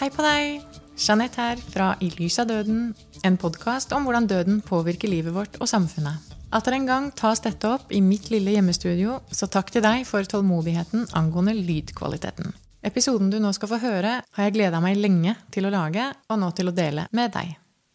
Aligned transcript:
Hei 0.00 0.06
på 0.08 0.22
deg! 0.24 0.62
Jeanette 0.96 1.36
her 1.36 1.58
fra 1.60 1.86
I 2.00 2.06
lys 2.14 2.38
av 2.40 2.46
døden, 2.48 2.94
en 3.20 3.34
podkast 3.36 3.90
om 3.92 4.06
hvordan 4.06 4.24
døden 4.30 4.62
påvirker 4.64 5.10
livet 5.12 5.34
vårt 5.34 5.58
og 5.60 5.68
samfunnet. 5.68 6.30
Atter 6.56 6.72
en 6.72 6.86
gang 6.88 7.08
tas 7.12 7.42
dette 7.44 7.68
opp 7.68 7.90
i 7.92 7.98
mitt 8.00 8.30
lille 8.32 8.54
hjemmestudio, 8.54 9.18
så 9.28 9.44
takk 9.52 9.68
til 9.74 9.82
deg 9.84 10.06
for 10.08 10.24
tålmodigheten 10.24 11.04
angående 11.20 11.52
lydkvaliteten. 11.58 12.48
Episoden 12.80 13.28
du 13.28 13.36
nå 13.44 13.50
skal 13.52 13.68
få 13.74 13.80
høre, 13.82 14.12
har 14.24 14.46
jeg 14.48 14.54
gleda 14.54 14.80
meg 14.80 14.96
lenge 14.96 15.34
til 15.52 15.68
å 15.68 15.72
lage, 15.74 16.06
og 16.32 16.40
nå 16.40 16.48
til 16.56 16.72
å 16.72 16.74
dele 16.78 17.04
med 17.12 17.34
deg. 17.34 17.50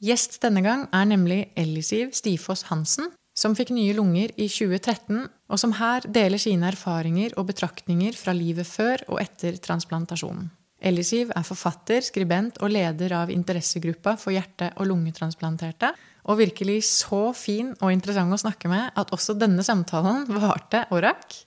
Gjest 0.06 0.38
denne 0.44 0.62
gang 0.62 0.84
er 0.94 1.08
nemlig 1.10 1.40
Ellisiv 1.58 2.12
Stifoss 2.14 2.68
Hansen, 2.70 3.10
som 3.34 3.58
fikk 3.58 3.72
nye 3.74 3.96
lunger 3.98 4.30
i 4.38 4.46
2013, 4.46 5.26
og 5.26 5.58
som 5.58 5.74
her 5.82 6.06
deler 6.06 6.38
sine 6.38 6.70
erfaringer 6.70 7.34
og 7.34 7.50
betraktninger 7.50 8.14
fra 8.14 8.38
livet 8.38 8.70
før 8.70 9.08
og 9.10 9.24
etter 9.26 9.58
transplantasjonen. 9.58 10.54
Ellisiv 10.86 11.32
er 11.34 11.46
forfatter, 11.46 12.04
skribent 12.06 12.60
og 12.62 12.70
leder 12.70 13.16
av 13.18 13.32
interessegruppa 13.34 14.14
for 14.22 14.36
hjerte- 14.36 14.70
og 14.78 14.86
lungetransplanterte, 14.92 15.90
og 16.30 16.40
virkelig 16.42 16.84
så 16.88 17.32
fin 17.38 17.72
og 17.80 17.94
interessant 17.94 18.34
å 18.34 18.42
snakke 18.42 18.70
med 18.70 18.94
at 18.98 19.14
også 19.16 19.34
denne 19.38 19.66
samtalen 19.66 20.28
varte 20.44 20.86
og 20.92 21.02
rakk. 21.06 21.40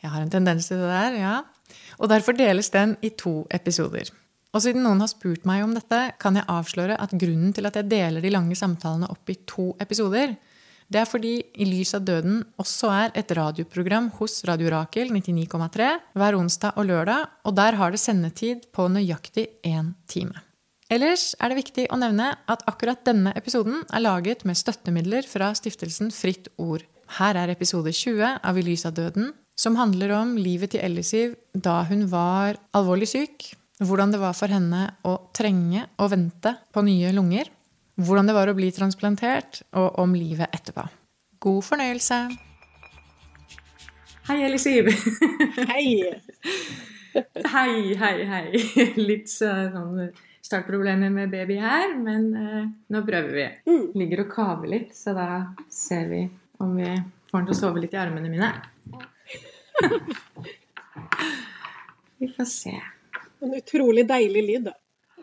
Jeg 0.00 0.12
har 0.12 0.24
en 0.24 0.32
tendens 0.32 0.68
til 0.68 0.80
det 0.80 0.92
der, 0.92 1.18
ja. 1.20 1.34
Og 2.00 2.08
derfor 2.12 2.36
deles 2.36 2.72
den 2.72 2.96
i 3.04 3.12
to 3.16 3.44
episoder. 3.52 4.12
Og 4.50 4.64
siden 4.64 4.82
noen 4.84 5.00
har 5.00 5.10
spurt 5.12 5.44
meg 5.46 5.62
om 5.64 5.72
dette, 5.76 5.98
kan 6.20 6.36
jeg 6.36 6.48
avsløre 6.50 6.96
at 7.00 7.12
grunnen 7.14 7.52
til 7.56 7.68
at 7.68 7.76
jeg 7.78 7.88
deler 7.88 8.24
de 8.24 8.32
lange 8.32 8.56
samtalene 8.58 9.08
opp 9.12 9.30
i 9.30 9.38
to 9.48 9.70
episoder, 9.80 10.34
det 10.90 11.04
er 11.04 11.06
fordi 11.06 11.36
I 11.62 11.66
lys 11.68 11.92
av 11.94 12.02
døden 12.02 12.40
også 12.58 12.90
er 12.90 13.12
et 13.18 13.30
radioprogram 13.38 14.08
hos 14.18 14.40
Radio 14.48 14.72
Rakel 14.74 15.12
99,3 15.14 15.90
hver 16.18 16.38
onsdag 16.38 16.78
og 16.80 16.88
lørdag, 16.88 17.28
og 17.46 17.54
der 17.54 17.78
har 17.78 17.94
det 17.94 18.00
sendetid 18.02 18.66
på 18.74 18.88
nøyaktig 18.90 19.46
én 19.62 19.92
time. 20.10 20.34
Ellers 20.90 21.36
er 21.38 21.52
det 21.52 21.60
viktig 21.60 21.84
å 21.94 21.98
nevne 22.02 22.32
at 22.50 22.64
akkurat 22.66 23.04
denne 23.06 23.30
episoden 23.38 23.84
er 23.86 24.02
laget 24.02 24.42
med 24.42 24.58
støttemidler 24.58 25.28
fra 25.30 25.52
stiftelsen 25.54 26.10
Fritt 26.10 26.50
Ord. 26.58 26.82
Her 27.20 27.38
er 27.38 27.54
episode 27.54 27.94
20 27.94 28.40
av 28.42 28.58
I 28.58 28.66
lys 28.66 28.82
av 28.88 28.96
døden, 28.98 29.30
som 29.54 29.78
handler 29.78 30.16
om 30.18 30.34
livet 30.40 30.74
til 30.74 30.82
Ellisiv 30.82 31.38
da 31.54 31.84
hun 31.86 32.08
var 32.10 32.58
alvorlig 32.74 33.06
syk, 33.12 33.52
hvordan 33.78 34.10
det 34.10 34.20
var 34.22 34.34
for 34.34 34.50
henne 34.50 34.88
å 35.06 35.14
trenge 35.36 35.86
og 36.02 36.10
vente 36.16 36.56
på 36.74 36.82
nye 36.82 37.14
lunger, 37.14 37.46
hvordan 38.06 38.30
det 38.30 38.36
var 38.36 38.50
å 38.50 38.56
bli 38.56 38.70
transplantert, 38.74 39.62
og 39.76 40.00
om 40.02 40.14
livet 40.16 40.52
etterpå. 40.56 40.86
God 41.40 41.64
fornøyelse. 41.64 42.20
Hei, 44.28 44.40
Elisiv. 44.46 44.90
Hei. 45.70 45.84
hei, 47.54 47.94
hei, 47.98 48.16
hei. 48.30 48.60
Litt 49.00 49.32
sånn 49.32 50.10
startproblemer 50.50 51.10
med 51.10 51.30
baby 51.32 51.56
her, 51.62 51.94
men 51.98 52.26
uh, 52.34 52.66
nå 52.92 53.02
prøver 53.06 53.34
vi. 53.34 53.46
Mm. 53.70 53.86
Ligger 54.02 54.24
og 54.24 54.32
kaver 54.34 54.72
litt, 54.72 54.94
så 54.96 55.14
da 55.16 55.28
ser 55.72 56.08
vi 56.10 56.24
om 56.60 56.76
vi 56.76 56.90
får 57.30 57.38
den 57.38 57.50
til 57.50 57.56
å 57.56 57.58
sove 57.58 57.82
litt 57.82 57.96
i 57.96 58.00
armene 58.00 58.32
mine. 58.32 58.50
vi 62.20 62.30
får 62.36 62.48
se. 62.50 62.76
En 63.40 63.54
utrolig 63.56 64.04
deilig 64.08 64.42
lyd, 64.46 64.70
da. 64.70 64.74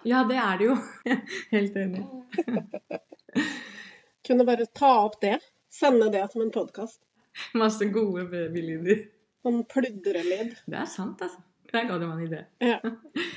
Ja, 0.04 0.24
det 0.30 0.38
er 0.38 0.58
det 0.58 0.68
jo. 0.68 0.76
Helt 1.56 1.76
enig. 1.76 2.04
Kunne 4.28 4.46
bare 4.46 4.68
ta 4.76 4.92
opp 5.06 5.20
det. 5.22 5.38
Sende 5.74 6.10
det 6.14 6.26
som 6.32 6.44
en 6.44 6.52
podkast. 6.54 7.00
Masse 7.58 7.88
gode 7.94 8.26
babylyder. 8.32 9.06
Sånn 9.46 9.64
pludrelyd. 9.70 10.56
Det 10.68 10.80
er 10.82 10.88
sant, 10.90 11.22
altså. 11.24 11.42
Der 11.72 11.88
ga 11.90 11.98
du 12.00 12.08
meg 12.08 12.22
en 12.22 12.28
idé. 12.28 12.44
Ja. 12.64 12.80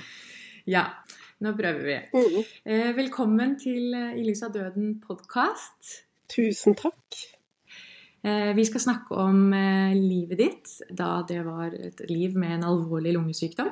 ja. 0.76 0.84
Nå 1.41 1.54
prøver 1.56 1.87
vi. 1.87 1.99
Mm. 2.12 2.38
Eh, 2.69 2.88
velkommen 2.99 3.56
til 3.60 3.94
eh, 3.97 4.16
I 4.20 4.25
lys 4.26 4.43
av 4.44 4.53
døden-podkast. 4.54 5.94
Tusen 6.31 6.76
takk. 6.78 7.20
Eh, 8.20 8.50
vi 8.56 8.66
skal 8.69 8.84
snakke 8.84 9.16
om 9.16 9.53
eh, 9.56 9.94
livet 9.97 10.41
ditt 10.43 10.75
da 10.93 11.22
det 11.28 11.41
var 11.47 11.72
et 11.72 12.03
liv 12.10 12.37
med 12.37 12.59
en 12.59 12.66
alvorlig 12.75 13.15
lungesykdom. 13.16 13.70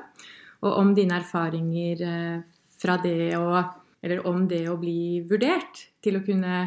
Og 0.64 0.78
om 0.80 0.94
dine 0.96 1.20
erfaringer 1.20 2.06
eh, 2.08 2.38
fra 2.78 2.98
det 3.02 3.36
å 3.38 3.50
Eller 3.98 4.20
om 4.30 4.44
det 4.46 4.60
å 4.70 4.76
bli 4.78 5.24
vurdert 5.26 5.80
til 5.98 6.20
å 6.20 6.22
kunne 6.22 6.58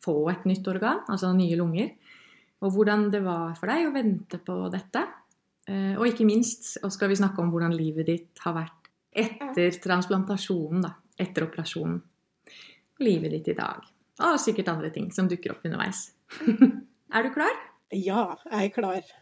få 0.00 0.30
et 0.32 0.46
nytt 0.48 0.64
organ, 0.72 1.02
altså 1.04 1.34
nye 1.36 1.56
lunger. 1.60 1.90
Og 2.64 2.72
hvordan 2.72 3.10
det 3.12 3.20
var 3.26 3.52
for 3.58 3.68
deg 3.68 3.84
å 3.84 3.92
vente 3.92 4.40
på 4.40 4.56
dette. 4.72 5.02
Eh, 5.68 5.92
og 5.98 6.06
ikke 6.08 6.24
minst 6.24 6.78
og 6.80 6.88
skal 6.94 7.12
vi 7.12 7.18
snakke 7.20 7.44
om 7.44 7.52
hvordan 7.52 7.76
livet 7.76 8.08
ditt 8.08 8.40
har 8.40 8.56
vært 8.56 8.88
etter 9.12 9.76
transplantasjonen, 9.84 10.86
da. 10.86 10.94
Etter 11.18 11.44
operasjonen. 11.44 12.00
Og 12.96 13.04
livet 13.04 13.36
ditt 13.36 13.52
i 13.52 13.58
dag. 13.58 13.84
Og 14.24 14.40
sikkert 14.40 14.72
andre 14.72 14.90
ting 14.94 15.12
som 15.12 15.28
dukker 15.30 15.54
opp 15.54 15.68
underveis. 15.68 16.06
er 17.14 17.26
du 17.26 17.34
klar? 17.36 17.64
Ja, 17.92 18.30
jeg 18.48 18.70
er 18.70 18.74
klar. 18.74 19.12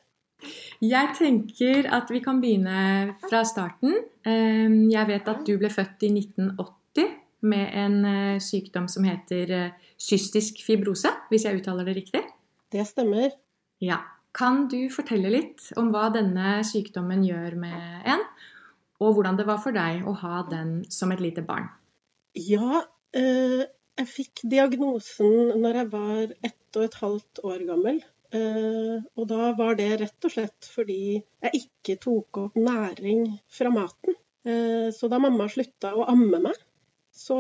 Jeg 0.85 1.15
tenker 1.17 1.89
at 1.97 2.11
vi 2.13 2.21
kan 2.25 2.41
begynne 2.43 3.15
fra 3.25 3.43
starten. 3.49 3.95
Ehm, 4.29 4.91
jeg 4.93 5.09
vet 5.09 5.29
at 5.33 5.47
du 5.47 5.57
ble 5.61 5.71
født 5.73 6.05
i 6.05 6.11
1980 6.13 7.15
med 7.47 7.71
en 7.85 7.97
eh, 8.11 8.43
sykdom 8.43 8.89
som 8.91 9.07
heter 9.07 9.53
eh, 9.55 9.87
cystisk 9.99 10.61
fibrose, 10.67 11.11
hvis 11.31 11.47
jeg 11.47 11.61
uttaler 11.61 11.89
det 11.89 11.97
riktig? 12.03 12.23
Det 12.73 12.85
stemmer. 12.89 13.33
Ja. 13.81 14.03
Kan 14.37 14.67
du 14.69 14.91
fortelle 14.93 15.31
litt 15.33 15.71
om 15.81 15.89
hva 15.95 16.11
denne 16.13 16.59
sykdommen 16.69 17.23
gjør 17.25 17.55
med 17.57 18.11
en, 18.13 18.25
og 19.01 19.17
hvordan 19.17 19.39
det 19.39 19.47
var 19.49 19.63
for 19.65 19.73
deg 19.73 20.05
å 20.05 20.13
ha 20.21 20.43
den 20.51 20.83
som 20.93 21.15
et 21.15 21.23
lite 21.25 21.45
barn? 21.47 21.71
Ja, 22.37 22.83
eh, 23.17 23.65
jeg 23.97 24.11
fikk 24.13 24.45
diagnosen 24.45 25.57
når 25.63 25.81
jeg 25.81 25.91
var 25.95 26.35
ett 26.45 26.77
og 26.77 26.85
et 26.85 26.99
halvt 27.01 27.43
år 27.49 27.65
gammel. 27.71 28.03
Uh, 28.35 29.03
og 29.15 29.29
da 29.31 29.51
var 29.59 29.77
det 29.79 29.91
rett 30.01 30.27
og 30.27 30.33
slett 30.33 30.67
fordi 30.67 31.17
jeg 31.17 31.61
ikke 31.61 31.99
tok 32.03 32.41
opp 32.43 32.57
næring 32.59 33.29
fra 33.53 33.71
maten. 33.73 34.17
Uh, 34.47 34.89
så 34.95 35.11
da 35.11 35.21
mamma 35.23 35.49
slutta 35.51 35.95
å 35.95 36.07
amme 36.11 36.43
meg, 36.49 36.59
så 37.15 37.39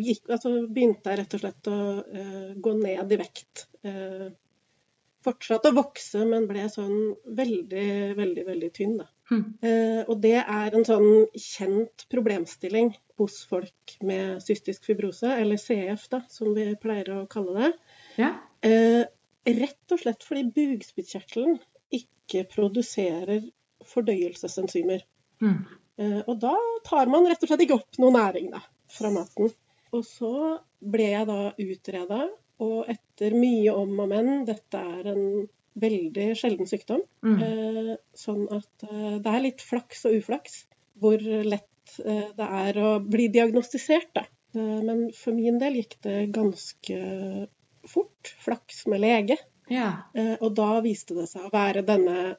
gikk, 0.00 0.24
altså, 0.32 0.54
begynte 0.72 1.12
jeg 1.12 1.22
rett 1.22 1.36
og 1.36 1.42
slett 1.44 1.72
å 1.72 1.80
uh, 2.00 2.52
gå 2.56 2.76
ned 2.80 3.12
i 3.12 3.20
vekt. 3.20 3.68
fortsatte 5.22 5.70
å 5.70 5.74
vokse, 5.74 6.20
men 6.26 6.44
ble 6.46 6.64
sånn 6.70 7.14
veldig, 7.38 7.88
veldig, 8.18 8.44
veldig 8.46 8.70
tynn, 8.74 8.96
da. 9.02 9.08
Mm. 9.32 9.44
og 10.12 10.18
det 10.20 10.42
er 10.42 10.74
en 10.76 10.84
sånn 10.84 11.06
kjent 11.40 12.04
problemstilling 12.12 12.90
hos 13.16 13.38
folk 13.48 13.94
med 14.04 14.42
cystisk 14.44 14.84
fibrose, 14.84 15.30
eller 15.30 15.60
CF, 15.62 16.04
da, 16.12 16.20
som 16.28 16.52
vi 16.56 16.66
pleier 16.82 17.08
å 17.14 17.22
kalle 17.32 17.54
det. 17.56 17.70
Ja. 18.20 18.32
Rett 19.46 19.94
og 19.94 20.00
slett 20.02 20.24
fordi 20.26 20.44
bugspyttkjertelen 20.54 21.56
ikke 21.92 22.44
produserer 22.50 23.42
fordøyelsesenzymer. 23.90 25.02
Mm. 25.42 25.64
Og 26.30 26.36
da 26.40 26.52
tar 26.86 27.10
man 27.12 27.26
rett 27.28 27.42
og 27.42 27.50
slett 27.50 27.64
ikke 27.64 27.80
opp 27.80 27.98
noe 28.00 28.14
næring 28.14 28.52
da, 28.54 28.62
fra 28.90 29.10
maten. 29.12 29.50
Og 29.92 30.04
så 30.06 30.32
ble 30.80 31.08
jeg 31.10 31.28
da 31.28 31.40
utreda, 31.60 32.20
og 32.62 32.92
etter 32.92 33.34
mye 33.36 33.74
om 33.74 33.98
og 34.04 34.08
men 34.12 34.30
Dette 34.48 34.78
er 34.78 35.10
en 35.12 35.24
veldig 35.82 36.28
sjelden 36.38 36.68
sykdom. 36.68 37.02
Mm. 37.26 37.98
Sånn 38.16 38.46
at 38.54 38.86
eh, 38.86 39.18
det 39.24 39.32
er 39.32 39.44
litt 39.48 39.64
flaks 39.64 40.06
og 40.08 40.20
uflaks 40.20 40.62
hvor 41.02 41.18
lett 41.18 41.68
det 41.98 42.46
er 42.46 42.78
å 42.78 42.90
bli 43.02 43.26
diagnostisert, 43.32 44.12
da. 44.14 44.22
Men 44.54 45.08
for 45.16 45.34
min 45.34 45.58
del 45.58 45.80
gikk 45.80 45.96
det 46.04 46.28
ganske 46.32 46.98
fort. 47.92 48.22
Flaks 48.44 48.78
med 48.90 49.00
lege. 49.04 49.36
Ja. 49.70 49.90
Eh, 50.14 50.36
og 50.40 50.50
da 50.58 50.80
viste 50.84 51.14
det 51.16 51.26
seg 51.30 51.42
å 51.48 51.54
være 51.54 51.82
denne 51.86 52.36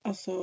Altså, 0.00 0.34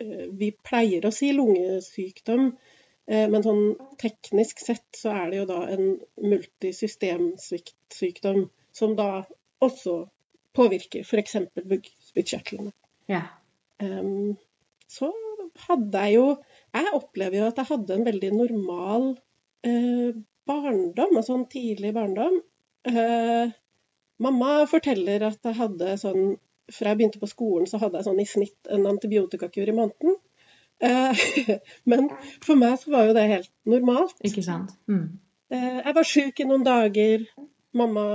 eh, 0.00 0.26
vi 0.32 0.48
pleier 0.64 1.04
å 1.04 1.12
si 1.12 1.28
lungesykdom, 1.36 2.56
eh, 3.04 3.28
men 3.28 3.44
sånn 3.44 3.76
teknisk 4.00 4.64
sett 4.64 4.96
så 4.96 5.12
er 5.12 5.28
det 5.28 5.36
jo 5.42 5.46
da 5.50 5.68
en 5.74 6.00
multisystemsviktsykdom 6.24 8.48
som 8.72 8.96
da 8.96 9.28
også 9.60 10.08
påvirker 10.56 11.04
f.eks. 11.04 11.36
bukspyttkjertlene. 11.68 12.72
ja. 13.12 13.28
Um, 13.82 14.38
så 14.86 15.10
hadde 15.66 16.02
jeg 16.06 16.14
jo 16.14 16.26
Jeg 16.74 16.92
opplever 16.94 17.40
jo 17.40 17.46
at 17.48 17.58
jeg 17.58 17.70
hadde 17.72 17.96
en 17.96 18.06
veldig 18.06 18.30
normal 18.34 19.08
eh, 19.66 20.14
barndom, 20.46 21.16
altså 21.16 21.38
en 21.38 21.46
tidlig 21.50 21.94
barndom. 21.96 22.40
Eh, 22.86 23.50
mamma 24.22 24.64
forteller 24.70 25.26
at 25.30 25.40
jeg 25.44 25.58
hadde 25.60 25.96
sånn 26.00 26.34
Fra 26.72 26.94
jeg 26.94 26.96
begynte 26.96 27.20
på 27.20 27.28
skolen, 27.28 27.66
så 27.68 27.76
hadde 27.76 27.98
jeg 27.98 28.06
sånn 28.06 28.20
i 28.22 28.24
snitt 28.24 28.70
en 28.72 28.86
antibiotikakur 28.88 29.68
i 29.68 29.74
måneden. 29.76 30.14
Eh, 30.80 31.24
men 31.92 32.06
for 32.40 32.56
meg 32.56 32.78
så 32.80 32.94
var 32.94 33.10
jo 33.10 33.16
det 33.18 33.24
helt 33.28 33.50
normalt. 33.68 34.16
Ikke 34.24 34.40
sant? 34.46 34.72
Mm. 34.88 35.18
Eh, 35.52 35.82
jeg 35.82 35.94
var 35.98 36.08
sjuk 36.08 36.40
i 36.40 36.46
noen 36.48 36.64
dager. 36.64 37.26
Mamma 37.76 38.06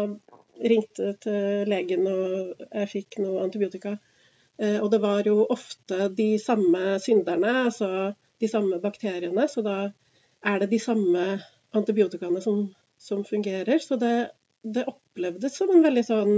ringte 0.60 1.12
til 1.22 1.70
legen, 1.70 2.08
og 2.10 2.66
jeg 2.66 2.90
fikk 2.96 3.20
noe 3.22 3.44
antibiotika. 3.46 4.00
Eh, 4.58 4.80
Og 4.82 4.90
det 4.92 5.02
var 5.06 5.24
jo 5.30 5.46
ofte 5.46 6.10
de 6.18 6.32
samme 6.42 6.98
synderne, 7.00 7.54
altså 7.70 8.14
de 8.42 8.48
samme 8.50 8.82
bakteriene. 8.82 9.46
Så 9.48 9.62
da 9.62 9.92
er 10.42 10.60
det 10.60 10.72
de 10.74 10.80
samme 10.82 11.40
antibiotikaene 11.76 12.42
som, 12.42 12.66
som 12.98 13.24
fungerer. 13.24 13.80
Så 13.80 13.96
det, 14.02 14.32
det, 14.64 14.86
opplevdes 14.90 15.58
som 15.58 15.72
en 15.74 15.86
veldig 15.86 16.06
sånn 16.06 16.34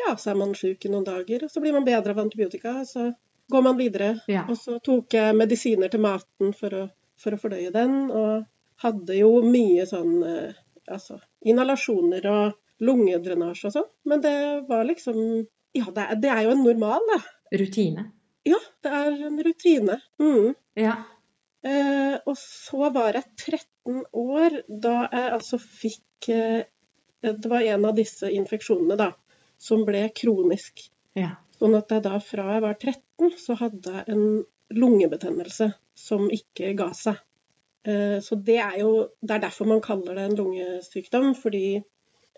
Ja, 0.00 0.14
så 0.16 0.32
er 0.32 0.38
man 0.40 0.54
sjuk 0.56 0.86
i 0.86 0.90
noen 0.92 1.04
dager, 1.04 1.44
og 1.44 1.52
så 1.52 1.60
blir 1.60 1.74
man 1.76 1.84
bedre 1.84 2.14
av 2.14 2.22
antibiotika, 2.22 2.78
og 2.80 2.88
så 2.88 3.10
går 3.52 3.64
man 3.66 3.76
videre. 3.76 4.14
Ja. 4.30 4.46
Og 4.48 4.56
så 4.56 4.78
tok 4.80 5.12
jeg 5.12 5.36
medisiner 5.36 5.92
til 5.92 6.00
maten 6.00 6.54
for 6.56 6.76
å, 6.78 6.86
for 7.20 7.36
å 7.36 7.40
fordøye 7.42 7.72
den, 7.74 8.06
og 8.08 8.46
hadde 8.82 9.18
jo 9.18 9.34
mye 9.44 9.84
sånn 9.86 10.14
eh, 10.24 10.56
altså 10.88 11.18
inhalasjoner 11.44 12.26
og 12.30 12.56
lungedrenasje 12.82 13.68
og 13.68 13.76
sånn. 13.76 13.90
Men 14.08 14.24
det 14.24 14.38
var 14.70 14.86
liksom 14.88 15.18
Ja, 15.72 15.86
det 15.88 16.02
er, 16.02 16.18
det 16.20 16.28
er 16.32 16.42
jo 16.44 16.56
en 16.56 16.66
normal, 16.66 17.06
da. 17.08 17.20
Rutine. 17.56 18.10
Ja, 18.44 18.58
det 18.84 18.90
er 18.92 19.14
en 19.28 19.38
rutine. 19.44 19.96
Mm. 20.20 20.50
Ja. 20.76 20.98
Eh, 21.64 22.16
og 22.26 22.34
så 22.36 22.90
var 22.92 23.16
jeg 23.16 23.24
13 23.38 24.02
år 24.18 24.58
da 24.68 24.96
jeg 25.06 25.30
altså 25.38 25.60
fikk 25.62 26.28
eh, 26.34 26.64
Det 27.22 27.50
var 27.50 27.62
en 27.62 27.84
av 27.86 27.96
disse 27.96 28.30
infeksjonene 28.34 28.98
da, 28.98 29.12
som 29.58 29.86
ble 29.88 30.08
kronisk. 30.16 30.88
ja. 31.18 31.36
Sånn 31.62 31.76
at 31.78 31.92
jeg 31.94 32.02
da 32.02 32.16
fra 32.18 32.56
jeg 32.56 32.62
var 32.64 32.72
13, 32.74 33.34
så 33.38 33.54
hadde 33.54 33.90
jeg 33.94 34.10
en 34.10 34.24
lungebetennelse 34.74 35.68
som 35.94 36.24
ikke 36.34 36.72
ga 36.74 36.88
seg. 36.96 37.20
Eh, 37.86 38.18
så 38.22 38.38
det 38.38 38.58
er 38.62 38.80
jo 38.80 39.08
Det 39.20 39.36
er 39.36 39.44
derfor 39.44 39.66
man 39.70 39.82
kaller 39.84 40.18
det 40.18 40.24
en 40.26 40.36
lungesykdom, 40.40 41.34
fordi 41.38 41.82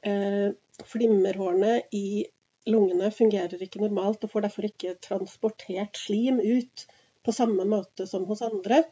eh, 0.05 0.51
flimmerhårene 0.85 1.79
i 1.93 2.25
lungene 2.69 3.11
fungerer 3.13 3.61
ikke 3.61 3.83
normalt 3.83 4.25
og 4.25 4.33
får 4.33 4.47
derfor 4.47 4.69
ikke 4.69 4.97
transportert 5.05 5.97
slim 6.01 6.41
ut 6.41 6.87
på 7.25 7.33
samme 7.33 7.65
måte 7.69 8.07
som 8.09 8.25
hos 8.29 8.43
andre. 8.45 8.83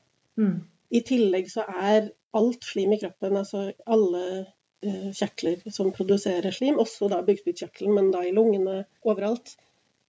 Mm. 0.41 0.65
I 0.93 1.01
tillegg 1.09 1.49
så 1.53 1.65
er 1.69 2.11
alt 2.37 2.65
slim 2.65 2.93
i 2.93 3.01
kroppen, 3.01 3.37
altså 3.37 3.71
alle 3.85 4.25
kjertler 4.83 5.63
som 5.71 5.93
produserer 5.95 6.51
slim, 6.55 6.79
også 6.83 7.09
da 7.13 7.21
bukspyttkjertelen, 7.27 7.95
men 7.95 8.11
da 8.15 8.25
i 8.27 8.33
lungene 8.35 8.85
overalt, 9.07 9.55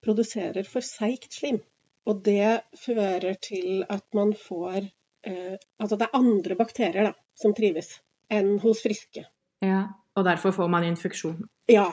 produserer 0.04 0.66
for 0.68 0.82
seigt 0.84 1.34
slim. 1.34 1.62
Og 2.10 2.24
det 2.26 2.64
fører 2.82 3.38
til 3.40 3.86
at 3.90 4.04
man 4.18 4.34
får 4.36 4.82
eh, 5.24 5.56
Altså 5.80 5.96
det 5.96 6.08
er 6.10 6.18
andre 6.20 6.56
bakterier 6.60 7.04
da, 7.08 7.14
som 7.40 7.54
trives, 7.56 7.94
enn 8.30 8.58
hos 8.64 8.82
friske. 8.84 9.26
ja. 9.64 9.84
Og 10.14 10.26
derfor 10.28 10.52
får 10.54 10.68
man 10.70 10.84
infeksjon. 10.86 11.40
Ja, 11.72 11.88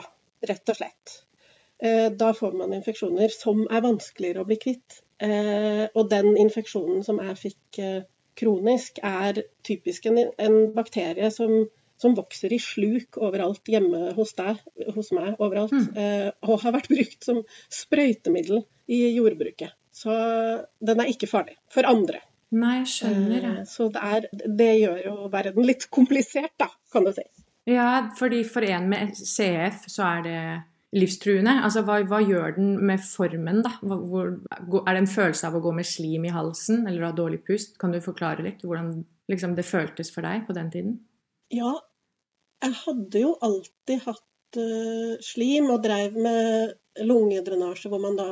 rett 0.45 0.69
og 0.69 0.75
slett. 0.77 1.13
Eh, 1.81 2.09
Da 2.13 2.33
får 2.37 2.51
man 2.53 2.73
infeksjoner 2.77 3.31
som 3.33 3.63
er 3.71 3.81
vanskeligere 3.81 4.43
å 4.43 4.45
bli 4.45 4.57
kvitt. 4.61 4.99
Eh, 5.17 5.87
Og 5.95 6.09
den 6.11 6.37
infeksjonen 6.37 7.01
som 7.03 7.17
jeg 7.17 7.37
fikk 7.39 7.79
eh, 7.81 8.03
kronisk, 8.37 8.99
er 9.01 9.41
typisk 9.65 10.05
en, 10.05 10.19
en 10.37 10.59
bakterie 10.75 11.31
som, 11.33 11.65
som 12.01 12.15
vokser 12.17 12.53
i 12.53 12.59
sluk 12.61 13.19
overalt 13.21 13.69
hjemme 13.69 14.11
hos 14.17 14.33
deg, 14.37 14.57
hos 14.95 15.11
meg, 15.15 15.35
overalt. 15.37 15.75
Mm. 15.75 15.91
eh, 16.01 16.31
Og 16.47 16.63
har 16.63 16.75
vært 16.75 16.89
brukt 16.91 17.27
som 17.27 17.43
sprøytemiddel 17.71 18.63
i 18.91 19.03
jordbruket. 19.13 19.75
Så 19.93 20.11
den 20.81 21.03
er 21.03 21.11
ikke 21.11 21.29
farlig 21.29 21.57
for 21.71 21.85
andre. 21.87 22.23
Nei, 22.51 22.81
jeg 22.81 22.89
skjønner. 22.95 23.45
det. 23.45 23.67
Så 23.69 23.87
det, 23.93 24.01
er, 24.01 24.49
det 24.59 24.71
gjør 24.81 24.99
jo 25.05 25.13
verden 25.31 25.67
litt 25.67 25.87
komplisert, 25.93 26.55
da, 26.59 26.67
kan 26.91 27.07
du 27.07 27.13
si. 27.15 27.23
Ja, 27.69 28.09
fordi 28.17 28.41
for 28.47 28.65
en 28.65 28.89
med 28.91 29.13
CF 29.15 29.85
så 29.91 30.07
er 30.07 30.25
det 30.25 30.41
livstruende. 30.97 31.53
Altså, 31.63 31.83
hva, 31.87 31.99
hva 32.07 32.19
gjør 32.23 32.57
den 32.57 32.73
med 32.87 33.03
formen, 33.05 33.61
da? 33.63 33.75
Hvor, 33.85 34.33
er 34.81 34.97
det 34.97 35.03
en 35.03 35.11
følelse 35.13 35.47
av 35.47 35.55
å 35.55 35.63
gå 35.63 35.71
med 35.77 35.87
slim 35.87 36.27
i 36.27 36.33
halsen 36.33 36.83
eller 36.89 37.07
ha 37.07 37.13
dårlig 37.15 37.43
pust? 37.47 37.77
Kan 37.79 37.95
du 37.95 38.01
forklare 38.03 38.43
litt 38.47 38.65
hvordan 38.65 38.97
liksom, 39.31 39.55
det 39.55 39.67
føltes 39.67 40.11
for 40.11 40.27
deg 40.27 40.43
på 40.47 40.57
den 40.57 40.73
tiden? 40.73 40.99
Ja, 41.51 41.77
jeg 42.61 42.77
hadde 42.83 43.23
jo 43.23 43.33
alltid 43.47 44.03
hatt 44.05 44.59
uh, 44.59 45.15
slim 45.25 45.71
og 45.73 45.81
dreiv 45.85 46.17
med 46.19 46.75
lungedrenasje, 47.01 47.89
hvor 47.91 48.01
man 48.03 48.19
da 48.19 48.29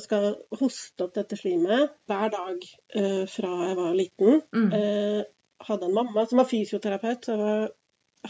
skal 0.00 0.30
hoste 0.56 1.04
opp 1.04 1.16
dette 1.18 1.36
slimet 1.36 1.92
hver 2.08 2.32
dag 2.32 2.62
uh, 2.96 3.24
fra 3.28 3.52
jeg 3.66 3.76
var 3.80 3.98
liten. 3.98 4.40
Mm. 4.54 4.70
Uh, 4.72 5.22
hadde 5.66 5.86
en 5.86 5.94
mamma 5.94 6.26
som 6.26 6.40
var 6.40 6.48
fysioterapeut, 6.48 7.24
så 7.24 7.34
jeg 7.34 7.40
var, 7.42 7.68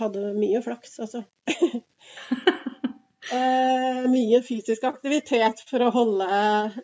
hadde 0.00 0.32
mye 0.38 0.62
flaks, 0.64 0.96
altså. 1.04 1.22
eh, 3.36 4.00
mye 4.10 4.40
fysisk 4.46 4.86
aktivitet 4.88 5.62
for 5.70 5.84
å 5.84 5.92
holde 5.94 6.30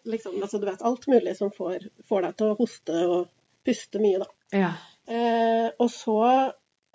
liksom, 0.09 0.39
altså, 0.43 0.61
du 0.63 0.69
vet, 0.69 0.85
alt 0.87 1.09
mulig 1.11 1.37
som 1.39 1.53
får, 1.55 1.89
får 2.09 2.29
deg 2.29 2.39
til 2.39 2.53
å 2.53 2.59
hoste 2.61 3.01
og 3.07 3.33
puste 3.67 4.03
mye, 4.03 4.23
da. 4.23 4.31
Ja. 4.55 4.73
Eh, 5.07 5.69
og 5.83 5.91
så 5.91 6.21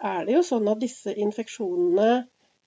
er 0.01 0.25
det 0.27 0.37
jo 0.37 0.45
sånn 0.45 0.69
at 0.71 0.81
disse 0.81 1.13
infeksjonene 1.13 2.11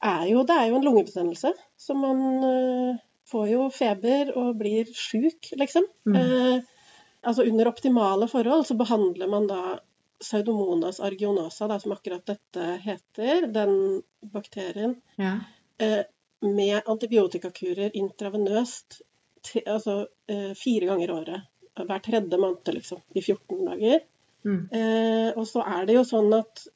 er 0.04 0.26
jo 0.28 0.42
Det 0.44 0.54
er 0.60 0.68
jo 0.68 0.78
en 0.78 0.84
lungebetennelse. 0.84 1.54
Så 1.80 1.94
man 1.96 2.18
eh, 2.44 3.02
får 3.30 3.46
jo 3.48 3.68
feber 3.72 4.34
og 4.36 4.58
blir 4.60 4.90
sjuk, 4.92 5.48
liksom. 5.56 5.86
Mm. 6.04 6.18
Eh, 6.20 6.98
altså 7.24 7.46
under 7.48 7.70
optimale 7.70 8.28
forhold 8.28 8.66
så 8.68 8.76
behandler 8.76 9.30
man 9.32 9.48
da 9.48 9.62
Pseudomonas 10.20 11.00
argionosa, 11.04 11.66
da, 11.68 11.78
som 11.80 11.92
akkurat 11.92 12.26
dette 12.26 12.66
heter, 12.84 13.48
den 13.52 14.02
bakterien, 14.32 14.94
ja. 15.20 15.38
eh, 15.78 16.04
med 16.44 16.86
antibiotikakurer 16.86 17.96
intravenøst 17.96 19.00
til, 19.44 19.64
altså, 19.66 20.06
eh, 20.28 20.52
fire 20.56 20.92
ganger 20.92 21.12
året. 21.12 21.50
Hver 21.74 22.04
tredje 22.04 22.38
måned, 22.38 22.70
liksom. 22.76 23.02
I 23.16 23.22
14 23.24 23.64
dager. 23.66 24.04
Mm. 24.44 24.60
Eh, 24.70 25.30
og 25.34 25.48
så 25.48 25.64
er 25.64 25.88
det 25.88 25.98
jo 25.98 26.04
sånn 26.08 26.32
at 26.36 26.66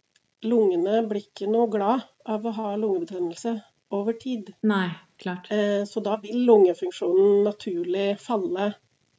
lungene 0.46 1.02
blir 1.08 1.24
ikke 1.26 1.48
noe 1.50 1.70
glad 1.72 2.04
av 2.28 2.46
å 2.46 2.54
ha 2.54 2.74
lungebetennelse 2.76 3.54
over 3.96 4.18
tid. 4.20 4.52
Nei, 4.68 4.90
klart. 5.20 5.48
Eh, 5.52 5.82
så 5.88 6.02
da 6.04 6.18
vil 6.22 6.44
lungefunksjonen 6.46 7.42
naturlig 7.46 8.10
falle. 8.22 8.72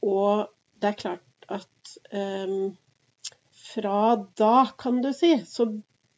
Og 0.06 0.48
det 0.80 0.94
er 0.94 1.01
klart 1.01 1.50
at 1.50 1.95
um, 2.13 2.69
fra 3.74 4.00
da, 4.38 4.69
kan 4.77 5.01
du 5.04 5.10
si, 5.13 5.33
så 5.48 5.68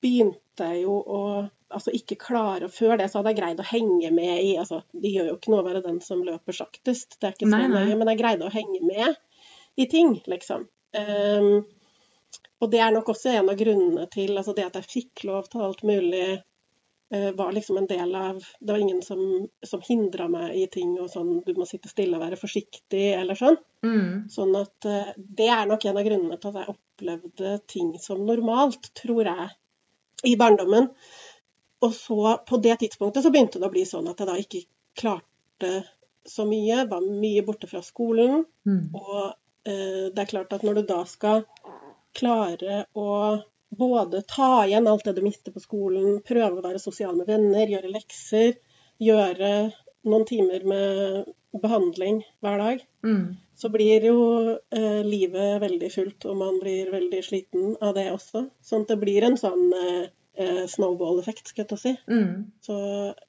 begynte 0.01 0.67
jeg 0.73 0.83
jo 0.83 0.99
å 0.99 1.23
altså 1.71 1.93
ikke 1.95 2.17
klare 2.19 2.67
Før 2.67 2.97
det 2.99 3.07
så 3.09 3.19
hadde 3.19 3.31
jeg 3.31 3.39
greid 3.39 3.61
å 3.63 3.67
henge 3.69 4.09
med 4.11 4.41
i 4.43 4.49
altså 4.59 4.81
Det 4.91 5.11
gjør 5.13 5.29
jo 5.29 5.35
ikke 5.37 5.53
noe 5.53 5.63
å 5.63 5.67
være 5.69 5.83
den 5.85 6.01
som 6.03 6.23
løper 6.25 6.57
saktest, 6.57 7.15
det 7.19 7.29
er 7.29 7.37
ikke 7.37 7.47
så 7.47 7.61
nei. 7.61 7.69
nøye, 7.71 7.95
men 7.95 8.11
jeg 8.11 8.19
greide 8.19 8.47
å 8.47 8.53
henge 8.53 8.81
med 8.83 9.79
i 9.79 9.85
ting, 9.87 10.17
liksom. 10.27 10.65
Ehm, 10.99 11.61
og 12.61 12.69
det 12.71 12.79
er 12.83 12.93
nok 12.93 13.09
også 13.13 13.33
en 13.33 13.49
av 13.49 13.57
grunnene 13.57 14.07
til 14.13 14.37
altså 14.37 14.53
det 14.57 14.67
at 14.67 14.79
jeg 14.79 14.89
fikk 14.89 15.23
lov 15.29 15.49
til 15.49 15.63
alt 15.65 15.81
mulig, 15.87 16.25
eh, 17.13 17.29
var 17.37 17.55
liksom 17.55 17.79
en 17.81 17.89
del 17.89 18.13
av 18.15 18.43
Det 18.59 18.69
var 18.71 18.79
ingen 18.79 19.01
som, 19.01 19.47
som 19.65 19.81
hindra 19.87 20.27
meg 20.29 20.53
i 20.59 20.67
ting 20.71 20.93
og 21.01 21.09
sånn 21.09 21.41
Du 21.45 21.55
må 21.57 21.65
sitte 21.65 21.89
stille 21.89 22.19
og 22.19 22.23
være 22.23 22.39
forsiktig, 22.39 23.07
eller 23.17 23.39
sånn. 23.39 23.57
Mm. 23.85 24.29
Sånn 24.29 24.53
at 24.59 24.85
eh, 24.85 25.09
det 25.17 25.49
er 25.49 25.65
nok 25.69 25.85
en 25.89 25.97
av 25.97 26.05
grunnene 26.05 26.37
til 26.37 26.53
at 26.53 26.61
jeg 26.61 26.75
opplevde 26.75 27.57
ting 27.73 27.95
som 28.03 28.21
normalt, 28.27 28.91
tror 29.01 29.25
jeg, 29.25 29.49
i 30.29 30.37
barndommen. 30.37 30.91
Og 31.81 31.93
så, 31.97 32.37
på 32.45 32.61
det 32.61 32.77
tidspunktet, 32.83 33.25
så 33.25 33.33
begynte 33.33 33.57
det 33.57 33.71
å 33.71 33.73
bli 33.73 33.87
sånn 33.89 34.09
at 34.11 34.21
jeg 34.21 34.29
da 34.29 34.37
ikke 34.37 34.65
klarte 35.01 35.71
så 36.29 36.45
mye. 36.45 36.85
Var 36.91 37.07
mye 37.09 37.41
borte 37.47 37.69
fra 37.71 37.81
skolen. 37.85 38.43
Mm. 38.69 38.83
Og 38.93 39.31
eh, 39.65 40.11
det 40.13 40.21
er 40.21 40.29
klart 40.29 40.53
at 40.53 40.65
når 40.67 40.81
du 40.81 40.83
da 40.93 41.01
skal 41.09 41.41
klare 42.17 42.85
å 42.97 43.07
både 43.71 44.21
ta 44.27 44.65
igjen 44.67 44.87
alt 44.91 45.05
det 45.07 45.13
du 45.15 45.21
mister 45.23 45.53
på 45.55 45.61
skolen, 45.63 46.19
prøve 46.27 46.59
å 46.59 46.65
være 46.65 46.81
sosial 46.83 47.15
med 47.15 47.29
venner, 47.31 47.69
gjøre 47.71 47.91
lekser, 47.93 48.57
gjøre 49.01 49.51
noen 50.03 50.25
timer 50.27 50.65
med 50.67 51.29
behandling 51.61 52.21
hver 52.43 52.57
dag, 52.59 52.81
Mm. 53.03 53.37
så 53.55 53.69
blir 53.69 54.03
jo 54.05 54.17
eh, 54.71 55.01
livet 55.03 55.61
veldig 55.61 55.89
fullt, 55.91 56.25
og 56.25 56.37
man 56.37 56.59
blir 56.61 56.91
veldig 56.91 57.21
sliten 57.23 57.75
av 57.81 57.95
det 57.95 58.07
også. 58.11 58.49
Sånn 58.63 58.83
at 58.85 58.93
det 58.93 58.99
blir 59.01 59.23
en 59.23 59.37
sånn 59.37 59.71
eh, 59.73 60.05
eh, 60.37 60.65
snowball-effekt, 60.67 61.47
skal 61.51 61.63
jeg 61.63 61.69
ta 61.69 61.77
si. 61.77 61.95
Mm. 62.07 62.51
Så, 62.63 62.75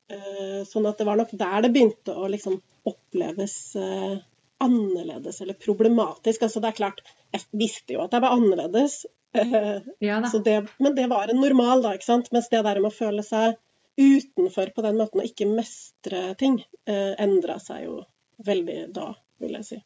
eh, 0.08 0.62
sånn 0.68 0.86
at 0.88 0.98
det 0.98 1.06
var 1.08 1.16
nok 1.18 1.32
der 1.32 1.62
det 1.62 1.72
begynte 1.74 2.14
å 2.14 2.28
liksom 2.30 2.60
oppleves 2.86 3.76
eh, 3.76 4.18
annerledes 4.62 5.40
eller 5.42 5.58
problematisk. 5.58 6.46
Altså 6.46 6.62
det 6.62 6.70
er 6.72 6.78
klart, 6.78 7.02
jeg 7.34 7.44
visste 7.58 7.96
jo 7.96 8.04
at 8.04 8.14
jeg 8.14 8.24
var 8.24 8.36
annerledes, 8.36 9.02
eh, 9.34 9.82
Ja 10.04 10.20
det, 10.22 10.56
men 10.78 10.96
det 10.96 11.08
var 11.10 11.30
en 11.30 11.40
normal, 11.42 11.84
da. 11.84 11.94
ikke 11.96 12.08
sant? 12.08 12.32
Mens 12.32 12.50
det 12.52 12.64
der 12.64 12.80
med 12.80 12.92
å 12.92 12.94
føle 12.94 13.24
seg 13.26 13.58
utenfor 14.00 14.72
på 14.74 14.84
den 14.86 14.98
måten 15.00 15.20
og 15.20 15.28
ikke 15.28 15.48
mestre 15.50 16.32
ting, 16.40 16.62
eh, 16.88 17.14
endra 17.20 17.58
seg 17.60 17.86
jo 17.86 18.02
veldig 18.46 18.78
da, 18.94 19.12
vil 19.42 19.58
jeg 19.58 19.68
si. 19.68 19.80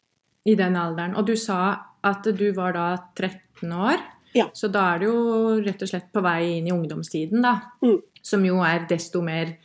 I 0.47 0.55
den 0.55 0.77
alderen. 0.79 1.17
Og 1.19 1.27
du 1.27 1.35
sa 1.37 1.61
at 2.07 2.29
du 2.39 2.47
var 2.55 2.77
da 2.77 2.89
13 3.19 3.73
år. 3.73 4.03
Ja. 4.37 4.51
Så 4.55 4.69
da 4.71 4.93
er 4.95 5.01
du 5.01 5.07
jo 5.09 5.21
rett 5.65 5.83
og 5.83 5.91
slett 5.91 6.13
på 6.13 6.23
vei 6.23 6.59
inn 6.59 6.69
i 6.69 6.75
ungdomstiden, 6.75 7.43
da. 7.43 7.57
Mm. 7.83 7.99
Som 8.23 8.45
jo 8.47 8.61
er 8.67 8.85
desto 8.91 9.23
mer 9.25 9.57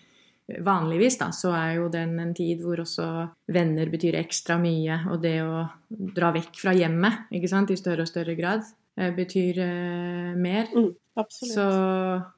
Vanligvis 0.66 1.18
da, 1.20 1.30
så 1.36 1.54
er 1.56 1.78
jo 1.78 1.88
den 1.94 2.18
en 2.20 2.34
tid 2.38 2.62
hvor 2.64 2.82
også 2.84 3.08
venner 3.54 3.90
betyr 3.92 4.18
ekstra 4.20 4.58
mye, 4.62 5.02
og 5.12 5.22
det 5.24 5.38
å 5.44 5.64
dra 5.90 6.32
vekk 6.36 6.60
fra 6.62 6.76
hjemmet 6.78 7.32
ikke 7.38 7.52
sant, 7.52 7.72
i 7.72 7.80
større 7.80 8.06
og 8.06 8.12
større 8.12 8.36
grad. 8.40 8.66
eh, 8.98 9.14
betyr 9.16 9.62
eh, 9.64 10.34
mer. 10.36 10.68
Mm. 10.76 10.92
Så 11.32 11.64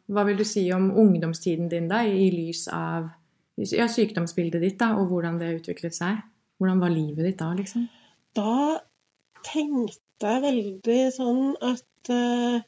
hva 0.09 0.23
vil 0.27 0.37
du 0.37 0.45
si 0.47 0.65
om 0.73 0.91
ungdomstiden 0.91 1.69
din 1.69 1.87
da, 1.87 2.03
i 2.05 2.29
lys 2.33 2.67
av 2.73 3.09
ja, 3.57 3.87
sykdomsbildet 3.87 4.61
ditt, 4.61 4.79
da, 4.79 4.93
og 4.97 5.11
hvordan 5.11 5.39
det 5.41 5.55
utviklet 5.59 5.95
seg? 5.95 6.21
Hvordan 6.57 6.81
var 6.81 6.93
livet 6.93 7.25
ditt 7.27 7.39
da, 7.41 7.51
liksom? 7.57 7.87
Da 8.33 8.81
tenkte 9.45 10.29
jeg 10.29 10.45
veldig 10.45 11.01
sånn 11.13 11.49
at 11.61 12.13
eh, 12.13 12.61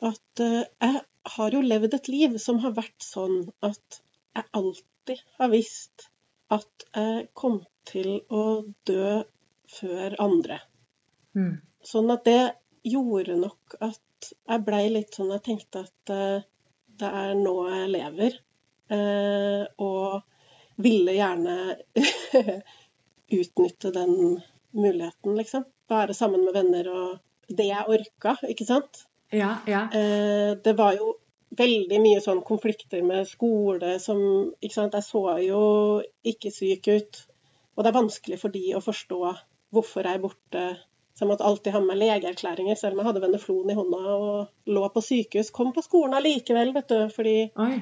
at 0.00 0.42
eh, 0.42 0.64
jeg 0.80 1.02
har 1.36 1.54
jo 1.54 1.60
levd 1.64 1.96
et 1.96 2.08
liv 2.12 2.36
som 2.40 2.60
har 2.64 2.74
vært 2.76 3.04
sånn 3.04 3.42
at 3.66 4.00
jeg 4.36 4.46
alltid 4.60 5.22
har 5.38 5.52
visst 5.52 6.06
at 6.50 6.86
jeg 6.94 7.28
kom 7.38 7.60
til 7.88 8.20
å 8.28 8.44
dø 8.86 9.20
før 9.70 10.16
andre. 10.22 10.60
Mm. 11.38 11.60
Sånn 11.86 12.10
at 12.12 12.24
det 12.26 12.40
gjorde 12.86 13.36
nok 13.38 13.76
at 13.80 14.30
jeg 14.30 14.64
blei 14.66 14.82
litt 14.92 15.14
sånn 15.16 15.30
Jeg 15.32 15.44
tenkte 15.46 15.84
at 15.86 16.12
eh, 16.12 16.42
det 17.00 17.10
er 17.22 17.34
nå 17.38 17.54
jeg 17.70 17.92
lever. 17.94 18.36
eh, 18.90 19.64
og 19.78 20.22
ville 20.80 21.14
gjerne 21.14 21.56
utnytte 23.40 23.92
den 23.94 24.40
muligheten, 24.70 25.36
liksom. 25.36 25.64
Være 25.90 26.14
sammen 26.16 26.44
med 26.46 26.56
venner 26.56 26.88
og 26.92 27.18
det 27.48 27.66
jeg 27.68 27.88
orka, 27.90 28.36
ikke 28.48 28.66
sant. 28.66 29.04
Ja, 29.34 29.56
ja. 29.70 29.86
Eh, 29.94 30.56
det 30.64 30.74
var 30.78 30.96
jo 30.98 31.14
veldig 31.58 31.98
mye 32.02 32.20
sånn 32.22 32.42
konflikter 32.46 33.02
med 33.06 33.28
skole 33.28 33.96
som 34.02 34.20
Ikke 34.60 34.76
sant. 34.76 34.96
Jeg 34.98 35.06
så 35.06 35.24
jo 35.44 35.62
ikke 36.26 36.52
syk 36.54 36.90
ut. 36.90 37.24
Og 37.76 37.84
det 37.84 37.90
er 37.90 38.00
vanskelig 38.00 38.38
for 38.40 38.54
de 38.54 38.74
å 38.76 38.84
forstå 38.84 39.20
hvorfor 39.74 40.06
jeg 40.06 40.18
er 40.18 40.22
borte. 40.22 40.64
Så 41.14 41.24
jeg 41.24 41.30
måtte 41.30 41.46
alltid 41.46 41.74
ha 41.74 41.80
med 41.84 41.98
legeerklæringer, 42.00 42.76
selv 42.78 42.94
om 42.94 43.02
jeg 43.02 43.10
hadde 43.10 43.22
veneflon 43.24 43.72
i 43.72 43.74
hånda 43.76 43.98
og 44.14 44.70
lå 44.72 44.84
på 44.94 45.02
sykehus. 45.04 45.50
Kom 45.54 45.72
på 45.76 45.84
skolen 45.84 46.16
allikevel, 46.16 46.72
vet 46.76 46.92
du. 46.92 47.00
Fordi 47.14 47.34
Oi. 47.60 47.74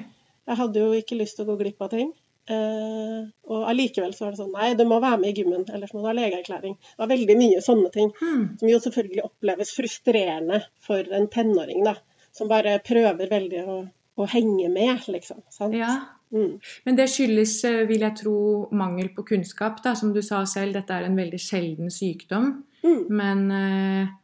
jeg 0.49 0.59
hadde 0.61 0.81
jo 0.83 0.97
ikke 0.97 1.19
lyst 1.19 1.39
til 1.39 1.45
å 1.45 1.51
gå 1.51 1.59
glipp 1.61 1.85
av 1.85 1.93
ting. 1.93 2.11
Uh, 2.49 3.29
og 3.45 3.67
allikevel 3.69 4.15
så 4.17 4.23
var 4.25 4.33
det 4.33 4.39
sånn 4.39 4.55
Nei, 4.55 4.71
du 4.73 4.81
må 4.89 4.97
være 5.03 5.19
med 5.21 5.29
i 5.29 5.43
gymmen, 5.43 5.67
ellers 5.69 5.91
må 5.93 6.01
du 6.01 6.07
ha 6.09 6.15
legeerklæring. 6.17 6.79
Det 6.81 7.03
var 7.03 7.11
veldig 7.11 7.35
mye 7.37 7.61
sånne 7.61 7.91
ting. 7.93 8.13
Hmm. 8.17 8.45
Som 8.61 8.71
jo 8.71 8.79
selvfølgelig 8.81 9.25
oppleves 9.27 9.73
frustrerende 9.77 10.63
for 10.85 11.13
en 11.19 11.29
tenåring, 11.31 11.83
da. 11.85 11.95
Som 12.39 12.47
bare 12.51 12.77
prøver 12.85 13.27
veldig 13.27 13.65
å, 13.67 13.81
å 14.19 14.29
henge 14.31 14.69
med, 14.71 15.03
liksom. 15.11 15.43
Sant? 15.51 15.75
Ja. 15.75 15.97
Mm. 16.31 16.59
Men 16.85 16.97
det 16.97 17.09
skyldes, 17.11 17.57
eh, 17.67 17.81
vil 17.89 18.05
jeg 18.05 18.15
tro, 18.21 18.37
mangel 18.71 19.11
på 19.15 19.25
kunnskap. 19.33 19.81
Da. 19.83 19.95
Som 19.99 20.13
du 20.15 20.21
sa 20.25 20.43
selv, 20.47 20.77
dette 20.77 20.95
er 20.95 21.07
en 21.07 21.19
veldig 21.19 21.41
sjelden 21.41 21.91
sykdom. 21.93 22.51
Mm. 22.85 23.03
Men 23.19 23.45
eh, 23.57 24.15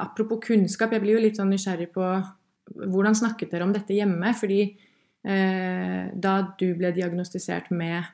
apropos 0.00 0.40
kunnskap, 0.46 0.94
jeg 0.94 1.04
blir 1.04 1.18
jo 1.18 1.24
litt 1.26 1.40
sånn 1.40 1.52
nysgjerrig 1.52 1.90
på 1.94 2.08
hvordan 2.74 3.16
snakket 3.18 3.52
dere 3.52 3.66
om 3.66 3.74
dette 3.74 3.96
hjemme? 3.96 4.32
Fordi 4.38 4.60
eh, 4.64 6.04
da 6.14 6.36
du 6.58 6.68
ble 6.78 6.94
diagnostisert 6.96 7.72
med 7.74 8.06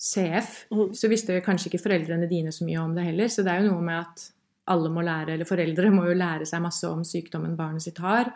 CF, 0.00 0.52
mm. 0.72 0.90
så 0.96 1.10
visste 1.12 1.40
kanskje 1.44 1.72
ikke 1.72 1.82
foreldrene 1.82 2.28
dine 2.30 2.52
så 2.54 2.68
mye 2.68 2.84
om 2.84 2.94
det 2.96 3.08
heller. 3.10 3.32
Så 3.32 3.44
det 3.46 3.54
er 3.54 3.64
jo 3.64 3.72
noe 3.74 3.84
med 3.84 4.04
at 4.04 4.28
alle 4.70 4.90
må 4.92 5.02
lære, 5.04 5.34
eller 5.34 5.48
foreldre 5.48 5.90
må 5.94 6.06
jo 6.08 6.16
lære 6.18 6.46
seg 6.48 6.62
masse 6.64 6.88
om 6.88 7.04
sykdommen 7.06 7.56
barnet 7.58 7.84
sitt 7.84 8.00
har. 8.02 8.32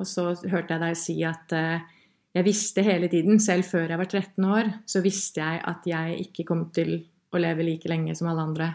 Og 0.00 0.08
så 0.08 0.30
hørte 0.50 0.74
jeg 0.74 0.82
deg 0.82 0.98
si 0.98 1.16
at 1.28 1.54
eh, 1.56 1.84
jeg 2.32 2.46
visste 2.46 2.84
hele 2.86 3.10
tiden, 3.12 3.40
selv 3.42 3.66
før 3.68 3.90
jeg 3.92 4.00
var 4.00 4.08
13 4.08 4.46
år, 4.48 4.70
så 4.88 5.02
visste 5.04 5.42
jeg 5.42 5.60
at 5.68 5.88
jeg 5.88 6.22
ikke 6.26 6.46
kom 6.48 6.66
til 6.74 6.96
å 7.32 7.40
leve 7.40 7.66
like 7.66 7.90
lenge 7.90 8.16
som 8.16 8.30
alle 8.30 8.46
andre. 8.48 8.68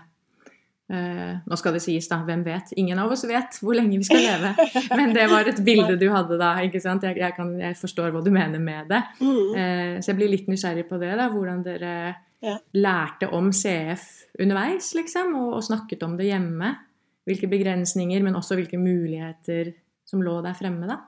Eh, 0.89 1.33
nå 1.43 1.55
skal 1.59 1.73
det 1.75 1.81
sies, 1.83 2.05
da, 2.07 2.21
hvem 2.23 2.45
vet? 2.45 2.69
Ingen 2.79 2.99
av 3.03 3.11
oss 3.11 3.25
vet 3.27 3.57
hvor 3.59 3.75
lenge 3.75 3.97
vi 3.99 4.05
skal 4.07 4.21
leve. 4.23 4.53
Men 4.95 5.11
det 5.13 5.25
var 5.29 5.49
et 5.51 5.59
bilde 5.65 5.97
du 5.99 6.05
hadde 6.13 6.37
da. 6.39 6.53
ikke 6.63 6.79
sant? 6.83 7.03
Jeg, 7.03 7.17
jeg, 7.19 7.33
kan, 7.35 7.49
jeg 7.59 7.75
forstår 7.75 8.13
hva 8.15 8.21
du 8.23 8.29
mener 8.31 8.59
med 8.63 8.87
det. 8.93 9.01
Mm. 9.19 9.49
Eh, 9.59 9.95
så 9.99 10.13
jeg 10.13 10.19
blir 10.21 10.31
litt 10.31 10.47
nysgjerrig 10.47 10.85
på 10.87 10.99
det. 11.01 11.11
da, 11.19 11.27
Hvordan 11.33 11.63
dere 11.67 11.93
Ja. 12.39 12.53
lærte 12.77 13.31
om 13.33 13.47
CF 13.51 14.03
underveis, 14.39 14.91
liksom, 14.95 15.31
og, 15.35 15.53
og 15.57 15.63
snakket 15.65 16.03
om 16.05 16.15
det 16.19 16.27
hjemme. 16.29 16.75
Hvilke 17.27 17.49
begrensninger, 17.49 18.21
men 18.23 18.35
også 18.37 18.55
hvilke 18.55 18.77
muligheter 18.79 19.73
som 20.07 20.21
lå 20.23 20.37
der 20.45 20.53
fremme, 20.55 20.85
da. 20.87 20.99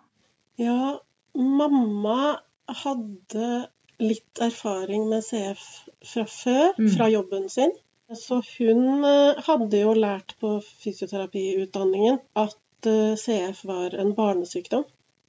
Ja, 0.59 0.98
mamma 1.38 2.39
hadde 2.81 3.67
litt 4.01 4.41
erfaring 4.43 5.05
med 5.12 5.24
CF 5.24 5.62
fra 6.03 6.25
før, 6.25 6.74
Mm. 6.79 6.89
fra 6.98 7.07
jobben 7.13 7.48
sin. 7.50 7.71
Så 8.18 8.39
hun 8.58 9.04
eh, 9.06 9.38
hadde 9.46 9.82
jo 9.84 9.92
lært 9.94 10.34
på 10.42 10.56
fysioterapiutdanningen 10.82 12.18
at 12.42 12.88
eh, 12.89 13.13
CF 13.20 13.62
var 13.70 13.94
en 14.01 14.16
barnesykdom. 14.18 14.86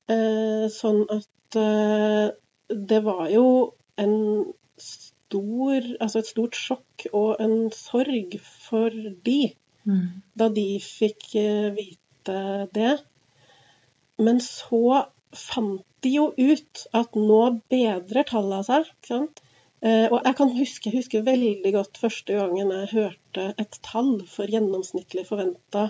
Eh, 0.08 0.64
Sånn 0.72 1.04
at 1.12 1.26
det 2.70 2.98
var 3.02 3.24
jo 3.32 3.44
en 3.98 4.12
stor, 4.78 5.86
altså 5.98 6.20
et 6.20 6.28
stort 6.30 6.54
sjokk 6.54 7.08
og 7.10 7.40
en 7.42 7.72
sorg 7.74 8.36
for 8.68 8.94
de 9.26 9.40
da 10.38 10.46
de 10.54 10.66
fikk 10.84 11.26
vite 11.74 12.36
det. 12.76 12.92
Men 14.22 14.38
så 14.44 15.08
fant 15.34 15.82
de 16.06 16.14
jo 16.20 16.28
ut 16.38 16.84
at 17.02 17.18
nå 17.18 17.40
bedrer 17.72 18.28
tallene 18.30 18.62
seg. 18.68 18.86
ikke 18.94 19.10
sant? 19.10 19.42
Eh, 19.82 20.06
og 20.12 20.20
jeg 20.26 20.36
kan 20.36 20.50
huske, 20.58 20.90
huske 20.92 21.22
veldig 21.24 21.72
godt 21.72 21.96
første 22.02 22.36
gangen 22.36 22.70
jeg 22.74 22.90
hørte 22.92 23.46
et 23.58 23.78
tall 23.86 24.18
for 24.28 24.50
gjennomsnittlig 24.52 25.24
forventa 25.28 25.86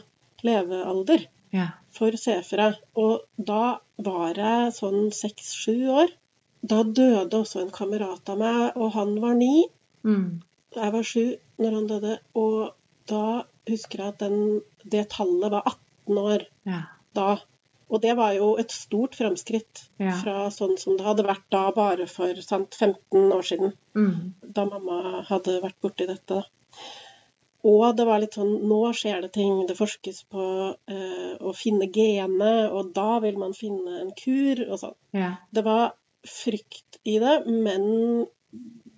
levealder 0.46 1.24
Ja. 1.52 1.66
for 1.90 2.14
CF-ere. 2.14 2.76
Og 2.96 3.24
da 3.36 3.80
var 3.98 4.34
jeg 4.38 4.72
sånn 4.76 5.10
seks-sju 5.12 5.88
år. 5.90 6.12
Da 6.62 6.82
døde 6.84 7.32
også 7.40 7.62
en 7.64 7.70
kamerat 7.74 8.28
av 8.30 8.38
meg, 8.38 8.76
og 8.76 8.92
han 8.94 9.16
var 9.20 9.34
ni. 9.34 9.66
Mm. 10.04 10.42
Jeg 10.76 10.92
var 10.92 11.02
sju 11.02 11.24
når 11.58 11.74
han 11.74 11.86
døde, 11.90 12.18
og 12.36 12.74
da 13.10 13.42
husker 13.68 13.98
jeg 14.04 14.08
at 14.14 14.18
den, 14.22 14.60
det 14.84 15.08
tallet 15.10 15.50
var 15.50 15.62
18 15.66 16.18
år 16.18 16.46
Ja. 16.66 16.82
da. 17.14 17.38
Og 17.90 18.00
det 18.00 18.12
var 18.16 18.32
jo 18.36 18.52
et 18.62 18.70
stort 18.70 19.16
fremskritt 19.18 19.88
Ja. 19.98 20.12
fra 20.22 20.48
sånn 20.54 20.76
som 20.78 20.96
det 20.96 21.04
hadde 21.04 21.24
vært 21.26 21.42
da 21.50 21.70
bare 21.74 22.06
for 22.06 22.34
sant, 22.46 22.70
15 22.78 23.32
år 23.32 23.42
siden, 23.42 23.72
Mm. 23.96 24.34
da 24.46 24.64
mamma 24.64 25.22
hadde 25.26 25.60
vært 25.62 25.80
borti 25.82 26.06
dette. 26.06 26.44
Og 27.64 27.96
det 27.96 28.06
var 28.06 28.20
litt 28.20 28.32
sånn 28.38 28.62
Nå 28.68 28.78
skjer 28.96 29.20
det 29.22 29.32
ting. 29.34 29.66
Det 29.66 29.76
forskes 29.76 30.22
på 30.32 30.74
eh, 30.88 31.36
å 31.40 31.52
finne 31.54 31.90
genet, 31.92 32.70
og 32.72 32.94
da 32.94 33.18
vil 33.20 33.36
man 33.36 33.52
finne 33.52 34.00
en 34.00 34.12
kur 34.16 34.62
og 34.70 34.78
sånn. 34.78 34.94
ja. 35.12 35.34
Det 35.52 35.64
var 35.64 35.92
frykt 36.24 36.98
i 37.04 37.18
det, 37.18 37.46
men 37.46 38.26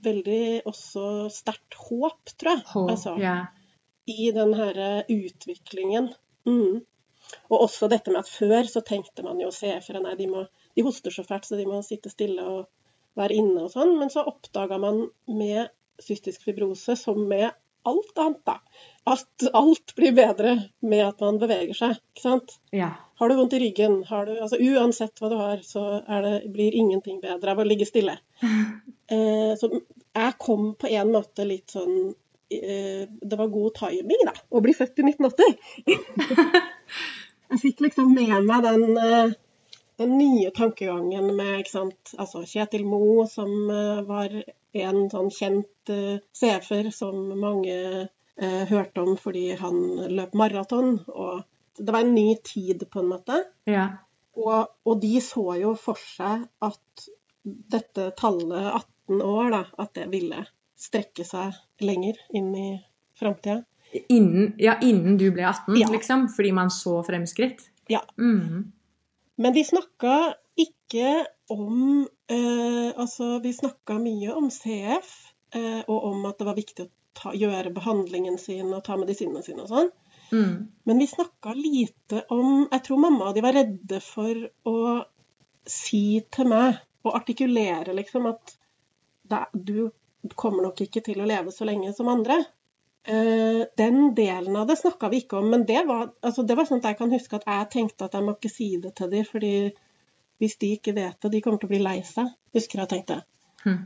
veldig 0.03 0.63
også 0.67 1.31
sterkt 1.31 1.75
håp, 1.89 2.33
tror 2.39 2.57
jeg. 2.57 2.65
Håp, 2.75 2.91
Altså, 2.91 3.19
Ja. 3.19 3.47
I 4.09 4.31
den 4.33 4.53
her 4.55 5.05
utviklingen. 5.09 6.13
Mm. 6.47 6.83
Og 7.51 7.67
også 7.67 7.89
dette 7.93 8.13
med 8.13 8.23
at 8.23 8.31
før 8.31 8.69
så 8.69 8.83
tenkte 8.87 9.25
man 9.27 9.41
jo 9.43 9.51
CF-ere 9.55 10.03
nei, 10.05 10.15
de, 10.19 10.29
må, 10.31 10.47
de 10.77 10.87
hoster 10.87 11.15
så 11.15 11.25
fælt, 11.27 11.49
så 11.49 11.59
de 11.61 11.69
må 11.69 11.83
sitte 11.87 12.13
stille 12.13 12.45
og 12.45 12.67
være 13.19 13.37
inne 13.41 13.67
og 13.67 13.73
sånn. 13.75 13.97
Men 14.01 14.13
så 14.13 14.25
oppdaga 14.29 14.79
man 14.83 15.05
med 15.29 15.73
cystisk 16.03 16.45
fibrose, 16.47 16.97
som 16.99 17.21
med 17.29 17.51
alt 17.83 18.19
annet, 18.19 18.43
da, 18.47 18.61
at 19.11 19.47
alt 19.59 19.95
blir 19.99 20.15
bedre 20.15 20.55
med 20.87 21.03
at 21.07 21.23
man 21.25 21.41
beveger 21.43 21.75
seg. 21.75 21.97
ikke 22.13 22.25
sant? 22.25 22.59
ja. 22.71 22.93
Har 23.23 23.31
du 23.31 23.37
vondt 23.39 23.53
i 23.55 23.59
ryggen, 23.63 24.01
har 24.09 24.27
du, 24.27 24.33
altså 24.43 24.59
uansett 24.59 25.21
hva 25.23 25.29
du 25.31 25.37
har, 25.39 25.61
så 25.63 25.83
det, 26.25 26.33
blir 26.51 26.75
ingenting 26.75 27.21
bedre 27.23 27.53
av 27.53 27.61
å 27.63 27.69
ligge 27.69 27.89
stille. 27.89 28.19
Eh, 29.13 29.53
så 29.61 29.69
jeg 29.69 30.35
kom 30.41 30.71
på 30.81 30.89
en 30.89 31.11
måte 31.13 31.45
litt 31.45 31.75
sånn 31.75 32.15
Det 32.61 33.39
var 33.39 33.53
god 33.53 33.75
timing, 33.79 34.27
da, 34.29 34.35
å 34.51 34.63
bli 34.65 34.75
født 34.77 35.03
i 35.03 35.07
1980. 35.11 35.57
jeg 37.53 37.63
fikk 37.63 37.83
liksom 37.87 38.13
med 38.17 38.35
meg 38.49 38.65
den, 38.65 38.85
eh, 38.97 39.35
den 40.01 40.17
nye 40.19 40.51
tankegangen 40.55 41.31
med 41.37 41.69
altså 41.73 42.45
Kjetil 42.49 42.85
Moe, 42.89 43.27
som 43.31 43.53
eh, 43.71 44.03
var 44.09 44.35
en 44.73 45.05
sånn 45.13 45.31
kjent 45.35 45.93
eh, 45.93 46.19
CF-er 46.37 46.91
som 46.95 47.19
mange 47.39 47.77
eh, 48.07 48.63
hørte 48.71 49.05
om 49.05 49.19
fordi 49.21 49.51
han 49.61 49.83
løp 50.17 50.37
maraton. 50.39 50.97
og 51.09 51.43
det 51.77 51.93
var 51.93 52.05
en 52.05 52.15
ny 52.15 52.35
tid, 52.45 52.85
på 52.91 53.01
en 53.03 53.13
måte. 53.15 53.45
ja. 53.69 53.91
Og, 54.33 54.71
og 54.89 55.01
de 55.03 55.19
så 55.21 55.43
jo 55.61 55.75
for 55.77 56.01
seg 56.01 56.47
at 56.65 57.03
dette 57.45 58.07
tallet 58.17 58.71
18 58.79 59.21
år, 59.21 59.51
da, 59.53 59.59
at 59.85 59.91
det 59.99 60.07
ville 60.09 60.39
strekke 60.83 61.25
seg 61.27 61.55
lenger 61.83 62.19
inn 62.35 62.51
i 62.59 62.69
framtida. 63.19 63.63
Innen, 64.09 64.55
ja, 64.59 64.79
innen 64.81 65.19
du 65.21 65.29
ble 65.35 65.45
18, 65.45 65.77
Ja. 65.77 65.89
liksom? 65.93 66.29
Fordi 66.33 66.53
man 66.53 66.71
så 66.71 67.03
fremskritt? 67.05 67.69
Ja. 67.93 68.01
Mm. 68.19 68.73
Men 69.37 69.53
de 69.53 69.65
snakka 69.65 70.35
ikke 70.57 71.27
om 71.53 72.09
eh, 72.29 72.93
Altså, 72.97 73.39
vi 73.43 73.53
snakka 73.53 73.99
mye 74.01 74.33
om 74.37 74.51
CF, 74.51 75.11
eh, 75.55 75.81
og 75.89 76.05
om 76.13 76.27
at 76.29 76.39
det 76.39 76.47
var 76.47 76.57
viktig 76.57 76.85
å 76.87 76.91
ta, 77.17 77.33
gjøre 77.37 77.73
behandlingen 77.75 78.39
sin 78.41 78.73
og 78.73 78.85
ta 78.85 78.97
medisinene 79.01 79.43
sine 79.45 79.65
og 79.65 79.73
sånn. 79.73 79.91
Mm. 80.33 80.55
Men 80.89 80.99
vi 80.99 81.07
snakka 81.11 81.53
lite 81.57 82.23
om 82.33 82.69
Jeg 82.71 82.83
tror 82.87 83.01
mamma 83.03 83.29
og 83.29 83.35
de 83.37 83.43
var 83.45 83.53
redde 83.53 83.99
for 84.01 84.39
å 84.65 84.77
si 85.69 86.23
til 86.33 86.49
meg 86.49 86.79
og 87.05 87.17
artikulere 87.19 87.93
liksom 87.95 88.31
at 88.31 88.55
det, 89.29 89.43
du 89.53 89.91
kommer 90.39 90.63
nok 90.69 90.81
ikke 90.85 91.03
til 91.05 91.21
å 91.23 91.29
leve 91.29 91.53
så 91.55 91.67
lenge 91.69 91.93
som 91.97 92.09
andre. 92.13 92.37
Eh, 93.05 93.63
den 93.77 94.13
delen 94.15 94.57
av 94.57 94.69
det 94.69 94.77
snakka 94.79 95.09
vi 95.11 95.23
ikke 95.25 95.41
om, 95.41 95.49
men 95.51 95.65
det 95.67 95.81
var, 95.89 96.13
altså 96.23 96.45
det 96.47 96.57
var 96.57 96.69
at 96.71 96.85
jeg 96.87 96.99
kan 97.01 97.11
huske 97.11 97.41
at 97.41 97.49
jeg 97.51 97.71
tenkte 97.73 98.07
at 98.07 98.15
jeg 98.15 98.27
må 98.27 98.37
ikke 98.37 98.53
si 98.53 98.69
det 98.83 98.95
til 98.99 99.11
dem, 99.11 99.25
fordi 99.27 99.55
hvis 100.43 100.55
de 100.59 100.71
ikke 100.77 100.95
vet 100.95 101.19
det, 101.23 101.33
de 101.33 101.41
kommer 101.43 101.59
til 101.63 101.71
å 101.71 101.73
bli 101.73 101.81
lei 101.83 101.97
seg, 102.07 102.31
husker 102.55 102.83
jeg 102.83 102.93
tenkte. 102.93 103.19
Hmm. 103.65 103.81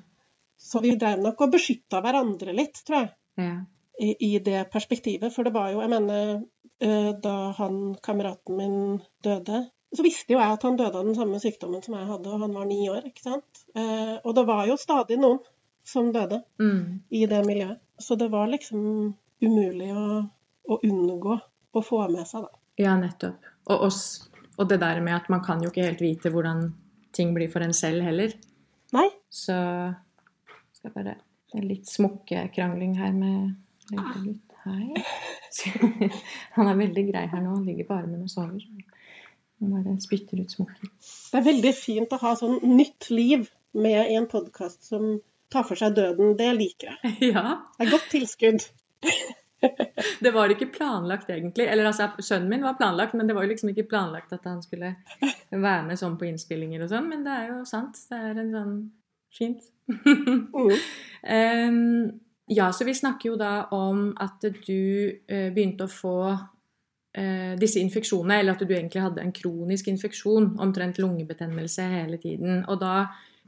Så 0.60 0.80
vi 0.84 0.94
drev 1.00 1.20
nok 1.24 1.40
og 1.44 1.52
beskytta 1.56 2.00
hverandre 2.04 2.52
litt, 2.56 2.82
tror 2.84 3.02
jeg, 3.02 3.10
Ja. 3.40 3.56
i, 4.00 4.12
i 4.34 4.38
det 4.44 4.66
perspektivet. 4.72 5.32
For 5.32 5.44
det 5.44 5.52
var 5.56 5.70
jo, 5.72 5.80
jeg 5.80 5.92
mener, 5.92 6.42
eh, 6.80 7.10
da 7.20 7.34
han 7.58 7.94
kameraten 8.04 8.56
min 8.56 8.78
døde, 9.24 9.66
så 9.96 10.04
visste 10.04 10.32
jo 10.32 10.40
jeg 10.40 10.56
at 10.56 10.64
han 10.64 10.76
døde 10.76 10.96
av 10.98 11.04
den 11.08 11.16
samme 11.16 11.40
sykdommen 11.40 11.84
som 11.84 11.94
jeg 11.96 12.08
hadde, 12.08 12.32
og 12.32 12.40
han 12.44 12.56
var 12.56 12.68
ni 12.68 12.82
år, 12.92 13.04
ikke 13.08 13.24
sant. 13.24 13.64
Eh, 13.76 14.16
Og 14.24 14.34
det 14.34 14.46
var 14.48 14.66
jo 14.68 14.76
stadig 14.80 15.20
noen 15.20 15.40
som 15.86 16.08
døde 16.14 16.42
Mm. 16.58 17.00
i 17.10 17.26
det 17.30 17.42
miljøet. 17.46 17.78
Så 17.98 18.16
det 18.18 18.28
var 18.32 18.48
liksom 18.52 19.14
umulig 19.42 19.90
å, 19.96 20.24
å 20.68 20.78
unngå 20.84 21.36
å 21.76 21.82
få 21.84 22.02
med 22.12 22.26
seg, 22.28 22.42
da. 22.44 22.58
Ja, 22.82 22.96
nettopp. 23.00 23.38
Og, 23.70 23.86
oss, 23.88 24.28
og 24.58 24.68
det 24.68 24.80
der 24.82 25.00
med 25.00 25.14
at 25.16 25.28
man 25.32 25.40
kan 25.44 25.62
jo 25.62 25.70
ikke 25.70 25.86
helt 25.86 26.02
vite 26.04 26.30
hvordan 26.32 26.66
ting 27.16 27.32
blir 27.34 27.48
for 27.52 27.64
en 27.64 27.72
selv 27.76 28.02
heller. 28.04 28.34
Nei, 28.92 29.08
Så 29.30 29.54
skal 30.72 30.90
jeg 30.90 30.94
bare 30.94 31.16
Det 31.52 31.60
er 31.62 31.66
litt 31.68 31.86
smokkekrangling 31.88 32.96
her 32.98 33.12
med 33.12 33.54
litt. 34.26 34.42
Hei. 34.66 34.92
Han 36.56 36.68
er 36.68 36.76
veldig 36.80 37.04
grei 37.12 37.26
her 37.30 37.40
nå. 37.42 37.54
Han 37.54 37.64
ligger 37.68 37.86
på 37.88 37.94
armen 37.96 38.24
og 38.26 38.30
sover. 38.32 38.64
Han 39.60 39.72
bare 39.72 39.94
spytter 40.02 40.40
ut 40.42 40.50
smokken. 40.52 40.90
det 41.32 41.38
er 41.40 41.46
veldig 41.46 41.72
fint 41.78 42.12
å 42.12 42.18
ha 42.20 42.34
sånn 42.36 42.58
nytt 42.76 43.08
liv 43.14 43.46
med 43.76 44.10
i 44.10 44.16
en 44.18 44.26
podkast 44.28 44.84
som 44.90 45.20
tar 45.52 45.66
for 45.68 45.78
seg 45.78 45.96
døden. 45.96 46.36
Det 46.38 46.52
liker 46.58 46.92
jeg. 46.92 47.16
Ja. 47.34 47.62
Det 47.76 47.86
er 47.86 47.92
godt 47.96 48.08
tilskudd. 48.12 48.68
Det 50.20 50.30
var 50.34 50.52
ikke 50.52 50.68
planlagt, 50.70 51.30
egentlig. 51.32 51.64
Eller 51.66 51.88
altså, 51.88 52.10
sønnen 52.20 52.50
min 52.52 52.62
var 52.62 52.76
planlagt, 52.78 53.14
men 53.16 53.26
det 53.26 53.34
var 53.34 53.46
jo 53.46 53.50
liksom 53.54 53.70
ikke 53.72 53.86
planlagt 53.88 54.34
at 54.36 54.44
han 54.46 54.60
skulle 54.62 54.92
være 55.50 55.86
med 55.88 55.98
sånn 55.98 56.18
på 56.20 56.28
innspillinger 56.28 56.84
og 56.84 56.92
sånn. 56.92 57.08
Men 57.08 57.24
det 57.24 57.32
er 57.32 57.48
jo 57.48 57.62
sant. 57.66 57.98
Det 58.10 58.20
er 58.20 58.42
en 58.42 58.52
sånn 58.52 58.76
Fint. 59.36 59.64
Mm. 61.26 61.70
um, 61.70 62.20
ja, 62.46 62.72
så 62.72 62.84
vi 62.84 62.94
snakker 62.94 63.28
jo 63.28 63.36
da 63.38 63.66
om 63.74 64.08
at 64.22 64.42
du 64.42 65.12
uh, 65.30 65.48
begynte 65.54 65.86
å 65.86 65.90
få 65.90 66.16
uh, 66.30 67.52
disse 67.60 67.82
infeksjonene, 67.82 68.40
eller 68.40 68.56
at 68.56 68.62
du 68.62 68.72
egentlig 68.72 69.02
hadde 69.04 69.22
en 69.22 69.34
kronisk 69.34 69.90
infeksjon, 69.92 70.54
omtrent 70.62 70.98
lungebetennelse 71.02 71.86
hele 71.92 72.18
tiden. 72.22 72.64
Og 72.70 72.80
da 72.82 72.96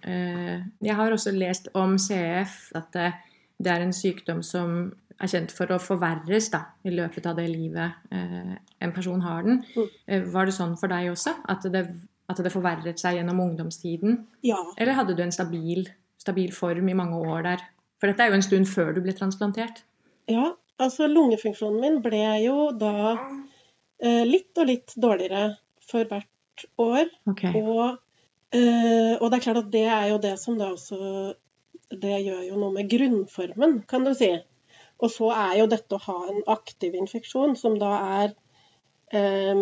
Jeg 0.04 0.94
har 0.98 1.12
også 1.12 1.32
lest 1.34 1.68
om 1.78 1.96
CF, 1.98 2.70
at 2.78 2.92
det, 2.94 3.70
er 3.72 3.82
en 3.82 3.94
sykdom 3.94 4.42
som 4.46 4.92
er 5.18 5.30
kjent 5.32 5.52
for 5.54 5.70
å 5.74 5.80
forverres 5.82 6.50
da, 6.52 6.60
i 6.86 6.92
løpet 6.94 7.26
av 7.26 7.38
det 7.38 7.48
livet 7.50 8.12
eh, 8.14 8.54
en 8.84 8.92
person 8.94 9.22
har 9.24 9.42
den. 9.46 9.64
Mm. 9.74 9.88
Eh, 10.06 10.28
var 10.30 10.46
det 10.46 10.54
sånn 10.54 10.76
for 10.78 10.92
deg 10.92 11.10
også? 11.12 11.34
At 11.50 11.66
det, 11.72 11.82
at 12.30 12.42
det 12.44 12.54
forverret 12.54 13.02
seg 13.02 13.18
gjennom 13.18 13.42
ungdomstiden? 13.42 14.20
Ja. 14.46 14.60
Eller 14.78 14.98
hadde 14.98 15.16
du 15.18 15.24
en 15.24 15.34
stabil, 15.34 15.88
stabil 16.22 16.54
form 16.54 16.90
i 16.90 16.96
mange 16.98 17.18
år 17.18 17.44
der? 17.48 17.66
For 17.98 18.10
dette 18.10 18.24
er 18.24 18.30
jo 18.30 18.38
en 18.38 18.46
stund 18.46 18.70
før 18.70 18.94
du 18.94 19.02
ble 19.04 19.16
transplantert. 19.18 19.84
ja. 20.30 20.52
Altså, 20.78 21.08
lungefunksjonen 21.10 21.80
min 21.82 21.96
ble 22.04 22.20
jo 22.44 22.68
da 22.78 23.16
eh, 23.98 24.22
litt 24.28 24.54
og 24.62 24.68
litt 24.68 24.92
dårligere 24.94 25.56
for 25.82 26.06
hvert 26.06 26.66
år. 26.78 27.08
Okay. 27.32 27.50
Og, 27.58 27.80
eh, 27.88 27.96
og 28.56 29.26
det 29.28 29.36
er 29.36 29.44
klart 29.44 29.60
at 29.60 29.72
det 29.72 29.84
er 29.92 30.06
jo 30.08 30.20
det 30.22 30.38
som 30.40 30.54
da 30.56 30.70
også 30.72 30.98
Det 31.92 32.14
gjør 32.24 32.46
jo 32.46 32.60
noe 32.60 32.72
med 32.72 32.88
grunnformen, 32.88 33.82
kan 33.88 34.04
du 34.04 34.14
si. 34.16 34.30
Og 34.98 35.12
så 35.12 35.30
er 35.34 35.58
jo 35.60 35.68
dette 35.70 35.96
å 35.96 36.04
ha 36.04 36.16
en 36.32 36.40
aktiv 36.50 36.96
infeksjon, 36.98 37.54
som 37.56 37.76
da 37.80 37.92
er 38.22 38.32
eh, 39.14 39.60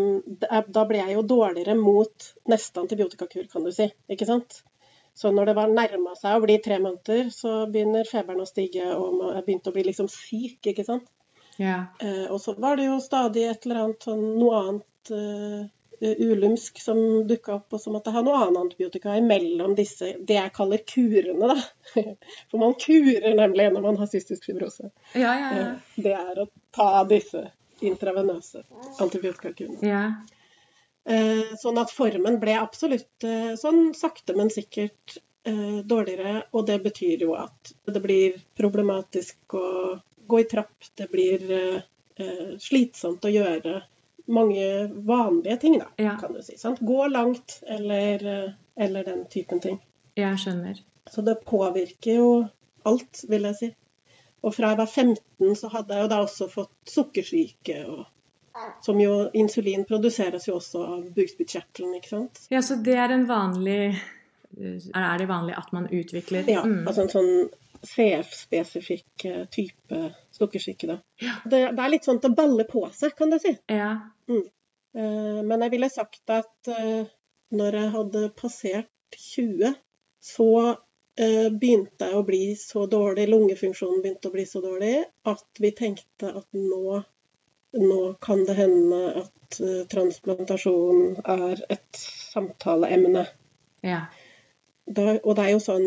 Da 0.49 0.87
ble 0.88 1.03
jeg 1.03 1.18
jo 1.18 1.27
dårligere 1.35 1.77
mot 1.79 2.31
neste 2.51 2.83
antibiotikakur, 2.83 3.46
kan 3.53 3.66
du 3.66 3.72
si. 3.75 3.90
Ikke 4.11 4.29
sant? 4.29 4.62
Så 5.16 5.31
når 5.33 5.49
det 5.49 5.57
var 5.57 5.72
nærma 5.72 6.12
seg 6.18 6.37
å 6.37 6.42
bli 6.44 6.59
tre 6.61 6.77
måneder, 6.83 7.31
så 7.33 7.62
begynner 7.72 8.09
feberen 8.09 8.42
å 8.44 8.49
stige, 8.49 8.90
og 8.92 9.22
jeg 9.31 9.44
begynte 9.46 9.72
å 9.72 9.77
bli 9.77 9.87
liksom 9.87 10.11
syk, 10.12 10.59
ikke 10.72 10.85
sant. 10.85 11.07
Ja. 11.57 11.87
Eh, 12.05 12.27
og 12.29 12.37
så 12.42 12.53
var 12.61 12.77
det 12.77 12.90
jo 12.90 12.99
stadig 13.01 13.46
et 13.49 13.64
eller 13.64 13.81
annet 13.85 14.05
sånn 14.05 14.27
noe 14.37 14.59
annet 14.61 15.12
eh, 15.16 15.62
ulumsk 16.01 16.81
som 16.83 16.99
dukka 17.29 17.55
opp, 17.55 17.73
og 17.77 17.81
så 17.81 17.93
måtte 17.93 18.11
jeg 18.11 18.19
ha 18.19 18.23
noe 18.27 18.41
annet 18.45 18.61
antibiotika 18.61 19.17
imellom 19.17 19.75
disse, 19.79 20.13
det 20.29 20.39
jeg 20.39 20.55
kaller 20.57 20.83
kurene, 20.89 21.51
da. 21.53 22.03
For 22.51 22.63
man 22.63 22.77
kurer 22.81 23.37
nemlig 23.39 23.69
når 23.75 23.85
man 23.85 24.01
har 24.01 24.11
cystisk 24.11 24.49
fibrose. 24.49 24.91
Ja, 25.15 25.33
ja, 25.33 25.51
ja. 25.57 25.67
Eh, 25.67 26.01
det 26.07 26.15
er 26.19 26.43
å 26.43 26.49
ta 26.77 26.91
disse 27.09 27.47
intravenøse 27.85 28.65
antibiotikakurene. 29.03 29.83
ja. 29.87 30.09
Eh, 31.07 31.53
sånn 31.55 31.77
at 31.79 31.93
formen 31.95 32.41
ble 32.43 32.57
absolutt 32.59 33.23
eh, 33.23 33.53
sånn 33.55 33.93
sakte, 33.95 34.35
men 34.35 34.49
sikkert 34.51 35.21
eh, 35.47 35.79
dårligere. 35.87 36.41
Og 36.51 36.67
det 36.67 36.81
betyr 36.83 37.23
jo 37.29 37.37
at 37.39 37.71
det 37.87 38.03
blir 38.03 38.41
problematisk 38.59 39.55
å 39.55 39.69
gå 40.27 40.41
i 40.43 40.49
trapp. 40.51 40.89
Det 40.99 41.07
blir 41.13 41.45
eh, 41.55 41.85
eh, 42.19 42.57
slitsomt 42.59 43.23
å 43.23 43.31
gjøre 43.31 43.77
mange 44.29 44.91
vanlige 45.07 45.57
ting, 45.61 45.79
da, 45.81 45.87
Ja. 45.99 46.17
kan 46.21 46.33
du 46.35 46.43
si. 46.43 46.57
Sant? 46.59 46.81
Gå 46.81 47.07
langt, 47.12 47.61
eller, 47.67 48.27
eh, 48.27 48.53
eller 48.77 49.05
den 49.05 49.27
typen 49.27 49.61
ting. 49.61 49.81
Jeg 50.17 50.39
skjønner. 50.39 50.81
Så 51.11 51.23
det 51.25 51.37
påvirker 51.47 52.17
jo 52.17 52.49
alt, 52.87 53.25
vil 53.29 53.43
jeg 53.43 53.55
si. 53.57 53.75
Og 54.43 54.55
fra 54.55 54.69
jeg 54.69 54.79
var 54.79 54.87
15, 54.87 55.55
så 55.57 55.69
hadde 55.69 55.95
jeg 55.95 56.03
jo 56.03 56.09
da 56.09 56.21
også 56.25 56.49
fått 56.51 56.71
sukkersyke. 56.87 57.87
Og, 57.89 58.05
som 58.83 58.99
jo 59.01 59.29
Insulin 59.35 59.85
produseres 59.85 60.47
jo 60.49 60.55
også 60.57 60.83
av 60.87 61.03
bukspyttkjertelen, 61.15 61.95
ikke 61.99 62.09
sant. 62.09 62.47
Ja, 62.51 62.61
så 62.61 62.77
det 62.83 62.95
er 62.97 63.11
en 63.12 63.27
vanlig 63.29 63.99
Er 64.95 65.19
det 65.19 65.27
vanlig 65.29 65.55
at 65.59 65.73
man 65.73 65.87
utvikler 65.93 66.47
Ja, 66.49 66.62
Mm. 66.65 66.87
altså 66.87 67.03
en 67.03 67.09
sånn 67.09 67.51
CF-spesifikk 67.87 69.27
eh, 69.31 69.44
type 69.53 70.03
sukkersyke, 70.35 70.90
da. 70.90 70.99
Det, 71.44 71.62
det 71.77 71.83
er 71.85 71.92
litt 71.92 72.07
sånn 72.07 72.20
at 72.20 72.29
det 72.29 72.37
baller 72.38 72.68
på 72.70 72.85
seg, 72.96 73.14
kan 73.18 73.33
du 73.33 73.38
si. 73.42 73.55
Ja. 73.72 73.94
Mm. 74.31 74.46
Men 74.96 75.61
jeg 75.61 75.75
ville 75.75 75.90
sagt 75.92 76.31
at 76.33 76.70
eh, 76.72 77.05
når 77.55 77.77
jeg 77.79 77.92
hadde 77.92 78.22
passert 78.38 79.16
20, 79.16 79.75
så 80.22 80.49
eh, 81.20 81.49
begynte 81.53 82.09
jeg 82.09 82.18
å 82.18 82.25
bli 82.27 82.42
så 82.59 82.87
dårlig, 82.90 83.29
lungefunksjonen 83.31 84.03
begynte 84.03 84.31
å 84.31 84.35
bli 84.35 84.46
så 84.49 84.62
dårlig, 84.64 84.94
at 85.29 85.62
vi 85.62 85.72
tenkte 85.77 86.33
at 86.40 86.46
nå, 86.57 87.01
nå 87.79 88.01
kan 88.25 88.44
det 88.49 88.59
hende 88.59 89.03
at 89.22 89.61
eh, 89.62 89.83
transplantasjon 89.92 91.20
er 91.22 91.66
et 91.68 92.05
samtaleemne. 92.07 93.27
ja. 93.87 94.07
Da, 94.87 95.16
og 95.16 95.33
det 95.35 95.42
er 95.42 95.51
jo 95.51 95.59
sånn 95.59 95.87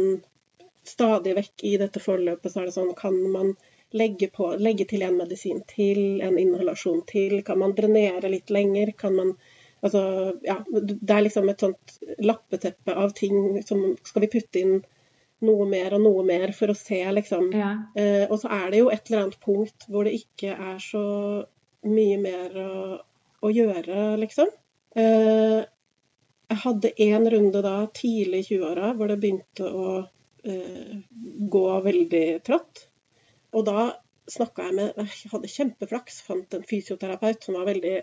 stadig 0.90 1.36
vekk 1.38 1.64
i 1.70 1.76
dette 1.82 2.02
forløpet 2.04 2.54
så 2.54 2.64
er 2.64 2.70
det 2.70 2.76
sånn 2.76 2.96
Kan 2.98 3.18
man 3.34 3.54
legge, 3.96 4.30
på, 4.34 4.52
legge 4.62 4.86
til 4.90 5.06
en 5.06 5.18
medisin 5.18 5.64
til, 5.70 6.20
en 6.26 6.38
inhalasjon 6.38 7.02
til? 7.10 7.40
Kan 7.46 7.62
man 7.64 7.78
drenere 7.78 8.30
litt 8.32 8.54
lenger? 8.54 8.94
Kan 8.98 9.18
man 9.22 9.34
Altså, 9.82 10.00
ja. 10.44 10.58
Det 10.68 11.14
er 11.14 11.22
liksom 11.24 11.50
et 11.50 11.62
sånt 11.64 12.00
lappeteppe 12.20 12.92
av 13.00 13.14
ting 13.16 13.62
som 13.64 13.94
Skal 14.04 14.26
vi 14.26 14.32
putte 14.34 14.60
inn 14.60 14.82
noe 15.46 15.64
mer 15.72 15.94
og 15.96 16.02
noe 16.04 16.24
mer 16.28 16.52
for 16.52 16.74
å 16.74 16.76
se, 16.76 17.00
liksom? 17.16 17.46
ja. 17.56 17.70
Eh, 17.96 18.26
og 18.28 18.42
så 18.42 18.50
er 18.52 18.74
det 18.74 18.82
jo 18.82 18.90
et 18.92 19.08
eller 19.08 19.22
annet 19.22 19.38
punkt 19.40 19.86
hvor 19.88 20.04
det 20.04 20.18
ikke 20.18 20.52
er 20.52 20.82
så 20.84 21.04
mye 21.88 22.18
mer 22.20 22.58
å, 22.60 22.98
å 23.48 23.52
gjøre, 23.56 24.18
liksom. 24.20 24.52
Eh, 25.00 25.62
jeg 26.50 26.62
hadde 26.66 26.92
én 27.06 27.30
runde 27.32 27.62
da 27.64 27.76
tidlig 27.96 28.42
i 28.44 28.48
20-åra 28.50 28.92
hvor 28.98 29.12
det 29.12 29.20
begynte 29.22 29.70
å 29.70 29.86
gå 30.44 31.66
veldig 31.86 32.26
trått. 32.48 32.86
Og 33.56 33.66
da 33.68 33.90
snakka 34.30 34.68
jeg 34.68 34.76
med 34.78 35.00
Jeg 35.02 35.32
hadde 35.32 35.52
kjempeflaks, 35.52 36.22
fant 36.26 36.54
en 36.54 36.66
fysioterapeut 36.70 37.44
som 37.44 37.58
var 37.60 37.70
veldig 37.70 37.96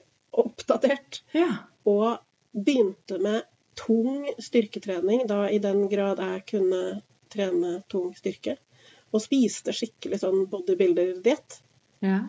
oppdatert. 0.43 1.23
ja. 1.37 1.51
Og 1.87 2.19
begynte 2.57 3.19
med 3.23 3.45
tung 3.79 4.27
styrketrening, 4.43 5.27
da 5.29 5.47
i 5.53 5.59
den 5.63 5.85
grad 5.93 6.19
jeg 6.19 6.45
kunne 6.51 7.03
trene 7.33 7.83
tung 7.93 8.15
styrke. 8.17 8.57
Og 9.15 9.23
spiste 9.23 9.75
skikkelig 9.77 10.21
sånn 10.25 10.47
bodybuilder-diett. 10.51 11.61
ja. 12.03 12.25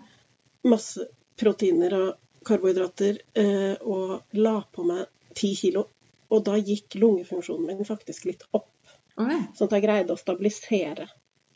Masse 0.68 1.06
proteiner 1.40 1.94
og 1.96 2.44
karbohydrater. 2.46 3.20
Eh, 3.38 3.76
og 3.82 4.36
la 4.36 4.58
på 4.74 4.84
meg 4.84 5.06
ti 5.38 5.54
kilo. 5.56 5.86
Og 6.34 6.44
da 6.48 6.58
gikk 6.60 6.98
lungefunksjonen 7.00 7.70
min 7.70 7.88
faktisk 7.88 8.28
litt 8.30 8.44
opp, 8.52 8.72
Okay. 9.18 9.40
sånn 9.58 9.66
at 9.66 9.80
jeg 9.80 9.82
greide 9.88 10.14
å 10.14 10.20
stabilisere. 10.20 11.08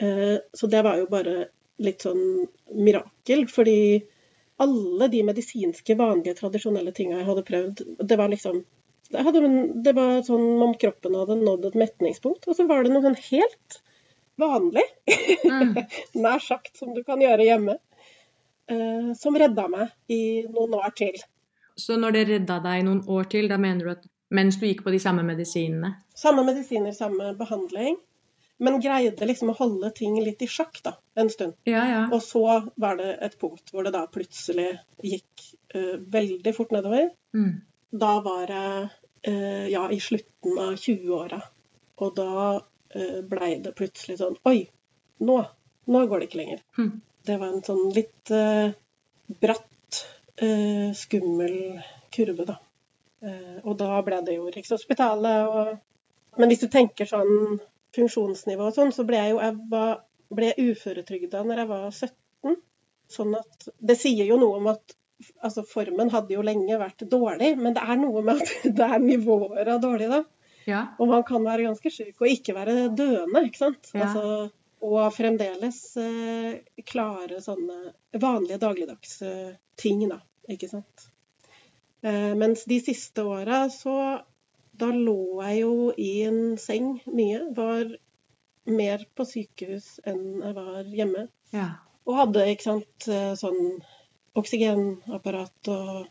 Eh, 0.02 0.38
så 0.58 0.70
det 0.72 0.80
var 0.82 0.98
jo 0.98 1.06
bare 1.12 1.52
litt 1.82 2.02
sånn 2.02 2.48
mirakel, 2.74 3.46
fordi 3.50 4.02
alle 4.62 5.10
de 5.14 5.22
medisinske, 5.26 5.96
vanlige, 5.98 6.40
tradisjonelle 6.40 6.94
tinga 6.98 7.20
jeg 7.20 7.28
hadde 7.28 7.46
prøvd. 7.46 7.84
Det 8.02 8.18
var 8.18 8.32
liksom 8.34 8.64
det, 9.12 9.22
hadde, 9.28 9.42
det 9.84 9.94
var 9.98 10.22
sånn 10.26 10.62
om 10.64 10.74
kroppen 10.80 11.18
hadde 11.20 11.38
nådd 11.42 11.68
et 11.70 11.80
metningspunkt. 11.82 12.48
Og 12.48 12.58
så 12.58 12.66
var 12.70 12.86
det 12.86 12.94
noe 12.94 13.04
sånn 13.06 13.20
helt 13.28 13.82
vanlig, 14.42 14.86
mm. 15.46 15.76
nær 16.24 16.42
sagt, 16.42 16.74
som 16.80 16.96
du 16.96 17.04
kan 17.06 17.22
gjøre 17.22 17.46
hjemme, 17.46 17.76
uh, 18.72 19.12
som 19.20 19.38
redda 19.38 19.68
meg 19.70 19.92
i 20.14 20.48
noen 20.48 20.78
år 20.80 20.96
til. 20.98 21.20
Så 21.78 21.98
når 22.00 22.16
det 22.16 22.24
redda 22.30 22.62
deg 22.64 22.86
noen 22.88 23.04
år 23.12 23.30
til, 23.32 23.50
da 23.52 23.60
mener 23.62 23.86
du 23.86 23.94
at 23.94 24.08
mens 24.32 24.58
du 24.60 24.66
gikk 24.68 24.86
på 24.86 24.94
de 24.94 25.00
samme 25.04 25.24
medisinene? 25.28 25.96
Samme 26.18 26.46
medisiner, 26.48 26.96
samme 26.96 27.34
behandling. 27.38 27.98
Men 28.62 28.78
greide 28.78 29.26
liksom 29.26 29.50
å 29.50 29.58
holde 29.58 29.90
ting 29.98 30.20
litt 30.22 30.44
i 30.46 30.48
sjakk 30.50 30.84
da, 30.86 30.94
en 31.18 31.32
stund. 31.34 31.56
Ja, 31.66 31.82
ja. 31.90 32.02
Og 32.14 32.22
så 32.22 32.44
var 32.78 33.00
det 33.00 33.16
et 33.26 33.40
punkt 33.42 33.74
hvor 33.74 33.88
det 33.88 33.94
da 33.96 34.04
plutselig 34.06 34.68
gikk 35.02 35.48
uh, 35.74 35.96
veldig 36.14 36.54
fort 36.54 36.76
nedover. 36.76 37.10
Mm. 37.34 37.56
Da 38.04 38.12
var 38.22 38.44
det 38.52 38.68
uh, 39.32 39.66
ja, 39.66 39.88
i 39.90 39.98
slutten 40.04 40.62
av 40.62 40.76
20-åra. 40.78 41.42
Og 42.06 42.14
da 42.20 42.36
uh, 42.62 43.20
blei 43.34 43.56
det 43.66 43.74
plutselig 43.78 44.20
sånn 44.22 44.38
Oi, 44.46 44.62
nå, 45.26 45.40
nå 45.90 46.06
går 46.06 46.22
det 46.22 46.30
ikke 46.30 46.44
lenger. 46.44 46.62
Mm. 46.78 46.94
Det 47.26 47.42
var 47.42 47.56
en 47.56 47.66
sånn 47.66 47.88
litt 47.98 48.32
bratt, 49.42 49.98
skummel 50.98 51.58
kurve, 52.14 52.46
da. 52.48 52.56
Og 53.22 53.76
da 53.78 54.00
ble 54.06 54.18
det 54.26 54.34
jo 54.40 54.48
Rikshospitalet 54.50 55.50
og 55.52 56.40
Men 56.42 56.50
hvis 56.50 56.64
du 56.64 56.70
tenker 56.72 57.06
sånn 57.06 57.60
funksjonsnivå 57.96 58.70
og 58.70 58.76
sånn, 58.76 58.94
så 58.96 59.04
ble 59.08 59.20
jeg 59.20 59.34
jo 59.34 59.42
jeg 59.44 59.58
var, 59.70 59.98
ble 60.32 60.54
uføretrygda 60.64 61.42
når 61.44 61.62
jeg 61.62 61.70
var 61.72 61.86
17. 61.92 62.56
Sånn 63.12 63.36
at 63.36 63.68
Det 63.78 63.98
sier 64.00 64.30
jo 64.30 64.40
noe 64.40 64.62
om 64.62 64.70
at 64.72 64.96
altså 65.46 65.64
formen 65.68 66.10
hadde 66.14 66.34
jo 66.34 66.46
lenge 66.46 66.80
vært 66.82 67.04
dårlig, 67.10 67.52
men 67.60 67.76
det 67.76 67.84
er 67.84 68.00
noe 68.02 68.24
med 68.26 68.42
at 68.42 68.54
det 68.80 68.88
er 68.88 69.04
nivåer 69.04 69.70
av 69.76 69.84
dårlig, 69.84 70.10
da. 70.12 70.24
Ja. 70.70 70.82
Og 71.02 71.10
man 71.10 71.24
kan 71.28 71.46
være 71.46 71.68
ganske 71.68 71.92
syk 71.94 72.22
og 72.22 72.30
ikke 72.30 72.56
være 72.58 72.90
døende, 72.98 73.46
ikke 73.48 73.64
sant. 73.64 73.92
Ja. 73.94 74.08
Altså, 74.08 74.50
og 74.82 75.14
fremdeles 75.14 75.80
eh, 76.02 76.62
klare 76.90 77.42
sånne 77.44 77.94
vanlige 78.22 78.62
dagligdags 78.62 79.20
eh, 79.26 79.58
ting, 79.78 80.08
da. 80.10 80.22
Ikke 80.50 80.70
sant. 80.72 81.10
Eh, 82.02 82.34
mens 82.36 82.66
de 82.66 82.80
siste 82.82 83.24
åra 83.24 83.64
så 83.70 83.96
da 84.72 84.90
lå 84.96 85.42
jeg 85.44 85.60
jo 85.62 85.92
i 85.98 86.12
en 86.26 86.58
seng 86.62 86.96
mye. 87.06 87.44
Var 87.58 87.94
mer 88.72 89.06
på 89.16 89.26
sykehus 89.28 90.00
enn 90.08 90.24
jeg 90.42 90.56
var 90.58 90.82
hjemme. 91.00 91.28
Ja. 91.54 91.68
Og 92.08 92.18
hadde 92.18 92.48
ikke 92.50 92.68
sant, 92.70 93.08
eh, 93.08 93.34
sånn 93.38 93.62
oksygenapparat 94.38 95.70
og 95.74 96.08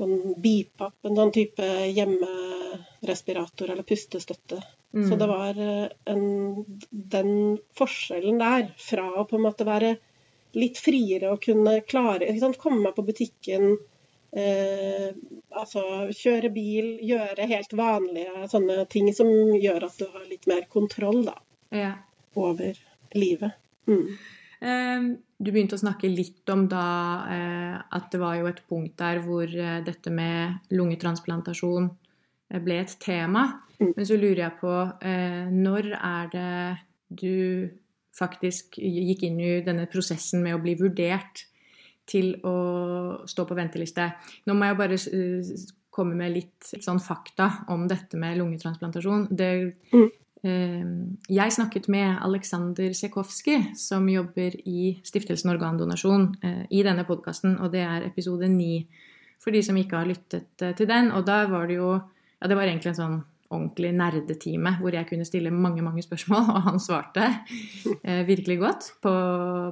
sånn 0.00 0.36
BIPAP, 0.40 0.96
en 1.04 1.18
sånn 1.18 1.32
type 1.34 1.66
hjemmerespirator 1.92 3.72
eller 3.74 3.84
pustestøtte. 3.84 4.60
Mm. 4.94 5.08
Så 5.08 5.18
det 5.20 5.28
var 5.30 5.58
eh, 5.60 5.88
en, 6.10 6.24
den 6.90 7.32
forskjellen 7.78 8.40
der 8.40 8.70
fra 8.80 9.06
å 9.20 9.26
på 9.28 9.38
en 9.38 9.44
måte 9.44 9.66
være 9.68 9.96
litt 10.58 10.80
friere 10.82 11.30
og 11.30 11.44
kunne 11.44 11.76
klare 11.86 12.26
Komme 12.58 12.88
meg 12.88 12.96
på 12.96 13.04
butikken, 13.06 13.76
Eh, 14.30 15.10
altså 15.58 15.82
kjøre 16.14 16.52
bil, 16.54 16.92
gjøre 17.02 17.48
helt 17.50 17.72
vanlige 17.74 18.44
sånne 18.52 18.84
ting 18.92 19.08
som 19.14 19.30
gjør 19.58 19.88
at 19.88 19.96
du 19.98 20.06
har 20.12 20.28
litt 20.30 20.46
mer 20.50 20.68
kontroll 20.70 21.24
da, 21.26 21.34
ja. 21.74 21.96
over 22.38 22.78
livet. 23.18 23.58
Mm. 23.90 24.04
Eh, 24.60 25.08
du 25.40 25.50
begynte 25.50 25.74
å 25.78 25.82
snakke 25.82 26.10
litt 26.12 26.52
om 26.52 26.68
da 26.70 26.86
eh, 27.32 27.76
at 27.96 28.10
det 28.12 28.22
var 28.22 28.38
jo 28.38 28.46
et 28.50 28.62
punkt 28.70 28.94
der 29.02 29.22
hvor 29.24 29.50
eh, 29.50 29.80
dette 29.86 30.14
med 30.14 30.70
lungetransplantasjon 30.76 31.90
eh, 31.90 32.62
ble 32.62 32.78
et 32.84 32.96
tema. 33.02 33.48
Mm. 33.80 33.94
Men 33.96 34.06
så 34.06 34.18
lurer 34.20 34.44
jeg 34.44 34.58
på 34.62 34.74
eh, 35.10 35.46
når 35.50 35.94
er 35.96 36.34
det 36.36 36.56
du 37.10 37.70
faktisk 38.14 38.76
gikk 38.78 39.24
inn 39.26 39.38
i 39.42 39.54
denne 39.66 39.88
prosessen 39.90 40.44
med 40.44 40.54
å 40.54 40.62
bli 40.62 40.76
vurdert 40.78 41.48
til 42.10 42.32
å 42.46 42.54
stå 43.30 43.46
på 43.46 43.56
venteliste. 43.58 44.08
Nå 44.48 44.56
må 44.58 44.66
jeg 44.68 44.78
bare 44.80 44.98
uh, 44.98 45.52
komme 45.90 46.16
med 46.16 46.34
litt 46.34 46.70
sånn 46.80 47.00
fakta 47.02 47.50
om 47.74 47.84
dette 47.90 48.18
med 48.20 48.38
lungetransplantasjon. 48.38 49.26
Det, 49.36 49.50
mm. 49.92 50.06
eh, 50.46 50.92
jeg 51.34 51.56
snakket 51.56 51.90
med 51.92 52.20
Aleksander 52.24 52.94
Sekowski, 52.96 53.58
som 53.78 54.06
jobber 54.08 54.56
i 54.70 54.94
Stiftelsen 55.06 55.52
Organdonasjon, 55.52 56.28
eh, 56.46 56.62
i 56.70 56.84
denne 56.86 57.04
podkasten, 57.08 57.58
og 57.60 57.74
det 57.74 57.82
er 57.86 58.06
episode 58.06 58.48
ni 58.48 58.86
for 59.40 59.56
de 59.56 59.64
som 59.64 59.76
ikke 59.80 59.98
har 59.98 60.08
lyttet 60.08 60.64
til 60.78 60.88
den. 60.88 61.10
Og 61.16 61.26
da 61.26 61.44
var 61.50 61.68
det 61.68 61.80
jo 61.80 61.98
Ja, 62.40 62.48
det 62.48 62.56
var 62.56 62.64
egentlig 62.64 62.94
en 62.94 62.96
sånn 62.96 63.16
ordentlig 63.52 63.90
nerdetime 63.92 64.70
hvor 64.78 64.94
jeg 64.96 65.04
kunne 65.10 65.26
stille 65.28 65.50
mange 65.52 65.82
mange 65.84 66.00
spørsmål, 66.00 66.46
og 66.56 66.62
han 66.70 66.80
svarte 66.80 67.26
virkelig 68.24 68.56
godt 68.62 68.86
på, 69.04 69.12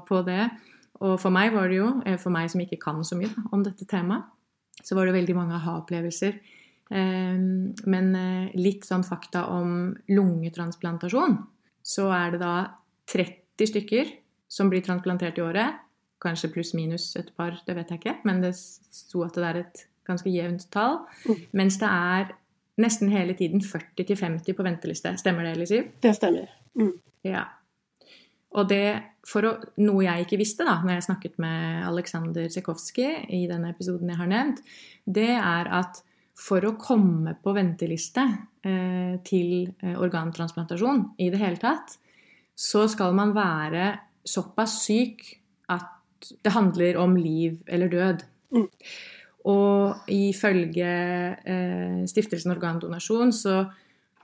på 0.04 0.18
det. 0.26 0.50
Og 1.04 1.18
for 1.22 1.34
meg 1.34 1.52
var 1.54 1.70
det 1.70 1.78
jo, 1.78 1.90
eh, 2.06 2.18
for 2.18 2.34
meg 2.34 2.50
som 2.50 2.62
ikke 2.62 2.80
kan 2.82 3.02
så 3.06 3.18
mye 3.18 3.30
om 3.54 3.62
dette 3.64 3.86
temaet, 3.88 4.26
så 4.82 4.94
var 4.94 5.06
det 5.06 5.16
veldig 5.16 5.34
mange 5.34 5.56
aha-opplevelser. 5.58 6.38
Ehm, 6.90 7.74
men 7.90 8.14
eh, 8.16 8.56
litt 8.56 8.86
sånn 8.88 9.04
fakta 9.04 9.46
om 9.52 9.92
lungetransplantasjon. 10.08 11.36
Så 11.82 12.08
er 12.14 12.34
det 12.34 12.40
da 12.42 12.54
30 13.10 13.70
stykker 13.72 14.10
som 14.48 14.70
blir 14.72 14.84
transplantert 14.86 15.38
i 15.38 15.44
året. 15.44 15.84
Kanskje 16.22 16.50
pluss-minus 16.54 17.12
et 17.20 17.30
par, 17.36 17.58
det 17.66 17.76
vet 17.76 17.92
jeg 17.92 18.02
ikke. 18.02 18.16
Men 18.28 18.42
det 18.42 18.54
sto 18.56 19.22
at 19.26 19.36
det 19.36 19.48
er 19.48 19.60
et 19.62 19.84
ganske 20.08 20.30
jevnt 20.32 20.66
tall. 20.72 21.02
Mm. 21.28 21.42
Mens 21.60 21.78
det 21.82 21.90
er 21.90 22.32
nesten 22.80 23.12
hele 23.12 23.36
tiden 23.38 23.62
40-50 23.64 24.56
på 24.56 24.66
venteliste. 24.66 25.12
Stemmer 25.20 25.46
det, 25.46 25.56
Elisiv? 25.58 25.92
Det 26.02 26.14
stemmer. 26.16 26.50
Mm. 26.78 26.94
Ja. 27.26 27.44
Og 28.56 28.68
det, 28.70 28.84
for 29.28 29.44
å, 29.44 29.54
noe 29.84 30.04
jeg 30.06 30.24
ikke 30.24 30.40
visste 30.40 30.64
da 30.64 30.78
når 30.80 30.96
jeg 30.96 31.06
snakket 31.10 31.40
med 31.42 31.84
Aleksandr 31.88 32.48
Sekowski 32.52 33.08
i 33.36 33.42
denne 33.50 33.74
episoden 33.74 34.08
jeg 34.08 34.20
har 34.20 34.30
nevnt, 34.30 34.62
det 35.04 35.34
er 35.36 35.68
at 35.80 36.00
for 36.38 36.64
å 36.64 36.76
komme 36.78 37.34
på 37.42 37.52
venteliste 37.56 38.22
eh, 38.62 39.18
til 39.26 39.74
eh, 39.82 39.96
organtransplantasjon 39.98 41.02
i 41.24 41.32
det 41.34 41.40
hele 41.42 41.58
tatt, 41.60 41.96
så 42.58 42.86
skal 42.90 43.16
man 43.18 43.34
være 43.36 43.90
såpass 44.28 44.78
syk 44.84 45.24
at 45.74 46.30
det 46.42 46.54
handler 46.54 46.98
om 47.02 47.16
liv 47.18 47.58
eller 47.66 47.88
død. 47.90 48.22
Mm. 48.54 48.68
Og 49.50 50.10
ifølge 50.14 50.92
eh, 51.42 52.06
Stiftelsen 52.10 52.54
Organdonasjon 52.54 53.34
så 53.34 53.54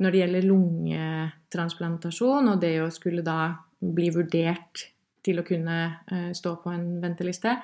når 0.02 0.10
det 0.10 0.20
gjelder 0.20 0.46
lungetransplantasjon 0.48 2.48
og 2.50 2.56
det 2.62 2.82
å 2.82 2.90
skulle 2.94 3.22
da 3.26 3.38
bli 3.78 4.10
vurdert 4.14 4.88
til 5.24 5.40
å 5.40 5.46
kunne 5.46 5.78
uh, 6.10 6.30
stå 6.36 6.56
på 6.62 6.72
en 6.74 6.86
venteliste, 7.02 7.56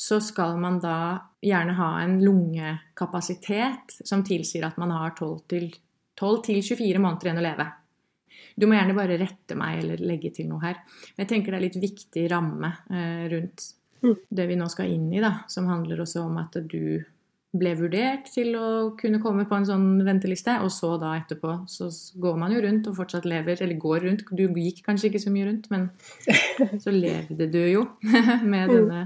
så 0.00 0.20
skal 0.24 0.56
man 0.60 0.78
da 0.80 1.18
gjerne 1.44 1.74
ha 1.76 1.90
en 2.00 2.16
lungekapasitet 2.24 3.98
som 4.06 4.22
tilsier 4.24 4.64
at 4.64 4.78
man 4.80 4.94
har 4.94 5.12
12-24 5.18 7.02
måneder 7.02 7.28
igjen 7.28 7.42
å 7.42 7.44
leve. 7.44 7.66
Du 8.56 8.64
må 8.68 8.78
gjerne 8.78 8.96
bare 8.96 9.18
rette 9.20 9.56
meg 9.58 9.82
eller 9.82 10.00
legge 10.00 10.30
til 10.36 10.48
noe 10.48 10.62
her. 10.64 10.80
Men 11.12 11.24
jeg 11.24 11.30
tenker 11.34 11.52
det 11.52 11.60
er 11.60 11.66
litt 11.66 11.80
viktig 11.82 12.24
ramme 12.32 12.72
uh, 12.88 13.24
rundt 13.32 13.66
mm. 14.04 14.16
det 14.28 14.48
vi 14.48 14.58
nå 14.60 14.68
skal 14.72 14.92
inn 14.94 15.10
i, 15.12 15.20
da, 15.22 15.42
som 15.52 15.68
handler 15.68 16.00
også 16.04 16.24
om 16.24 16.40
at 16.40 16.60
du 16.64 17.02
ble 17.50 17.72
vurdert 17.74 18.28
til 18.30 18.54
å 18.54 18.66
kunne 18.98 19.18
komme 19.22 19.44
på 19.50 19.56
en 19.58 19.66
sånn 19.66 19.86
venteliste, 20.06 20.54
og 20.62 20.70
så 20.70 20.92
da 21.02 21.16
etterpå 21.18 21.56
så 21.70 21.88
går 22.22 22.36
man 22.38 22.54
jo 22.54 22.60
rundt 22.62 22.86
og 22.90 22.98
fortsatt 23.00 23.26
lever, 23.26 23.58
eller 23.64 23.80
går 23.80 24.04
rundt, 24.06 24.28
du 24.30 24.44
gikk 24.46 24.84
kanskje 24.86 25.10
ikke 25.10 25.22
så 25.24 25.32
mye 25.34 25.48
rundt, 25.48 25.66
men 25.72 25.88
så 26.84 26.94
levde 26.94 27.48
du 27.50 27.60
jo 27.64 27.86
med 28.52 28.70
mm. 28.70 28.74
denne 28.76 29.02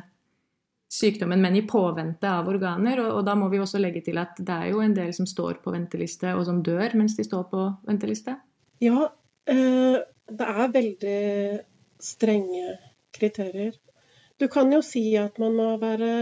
sykdommen, 0.95 1.41
men 1.43 1.57
i 1.57 1.65
påvente 1.67 2.29
av 2.31 2.49
organer, 2.53 3.01
og, 3.03 3.19
og 3.19 3.27
da 3.27 3.35
må 3.39 3.49
vi 3.53 3.63
også 3.63 3.81
legge 3.81 4.05
til 4.05 4.21
at 4.21 4.37
det 4.39 4.59
er 4.61 4.73
jo 4.75 4.83
en 4.85 4.95
del 4.95 5.15
som 5.17 5.27
står 5.27 5.63
på 5.65 5.73
venteliste, 5.75 6.37
og 6.37 6.45
som 6.47 6.61
dør 6.65 6.99
mens 7.01 7.17
de 7.17 7.25
står 7.27 7.49
på 7.51 7.65
venteliste. 7.89 8.37
Ja, 8.85 9.09
øh, 9.51 9.97
det 10.31 10.51
er 10.53 10.75
veldig 10.77 11.21
strenge 12.05 12.77
kriterier. 13.15 13.73
Du 14.41 14.47
kan 14.53 14.73
jo 14.75 14.83
si 14.85 15.15
at 15.17 15.39
man 15.41 15.57
må 15.57 15.75
være 15.81 16.13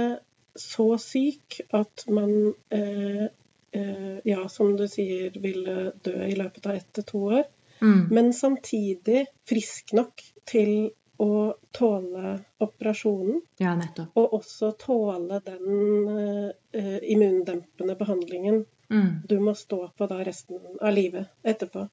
så 0.58 0.98
syk 1.00 1.60
at 1.72 2.04
man, 2.08 2.54
eh, 2.70 3.26
eh, 3.72 4.16
ja, 4.24 4.48
som 4.48 4.76
du 4.76 4.86
sier, 4.88 5.30
ville 5.40 5.92
dø 6.04 6.16
i 6.26 6.34
løpet 6.36 6.66
av 6.66 6.80
ett 6.80 6.90
til 6.92 7.06
to 7.08 7.22
år. 7.38 7.46
Mm. 7.82 8.08
Men 8.10 8.32
samtidig 8.32 9.26
frisk 9.48 9.92
nok 9.92 10.22
til 10.46 10.92
å 11.22 11.54
tåle 11.74 12.36
operasjonen. 12.62 13.40
Ja, 13.62 13.74
nettopp. 13.78 14.12
Og 14.18 14.38
også 14.40 14.72
tåle 14.78 15.40
den 15.44 16.52
eh, 16.72 16.98
immundempende 17.02 17.96
behandlingen 17.98 18.64
Mm. 18.92 19.22
du 19.28 19.40
må 19.40 19.54
stå 19.54 19.88
på 19.96 20.06
da 20.06 20.18
resten 20.24 20.58
av 20.80 20.92
livet 20.92 21.26
etterpå. 21.42 21.86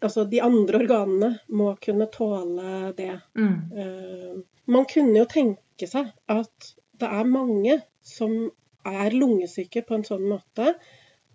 Altså, 0.00 0.24
de 0.24 0.40
andre 0.44 0.82
organene 0.82 1.30
må 1.48 1.70
kunne 1.80 2.06
tåle 2.12 2.92
det. 2.96 3.14
Mm. 3.38 3.54
Eh, 3.72 4.34
man 4.64 4.84
kunne 4.84 5.16
jo 5.16 5.24
tenke 5.30 5.88
seg 5.88 6.12
at 6.30 6.68
det 7.02 7.10
er 7.10 7.28
mange 7.28 7.78
som 8.06 8.36
er 8.88 9.14
lungesyke 9.14 9.84
på 9.86 9.98
en 9.98 10.06
sånn 10.06 10.24
måte 10.30 10.72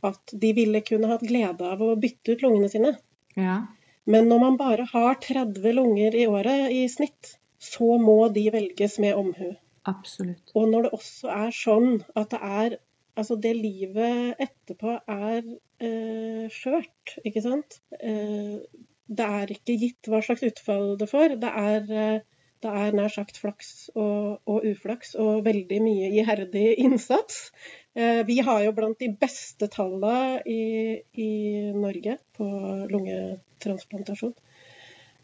at 0.05 0.33
de 0.41 0.51
ville 0.55 0.83
kunne 0.85 1.09
hatt 1.11 1.25
glede 1.25 1.67
av 1.67 1.81
å 1.81 1.95
bytte 1.99 2.35
ut 2.35 2.43
lungene 2.45 2.69
sine. 2.71 2.93
Ja. 3.37 3.61
Men 4.07 4.29
når 4.31 4.43
man 4.43 4.57
bare 4.59 4.87
har 4.91 5.17
30 5.23 5.75
lunger 5.75 6.15
i 6.15 6.27
året 6.29 6.73
i 6.73 6.83
snitt, 6.91 7.37
så 7.59 7.97
må 7.99 8.27
de 8.33 8.45
velges 8.53 8.97
med 9.03 9.17
omhu. 9.19 9.55
Absolutt. 9.87 10.51
Og 10.55 10.67
når 10.71 10.87
det 10.87 10.93
også 10.97 11.31
er 11.33 11.55
sånn 11.55 11.97
at 12.15 12.35
det 12.35 12.43
er 12.43 12.77
Altså, 13.17 13.33
det 13.41 13.55
livet 13.57 14.37
etterpå 14.37 14.91
er 15.09 15.39
eh, 15.81 16.43
skjørt, 16.53 17.15
ikke 17.25 17.41
sant? 17.41 17.79
Eh, 17.97 18.59
det 19.07 19.25
er 19.39 19.53
ikke 19.55 19.77
gitt 19.81 20.09
hva 20.11 20.19
slags 20.21 20.43
utfall 20.45 20.91
det 20.99 21.07
får. 21.09 21.33
Det 21.41 21.49
er, 21.49 21.87
eh, 21.89 22.36
det 22.63 22.71
er 22.73 22.95
nær 22.97 23.11
sagt 23.13 23.37
flaks 23.37 23.89
og, 23.93 24.39
og, 24.49 24.63
uflaks 24.65 25.13
og 25.21 25.43
veldig 25.45 25.77
mye 25.83 26.09
iherdig 26.17 26.71
innsats. 26.81 27.51
Eh, 27.97 28.23
vi 28.25 28.39
har 28.45 28.63
jo 28.65 28.73
blant 28.77 28.99
de 29.01 29.11
beste 29.21 29.69
tallene 29.73 30.41
i, 30.49 30.97
i 31.13 31.31
Norge 31.77 32.17
på 32.37 32.47
lungetransplantasjon. 32.93 34.33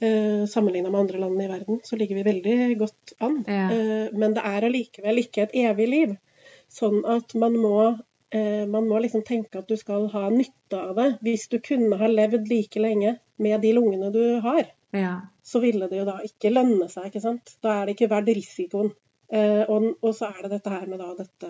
Eh, 0.03 0.45
Sammenligna 0.49 0.93
med 0.93 1.05
andre 1.05 1.23
land 1.23 1.41
i 1.41 1.49
verden, 1.49 1.81
så 1.85 1.97
ligger 1.97 2.19
vi 2.19 2.27
veldig 2.29 2.57
godt 2.81 3.15
an. 3.19 3.41
Ja. 3.47 3.67
Eh, 3.73 4.13
men 4.13 4.37
det 4.37 4.45
er 4.53 4.69
allikevel 4.69 5.23
ikke 5.25 5.47
et 5.47 5.57
evig 5.65 5.89
liv. 5.89 6.15
Sånn 6.73 7.03
at 7.05 7.33
man 7.37 7.57
må, 7.61 7.77
man 8.33 8.87
må 8.89 8.97
liksom 9.03 9.21
tenke 9.21 9.59
at 9.61 9.67
du 9.69 9.75
skal 9.77 10.07
ha 10.09 10.23
nytte 10.33 10.79
av 10.79 10.95
det. 10.97 11.09
Hvis 11.21 11.45
du 11.51 11.59
kunne 11.61 11.99
ha 11.99 12.07
levd 12.09 12.49
like 12.49 12.81
lenge 12.81 13.19
med 13.37 13.61
de 13.61 13.75
lungene 13.77 14.09
du 14.15 14.23
har, 14.41 14.71
Ja. 14.93 15.13
så 15.41 15.59
ville 15.59 15.87
det 15.89 15.97
jo 15.97 16.05
da 16.05 16.19
ikke 16.25 16.51
lønne 16.53 16.85
seg, 16.91 17.09
ikke 17.09 17.23
sant. 17.23 17.55
Da 17.65 17.79
er 17.79 17.87
det 17.87 17.95
ikke 17.97 18.11
verdt 18.11 18.29
risikoen. 18.37 18.91
Eh, 19.33 19.63
og, 19.65 19.87
og 20.03 20.13
så 20.13 20.29
er 20.29 20.43
det 20.45 20.57
dette 20.57 20.73
her 20.73 20.85
med 20.89 21.01
da 21.01 21.13
dette 21.17 21.49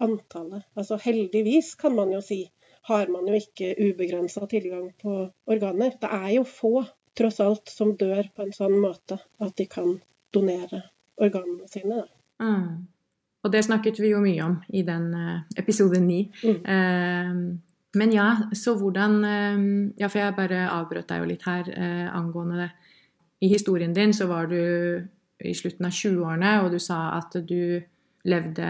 antallet. 0.00 0.64
Altså 0.74 0.98
heldigvis, 1.02 1.74
kan 1.80 1.94
man 1.96 2.12
jo 2.14 2.22
si, 2.24 2.46
har 2.88 3.12
man 3.12 3.28
jo 3.28 3.36
ikke 3.36 3.74
ubegrensa 3.78 4.46
tilgang 4.48 4.90
på 5.02 5.18
organer. 5.50 5.96
Det 6.00 6.10
er 6.12 6.30
jo 6.38 6.44
få, 6.48 6.74
tross 7.16 7.40
alt, 7.40 7.68
som 7.72 7.94
dør 7.96 8.28
på 8.34 8.44
en 8.44 8.52
sånn 8.56 8.76
måte 8.80 9.18
at 9.40 9.56
de 9.56 9.68
kan 9.70 9.96
donere 10.34 10.82
organene 11.16 11.68
sine. 11.68 12.02
Da. 12.02 12.44
Mm. 12.44 12.86
Og 13.46 13.52
det 13.52 13.62
snakket 13.64 14.00
vi 14.02 14.10
jo 14.10 14.20
mye 14.24 14.42
om 14.44 14.56
i 14.74 14.82
den 14.86 15.08
eh, 15.14 15.44
episode 15.60 16.00
ni. 16.02 16.26
Mm. 16.42 16.58
Eh, 16.74 17.32
men 17.98 18.12
ja, 18.14 18.28
så 18.56 18.76
hvordan 18.78 19.18
eh, 19.24 19.66
Ja, 20.00 20.08
for 20.08 20.20
jeg 20.22 20.36
bare 20.36 20.66
avbrøt 20.70 21.08
deg 21.10 21.22
jo 21.22 21.30
litt 21.30 21.46
her 21.48 21.70
eh, 21.72 22.06
angående 22.12 22.64
det. 22.64 22.70
I 23.44 23.52
historien 23.52 23.92
din 23.96 24.14
så 24.16 24.28
var 24.30 24.48
du 24.48 24.60
i 25.44 25.52
slutten 25.52 25.84
av 25.84 25.92
20-årene, 25.92 26.52
og 26.64 26.70
du 26.72 26.78
sa 26.80 27.18
at 27.18 27.34
du 27.44 27.82
levde 28.26 28.68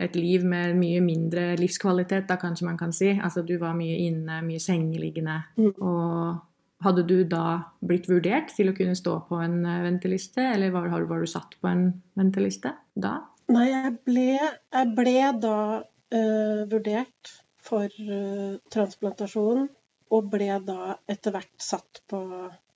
et 0.00 0.16
liv 0.16 0.44
med 0.48 0.74
mye 0.80 1.00
mindre 1.04 1.52
livskvalitet, 1.60 2.26
da 2.28 2.38
kanskje 2.40 2.66
man 2.66 2.78
kan 2.80 2.92
si. 2.94 3.12
Altså 3.14 3.44
du 3.46 3.56
var 3.60 3.76
mye 3.78 3.98
inne, 4.08 4.40
mye 4.46 4.62
sengeliggende. 4.62 5.36
Mm. 5.60 5.74
Og 5.76 6.84
hadde 6.84 7.04
du 7.08 7.18
da 7.28 7.60
blitt 7.84 8.08
vurdert 8.10 8.54
til 8.56 8.72
å 8.72 8.76
kunne 8.76 8.96
stå 8.98 9.18
på 9.28 9.40
en 9.44 9.60
eh, 9.64 9.82
venteliste, 9.84 10.46
eller 10.54 10.72
var, 10.74 10.88
var 10.90 11.22
du 11.22 11.28
satt 11.30 11.58
på 11.60 11.70
en 11.70 11.90
venteliste 12.18 12.74
da? 12.94 13.18
Nei, 13.50 13.66
jeg 13.68 13.94
ble, 14.06 14.26
jeg 14.38 14.90
ble 14.96 15.14
da 15.42 15.60
øh, 15.82 16.60
vurdert 16.70 17.32
for 17.70 17.86
eh, 17.86 18.58
transplantasjon, 18.72 19.68
og 20.10 20.28
ble 20.32 20.50
da 20.66 20.96
etter 21.10 21.34
hvert 21.36 21.62
satt 21.62 22.02
på, 22.10 22.20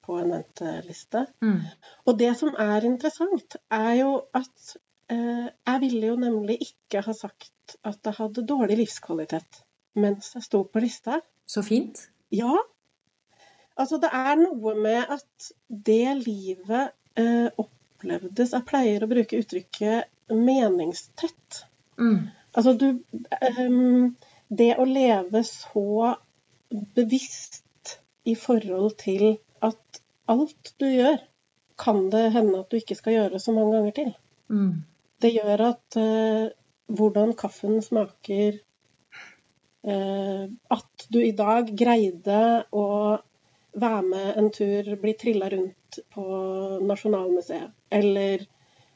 på 0.07 0.18
en 0.20 0.33
venteliste. 0.37 1.26
Mm. 1.42 1.61
Og 2.07 2.18
det 2.20 2.30
som 2.38 2.54
er 2.62 2.87
interessant, 2.87 3.59
er 3.74 3.92
jo 4.04 4.12
at 4.38 4.76
eh, 5.11 5.48
jeg 5.50 5.83
ville 5.83 6.12
jo 6.12 6.18
nemlig 6.22 6.61
ikke 6.68 7.02
ha 7.07 7.16
sagt 7.16 7.78
at 7.83 7.98
jeg 8.04 8.18
hadde 8.20 8.46
dårlig 8.46 8.85
livskvalitet 8.85 9.64
mens 9.94 10.33
jeg 10.35 10.46
sto 10.46 10.64
på 10.66 10.83
lista. 10.83 11.20
Så 11.46 11.62
fint. 11.62 12.09
Ja. 12.35 12.54
Altså, 13.78 13.98
det 14.02 14.11
er 14.14 14.37
noe 14.40 14.74
med 14.78 15.11
at 15.16 15.50
det 15.68 16.16
livet 16.22 16.94
eh, 17.18 17.48
opplevdes 17.59 18.54
Jeg 18.54 18.66
pleier 18.68 19.04
å 19.04 19.11
bruke 19.11 19.38
uttrykket 19.38 20.35
meningstett. 20.35 21.64
Mm. 21.98 22.26
Altså, 22.54 22.74
du 22.78 22.88
ehm, 23.40 24.14
Det 24.60 24.72
å 24.78 24.86
leve 24.88 25.42
så 25.46 26.14
bevisst 26.96 27.96
i 28.24 28.34
forhold 28.38 28.96
til 29.02 29.36
at 29.64 30.00
alt 30.30 30.74
du 30.80 30.86
gjør, 30.88 31.18
kan 31.80 32.08
det 32.12 32.28
hende 32.36 32.60
at 32.62 32.70
du 32.70 32.78
ikke 32.78 32.96
skal 32.98 33.16
gjøre 33.16 33.40
så 33.42 33.54
mange 33.54 33.74
ganger 33.76 33.96
til. 33.96 34.12
Mm. 34.52 34.84
Det 35.22 35.32
gjør 35.34 35.64
at 35.70 35.98
eh, 35.98 36.46
hvordan 36.94 37.32
kaffen 37.38 37.80
smaker 37.82 38.58
eh, 39.88 40.44
At 40.76 41.06
du 41.10 41.18
i 41.24 41.32
dag 41.36 41.70
greide 41.76 42.40
å 42.76 42.86
være 43.74 44.02
med 44.06 44.38
en 44.38 44.50
tur, 44.54 44.90
bli 45.00 45.14
trilla 45.18 45.48
rundt 45.50 45.98
på 46.14 46.24
Nasjonalmuseet, 46.84 47.72
eller 47.90 48.44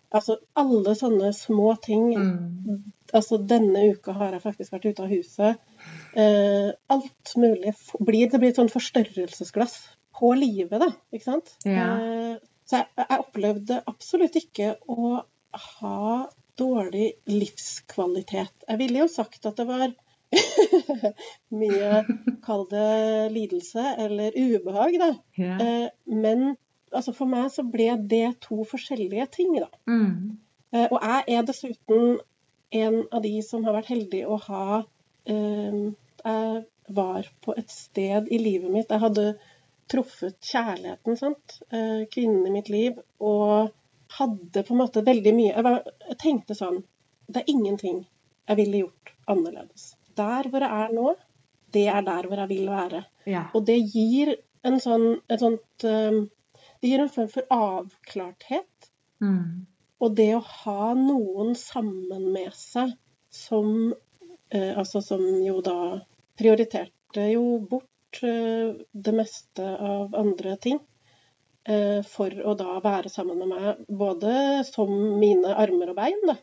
Altså 0.09 0.39
alle 0.57 0.95
sånne 0.97 1.35
små 1.37 1.75
ting. 1.85 2.05
Mm. 2.17 2.77
Altså 3.17 3.39
denne 3.41 3.87
uka 3.95 4.13
har 4.17 4.35
jeg 4.37 4.43
faktisk 4.43 4.75
vært 4.75 4.89
ute 4.91 5.05
av 5.05 5.13
huset. 5.13 5.61
Eh, 6.19 6.71
alt 6.93 7.35
mulig 7.41 7.73
blir 8.05 8.29
Det 8.33 8.41
blir 8.43 8.53
et 8.53 8.59
sånn 8.61 8.73
forstørrelsesglass 8.73 9.79
på 10.19 10.33
livet, 10.37 10.81
da. 10.83 10.91
Ikke 11.15 11.29
sant? 11.31 11.55
Ja. 11.65 11.87
Eh, 11.97 12.35
så 12.69 12.83
jeg, 12.83 12.91
jeg 13.01 13.23
opplevde 13.23 13.81
absolutt 13.89 14.37
ikke 14.37 14.75
å 14.91 15.23
ha 15.79 16.29
dårlig 16.59 17.13
livskvalitet. 17.31 18.53
Jeg 18.69 18.81
ville 18.81 19.05
jo 19.05 19.09
sagt 19.09 19.47
at 19.49 19.57
det 19.57 19.67
var 19.69 19.95
mye, 21.61 22.03
kall 22.45 22.67
det 22.69 22.89
lidelse 23.33 23.85
eller 24.05 24.35
ubehag, 24.37 24.99
da. 25.01 25.13
Ja. 25.41 25.57
Eh, 25.63 25.87
men 26.13 26.51
altså 26.93 27.15
for 27.17 27.31
meg 27.31 27.49
så 27.55 27.65
ble 27.65 27.95
det 28.11 28.27
to 28.45 28.65
forskjellige 28.69 29.29
ting, 29.39 29.55
da. 29.63 29.71
Mm. 29.89 30.37
Eh, 30.75 30.87
Og 30.91 30.99
jeg 31.01 31.39
er 31.39 31.47
dessuten 31.49 32.19
en 32.71 32.99
av 33.11 33.23
de 33.23 33.43
som 33.43 33.65
har 33.65 33.77
vært 33.79 33.93
heldig 33.93 34.25
å 34.29 34.37
ha 34.49 34.65
eh, 35.29 35.79
Jeg 36.25 36.65
var 36.97 37.29
på 37.45 37.55
et 37.57 37.71
sted 37.71 38.29
i 38.33 38.39
livet 38.41 38.71
mitt 38.73 38.91
Jeg 38.91 39.03
hadde 39.03 39.27
truffet 39.89 40.37
kjærligheten, 40.45 41.17
sant. 41.17 41.59
Eh, 41.73 42.05
kvinnen 42.13 42.47
i 42.47 42.53
mitt 42.53 42.69
liv. 42.69 42.99
Og 43.25 43.71
hadde 44.19 44.63
på 44.65 44.75
en 44.75 44.81
måte 44.83 45.05
veldig 45.05 45.33
mye 45.37 45.53
Jeg, 45.53 45.65
var, 45.65 45.83
jeg 46.09 46.19
tenkte 46.21 46.57
sånn 46.57 46.83
Det 47.29 47.43
er 47.43 47.53
ingenting 47.53 48.03
jeg 48.49 48.57
ville 48.57 48.79
gjort 48.87 49.11
annerledes. 49.29 49.91
Der 50.17 50.49
hvor 50.49 50.65
jeg 50.65 50.73
er 50.73 50.93
nå, 50.97 51.11
det 51.77 51.87
er 51.93 52.05
der 52.07 52.29
hvor 52.29 52.41
jeg 52.41 52.49
vil 52.49 52.71
være. 52.73 53.03
ja. 53.29 53.43
Og 53.53 53.67
det 53.69 53.77
gir 53.93 54.31
en 54.65 54.79
sånn, 54.81 55.19
et 55.29 55.43
sånt 55.43 55.85
eh, 55.85 56.23
Det 56.81 56.89
gir 56.89 57.03
en 57.03 57.11
form 57.13 57.29
for 57.29 57.45
avklarthet. 57.53 58.89
Mm. 59.21 59.67
Og 59.99 60.15
det 60.19 60.31
å 60.37 60.45
ha 60.45 60.93
noen 60.99 61.55
sammen 61.59 62.29
med 62.35 62.55
seg 62.55 62.95
som 63.35 63.95
eh, 64.55 64.73
Altså 64.79 65.03
som 65.05 65.25
jo 65.45 65.59
da 65.65 66.01
prioriterte 66.39 67.25
jo 67.33 67.59
bort 67.71 68.23
eh, 68.23 68.79
det 68.93 69.15
meste 69.17 69.65
av 69.65 70.15
andre 70.17 70.55
ting 70.63 70.79
eh, 71.69 72.01
for 72.07 72.33
å 72.47 72.55
da 72.59 72.79
være 72.85 73.11
sammen 73.13 73.43
med 73.43 73.51
meg, 73.53 73.83
både 73.89 74.65
som 74.69 74.93
mine 75.21 75.57
armer 75.65 75.93
og 75.93 75.99
bein, 75.99 76.23
da. 76.31 76.39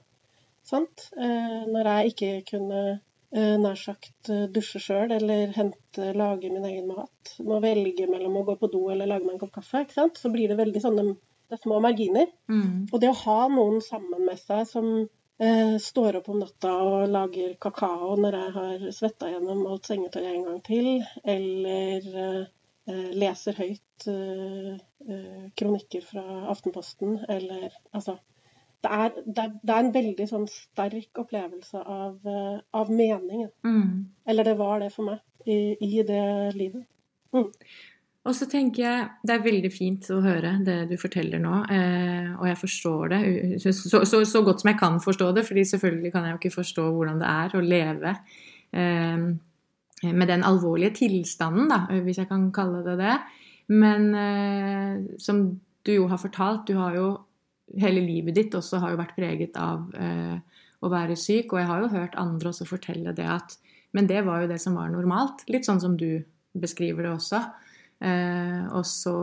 Sant? 0.65 1.10
Eh, 1.15 1.60
når 1.72 1.91
jeg 1.91 2.12
ikke 2.12 2.32
kunne 2.52 2.82
eh, 2.91 3.56
nær 3.62 3.78
sagt 3.80 4.32
eh, 4.34 4.48
dusje 4.52 4.82
sjøl 4.82 5.13
eller 5.15 5.54
hente, 5.56 6.12
lage 6.18 6.52
min 6.52 6.65
egen 6.65 6.89
mat. 6.91 7.36
Må 7.46 7.62
velge 7.63 8.10
mellom 8.10 8.41
å 8.41 8.46
gå 8.50 8.58
på 8.62 8.72
do 8.74 8.88
eller 8.94 9.10
lage 9.10 9.28
meg 9.28 9.38
en 9.38 9.44
kopp 9.46 9.56
kaffe. 9.60 9.86
ikke 9.86 10.00
sant? 10.00 10.22
Så 10.22 10.34
blir 10.34 10.52
det 10.52 10.60
veldig 10.60 10.82
sånne 10.84 11.08
det 11.50 11.58
er 11.58 11.62
små 11.62 11.80
marginer. 11.84 12.28
Mm. 12.50 12.88
Og 12.92 13.00
det 13.02 13.12
å 13.12 13.22
ha 13.26 13.40
noen 13.52 13.82
sammen 13.84 14.26
med 14.28 14.40
seg 14.42 14.66
som 14.70 14.90
eh, 15.04 15.76
står 15.82 16.20
opp 16.20 16.30
om 16.34 16.42
natta 16.42 16.74
og 16.84 17.08
lager 17.14 17.56
kakao 17.62 18.16
når 18.20 18.40
jeg 18.40 18.54
har 18.60 18.86
svetta 19.00 19.32
gjennom 19.32 19.66
alt 19.70 19.90
sengetøyet 19.90 20.32
en 20.32 20.46
gang 20.50 20.62
til, 20.66 20.92
eller 21.36 22.08
eh, 22.16 23.10
leser 23.18 23.58
høyt 23.60 24.08
eh, 24.12 24.72
eh, 25.10 25.44
kronikker 25.58 26.06
fra 26.06 26.26
Aftenposten, 26.54 27.20
eller 27.30 27.70
altså 27.92 28.18
det 28.86 28.92
er, 28.94 29.14
det, 29.26 29.42
er, 29.42 29.54
det 29.66 29.74
er 29.74 29.82
en 29.82 29.94
veldig 29.96 30.26
sånn 30.30 30.46
sterk 30.52 31.18
opplevelse 31.24 31.80
av, 31.82 32.20
eh, 32.30 32.58
av 32.78 32.92
mening. 32.94 33.48
Mm. 33.66 34.12
Eller 34.30 34.46
det 34.46 34.54
var 34.60 34.84
det 34.84 34.92
for 34.94 35.10
meg 35.10 35.50
i, 35.50 35.74
i 35.82 36.04
det 36.06 36.26
livet. 36.54 36.86
Og 38.26 38.34
så 38.34 38.48
tenker 38.50 38.82
jeg 38.82 39.02
det 39.26 39.34
er 39.36 39.44
veldig 39.46 39.70
fint 39.74 40.08
å 40.10 40.18
høre 40.24 40.56
det 40.66 40.80
du 40.90 40.96
forteller 40.98 41.42
nå, 41.42 41.60
eh, 41.70 42.32
og 42.34 42.48
jeg 42.50 42.58
forstår 42.58 43.12
det 43.14 43.20
så, 43.62 43.74
så, 44.02 44.22
så, 44.26 44.42
godt 44.46 44.64
som 44.64 44.72
jeg 44.72 44.80
kan 44.80 44.98
forstå 45.02 45.28
det, 45.38 45.44
fordi 45.46 45.66
selvfølgelig 45.70 46.12
kan 46.14 46.26
jeg 46.26 46.34
jo 46.34 46.40
ikke 46.40 46.56
forstå 46.56 46.86
hvordan 46.90 47.20
det 47.22 47.30
er 47.30 47.54
å 47.54 47.62
leve 47.62 48.14
eh, 48.74 49.28
med 50.10 50.32
den 50.32 50.46
alvorlige 50.48 50.96
tilstanden, 51.04 51.70
da, 51.70 51.84
hvis 52.02 52.24
jeg 52.24 52.30
kan 52.32 52.50
kalle 52.54 52.82
det 52.86 52.98
det. 53.04 53.14
Men 53.78 54.10
eh, 54.18 54.96
som 55.22 55.46
du 55.86 55.94
jo 55.94 56.10
har 56.10 56.22
fortalt, 56.22 56.66
du 56.66 56.82
har 56.82 56.98
jo 56.98 57.12
hele 57.78 58.02
livet 58.02 58.38
ditt 58.38 58.58
også 58.58 58.82
har 58.82 58.94
jo 58.94 59.00
vært 59.00 59.16
preget 59.18 59.58
av 59.58 59.86
å 60.86 60.90
være 60.90 61.18
syk. 61.18 61.54
Og 61.54 61.60
jeg 61.62 61.70
har 61.70 61.82
jo 61.82 61.92
hørt 61.94 62.18
andre 62.22 62.52
også 62.52 62.68
fortelle 62.70 63.14
det 63.18 63.26
at 63.30 63.58
Men 63.96 64.10
det 64.10 64.26
var 64.26 64.42
jo 64.44 64.50
det 64.50 64.58
som 64.60 64.76
var 64.76 64.90
normalt. 64.92 65.46
Litt 65.48 65.66
sånn 65.66 65.80
som 65.80 65.94
du 65.98 66.20
beskriver 66.52 67.06
det 67.06 67.14
også. 67.14 67.40
Eh, 68.06 68.62
og 68.76 68.86
så 68.88 69.18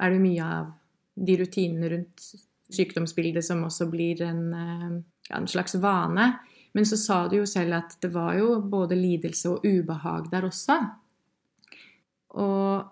er 0.00 0.12
det 0.12 0.22
mye 0.22 0.50
av 0.58 0.72
de 1.16 1.38
rutinene 1.40 1.90
rundt 1.92 2.26
sykdomsbildet 2.72 3.44
som 3.46 3.62
også 3.64 3.86
blir 3.90 4.22
en, 4.26 4.42
eh, 4.54 4.90
ja, 5.30 5.38
en 5.38 5.48
slags 5.48 5.76
vane. 5.80 6.32
Men 6.74 6.84
så 6.84 6.98
sa 7.00 7.28
du 7.28 7.38
jo 7.38 7.46
selv 7.46 7.78
at 7.78 7.96
det 8.02 8.12
var 8.12 8.34
jo 8.36 8.60
både 8.60 8.98
lidelse 8.98 9.48
og 9.54 9.64
ubehag 9.64 10.30
der 10.30 10.44
også. 10.44 10.76
Og 12.36 12.84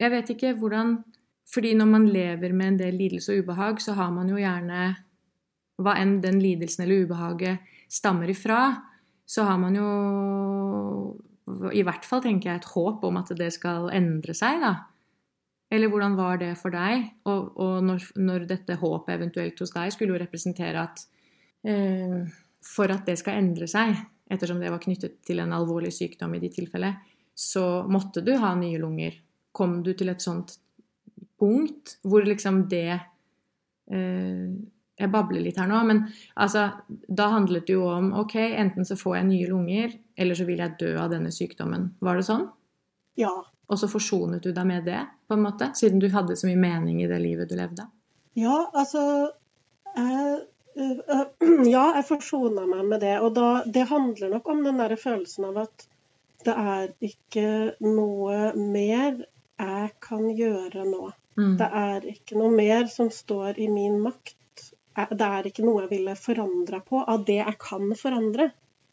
jeg 0.00 0.10
vet 0.10 0.30
ikke 0.34 0.56
hvordan 0.58 0.98
fordi 1.50 1.74
når 1.74 1.86
man 1.86 2.06
lever 2.06 2.52
med 2.54 2.68
en 2.68 2.78
del 2.78 2.94
lidelse 2.94 3.32
og 3.32 3.42
ubehag, 3.42 3.80
så 3.82 3.92
har 3.98 4.10
man 4.14 4.28
jo 4.30 4.38
gjerne 4.38 4.96
Hva 5.80 5.94
enn 5.96 6.18
den 6.20 6.36
lidelsen 6.42 6.84
eller 6.84 7.06
ubehaget 7.06 7.58
stammer 7.88 8.28
ifra, 8.28 8.82
så 9.24 9.46
har 9.48 9.56
man 9.56 9.78
jo 9.78 9.86
i 11.72 11.82
hvert 11.86 12.06
fall, 12.06 12.22
tenker 12.24 12.50
jeg, 12.50 12.62
et 12.62 12.70
håp 12.72 13.04
om 13.06 13.18
at 13.20 13.32
det 13.38 13.50
skal 13.54 13.90
endre 13.94 14.34
seg, 14.36 14.62
da. 14.62 14.74
Eller 15.70 15.90
hvordan 15.90 16.16
var 16.18 16.40
det 16.40 16.54
for 16.58 16.74
deg? 16.74 17.04
Og, 17.30 17.52
og 17.62 17.84
når, 17.86 18.06
når, 18.18 18.46
dette 18.50 18.78
håpet 18.80 19.14
eventuelt 19.14 19.60
hos 19.62 19.74
deg 19.74 19.92
skulle 19.94 20.16
jo 20.16 20.22
representere 20.22 20.82
at 20.82 21.04
eh, 21.62 22.24
for 22.66 22.90
at 22.90 23.06
det 23.06 23.16
skal 23.20 23.38
endre 23.38 23.68
seg, 23.70 23.94
ettersom 24.30 24.58
det 24.62 24.72
var 24.72 24.82
knyttet 24.82 25.20
til 25.26 25.42
en 25.42 25.54
alvorlig 25.54 25.92
sykdom 25.94 26.34
i 26.34 26.42
ditt 26.42 26.56
tilfelle, 26.58 26.92
så 27.34 27.84
måtte 27.88 28.22
du 28.26 28.34
ha 28.42 28.52
nye 28.58 28.80
lunger. 28.82 29.14
Kom 29.54 29.78
du 29.86 29.92
til 29.94 30.10
et 30.12 30.22
sånt 30.22 30.58
punkt 31.40 31.96
hvor 32.04 32.26
liksom 32.26 32.66
det 32.70 32.98
eh, 33.90 34.50
Jeg 35.00 35.08
babler 35.08 35.40
litt 35.40 35.56
her 35.56 35.70
nå, 35.70 35.78
men 35.88 36.02
altså, 36.36 36.66
da 37.08 37.30
handlet 37.32 37.64
det 37.70 37.78
jo 37.78 37.86
om 37.88 38.10
OK, 38.20 38.34
enten 38.36 38.84
så 38.84 38.98
får 39.00 39.16
jeg 39.16 39.28
nye 39.30 39.46
lunger, 39.48 39.94
eller 40.20 40.36
så 40.36 40.44
vil 40.44 40.60
jeg 40.60 40.76
dø 40.80 40.90
av 41.00 41.10
denne 41.12 41.32
sykdommen. 41.32 41.94
Var 42.04 42.20
det 42.20 42.26
sånn? 42.28 42.44
Ja. 43.20 43.32
Og 43.70 43.78
så 43.80 43.88
forsonet 43.88 44.44
du 44.44 44.50
deg 44.52 44.66
med 44.68 44.84
det, 44.88 45.00
på 45.28 45.36
en 45.36 45.44
måte? 45.46 45.70
Siden 45.78 46.02
du 46.02 46.10
hadde 46.12 46.36
så 46.36 46.48
mye 46.50 46.60
mening 46.60 47.00
i 47.00 47.08
det 47.08 47.20
livet 47.22 47.48
du 47.48 47.56
levde? 47.56 47.86
Ja, 48.38 48.56
altså 48.76 49.02
jeg, 49.96 50.40
øh, 50.76 51.24
Ja, 51.74 51.86
jeg 51.96 52.06
forsona 52.08 52.66
meg 52.68 52.84
med 52.90 53.00
det. 53.04 53.16
Og 53.24 53.32
da, 53.38 53.62
det 53.64 53.88
handler 53.90 54.34
nok 54.36 54.52
om 54.52 54.64
den 54.66 54.82
der 54.82 54.96
følelsen 55.00 55.48
av 55.50 55.62
at 55.64 55.86
det 56.44 56.56
er 56.56 56.92
ikke 57.04 57.46
noe 57.84 58.52
mer 58.56 59.22
jeg 59.60 59.88
kan 60.00 60.28
gjøre 60.36 60.86
nå. 60.88 61.10
Mm. 61.40 61.56
Det 61.60 61.68
er 61.82 62.06
ikke 62.12 62.38
noe 62.40 62.52
mer 62.54 62.86
som 62.92 63.10
står 63.12 63.60
i 63.60 63.68
min 63.72 63.98
makt. 64.02 64.36
Det 64.96 65.26
er 65.26 65.48
ikke 65.48 65.64
noe 65.64 65.84
jeg 65.84 65.92
ville 65.92 66.16
forandra 66.18 66.80
på 66.84 67.04
av 67.08 67.24
det 67.28 67.38
jeg 67.40 67.56
kan 67.60 67.92
forandre. 67.96 68.50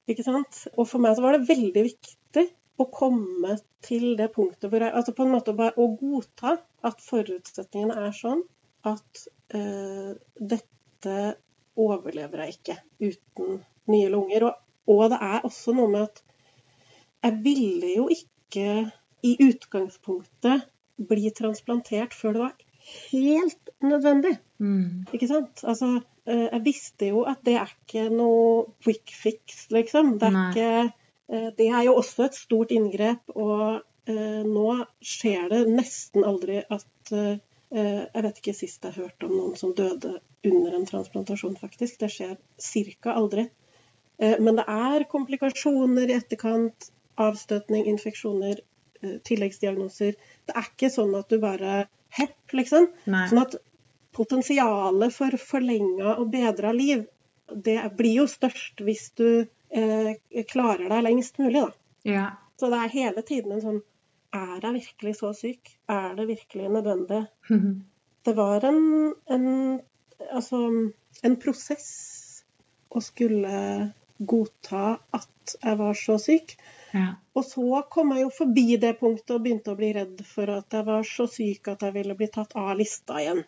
Ikke 0.07 0.23
sant? 0.25 0.63
Og 0.75 0.87
for 0.87 1.03
meg 1.03 1.17
så 1.17 1.25
var 1.25 1.35
det 1.35 1.49
veldig 1.49 1.83
viktig 1.89 2.45
å 2.77 2.85
komme 2.93 3.57
til 3.85 4.13
det 4.19 4.29
punktet 4.35 4.69
hvor 4.69 4.83
jeg 4.85 4.93
Altså 4.93 5.13
på 5.17 5.25
en 5.25 5.33
måte 5.33 5.55
bare 5.57 5.75
å 5.81 5.89
godta 5.99 6.57
at 6.87 7.01
forutsetningene 7.03 8.07
er 8.07 8.13
sånn 8.15 8.43
at 8.87 9.25
uh, 9.55 10.13
dette 10.37 11.17
overlever 11.77 12.45
jeg 12.45 12.57
ikke 12.57 12.77
uten 13.01 13.59
nye 13.91 14.11
lunger. 14.13 14.47
Og, 14.49 14.63
og 14.93 15.03
det 15.13 15.19
er 15.27 15.45
også 15.47 15.75
noe 15.77 15.91
med 15.91 16.07
at 16.07 16.23
jeg 17.25 17.39
ville 17.43 17.91
jo 17.97 18.07
ikke 18.13 18.69
i 19.25 19.33
utgangspunktet 19.43 20.67
bli 21.09 21.31
transplantert 21.35 22.15
før 22.15 22.37
det 22.37 22.43
var 22.45 22.55
helt 23.11 23.71
nødvendig. 23.83 24.37
Mm. 24.63 25.07
Ikke 25.13 25.29
sant? 25.29 25.63
Altså, 25.67 25.97
eh, 25.97 26.05
jeg 26.27 26.63
visste 26.65 27.11
jo 27.11 27.23
at 27.29 27.43
det 27.47 27.57
er 27.59 27.71
ikke 27.71 28.07
noe 28.13 28.65
quick 28.83 29.13
fix, 29.15 29.67
liksom. 29.73 30.15
Det 30.21 30.31
er, 30.31 30.39
ikke, 30.49 31.05
eh, 31.31 31.49
det 31.57 31.69
er 31.69 31.85
jo 31.87 31.97
også 32.01 32.27
et 32.27 32.39
stort 32.39 32.73
inngrep, 32.75 33.23
og 33.35 33.81
eh, 34.09 34.43
nå 34.47 34.67
skjer 35.03 35.47
det 35.53 35.63
nesten 35.71 36.27
aldri 36.27 36.63
at 36.67 36.85
Jeg 37.67 38.23
vet 38.23 38.37
ikke 38.39 38.53
sist 38.55 38.85
jeg 38.87 38.95
hørte 38.95 39.27
om 39.27 39.33
noen 39.33 39.55
som 39.59 39.73
døde 39.75 40.13
under 40.47 40.75
en 40.77 40.85
transplantasjon, 40.87 41.57
faktisk. 41.59 41.97
Det 41.99 42.07
skjer 42.13 42.37
ca. 43.03 43.11
aldri. 43.11 43.43
Men 44.15 44.55
det 44.55 44.63
er 44.71 45.03
komplikasjoner 45.11 46.07
i 46.07 46.15
etterkant, 46.15 46.87
avstøtning, 47.19 47.83
infeksjoner, 47.91 48.61
Eh, 49.01 49.17
tilleggsdiagnoser. 49.29 50.15
Det 50.47 50.55
er 50.55 50.67
ikke 50.71 50.89
sånn 50.89 51.13
at 51.17 51.29
du 51.29 51.37
bare 51.41 51.85
hepp, 52.17 52.53
liksom. 52.57 52.87
Nei. 53.05 53.25
Sånn 53.29 53.43
at 53.43 53.57
potensialet 54.17 55.13
for 55.13 55.37
forlenga 55.41 56.15
og 56.17 56.31
bedra 56.33 56.73
liv, 56.75 57.05
det 57.53 57.79
blir 57.97 58.23
jo 58.23 58.25
størst 58.29 58.81
hvis 58.83 59.11
du 59.19 59.27
eh, 59.45 60.13
klarer 60.49 60.89
deg 60.91 61.05
lengst 61.05 61.39
mulig, 61.41 61.61
da. 61.61 61.71
Ja. 62.07 62.25
Så 62.59 62.71
det 62.73 62.79
er 62.81 62.95
hele 62.95 63.23
tiden 63.25 63.53
en 63.53 63.63
sånn 63.63 63.85
Er 64.35 64.59
jeg 64.59 64.73
virkelig 64.75 65.13
så 65.19 65.29
syk? 65.33 65.69
Er 65.87 66.15
det 66.17 66.25
virkelig 66.27 66.71
nødvendig? 66.73 67.21
Det 68.27 68.33
var 68.35 68.65
en, 68.67 69.13
en 69.31 69.45
altså 70.35 70.57
en 71.23 71.35
prosess 71.39 71.87
å 72.89 72.99
skulle 72.99 73.53
godta 74.17 74.97
at 75.15 75.55
jeg 75.61 75.79
var 75.79 75.95
så 75.95 76.17
syk. 76.19 76.57
Ja. 76.91 77.13
Og 77.37 77.45
så 77.47 77.81
kom 77.91 78.11
jeg 78.15 78.25
jo 78.25 78.33
forbi 78.35 78.77
det 78.81 78.97
punktet 78.99 79.35
og 79.37 79.45
begynte 79.45 79.73
å 79.73 79.79
bli 79.79 79.93
redd 79.95 80.23
for 80.27 80.51
at 80.51 80.73
jeg 80.75 80.87
var 80.87 81.07
så 81.07 81.27
syk 81.31 81.71
at 81.71 81.85
jeg 81.87 81.95
ville 81.95 82.17
bli 82.19 82.29
tatt 82.33 82.55
av 82.59 82.73
lista 82.79 83.21
igjen. 83.21 83.43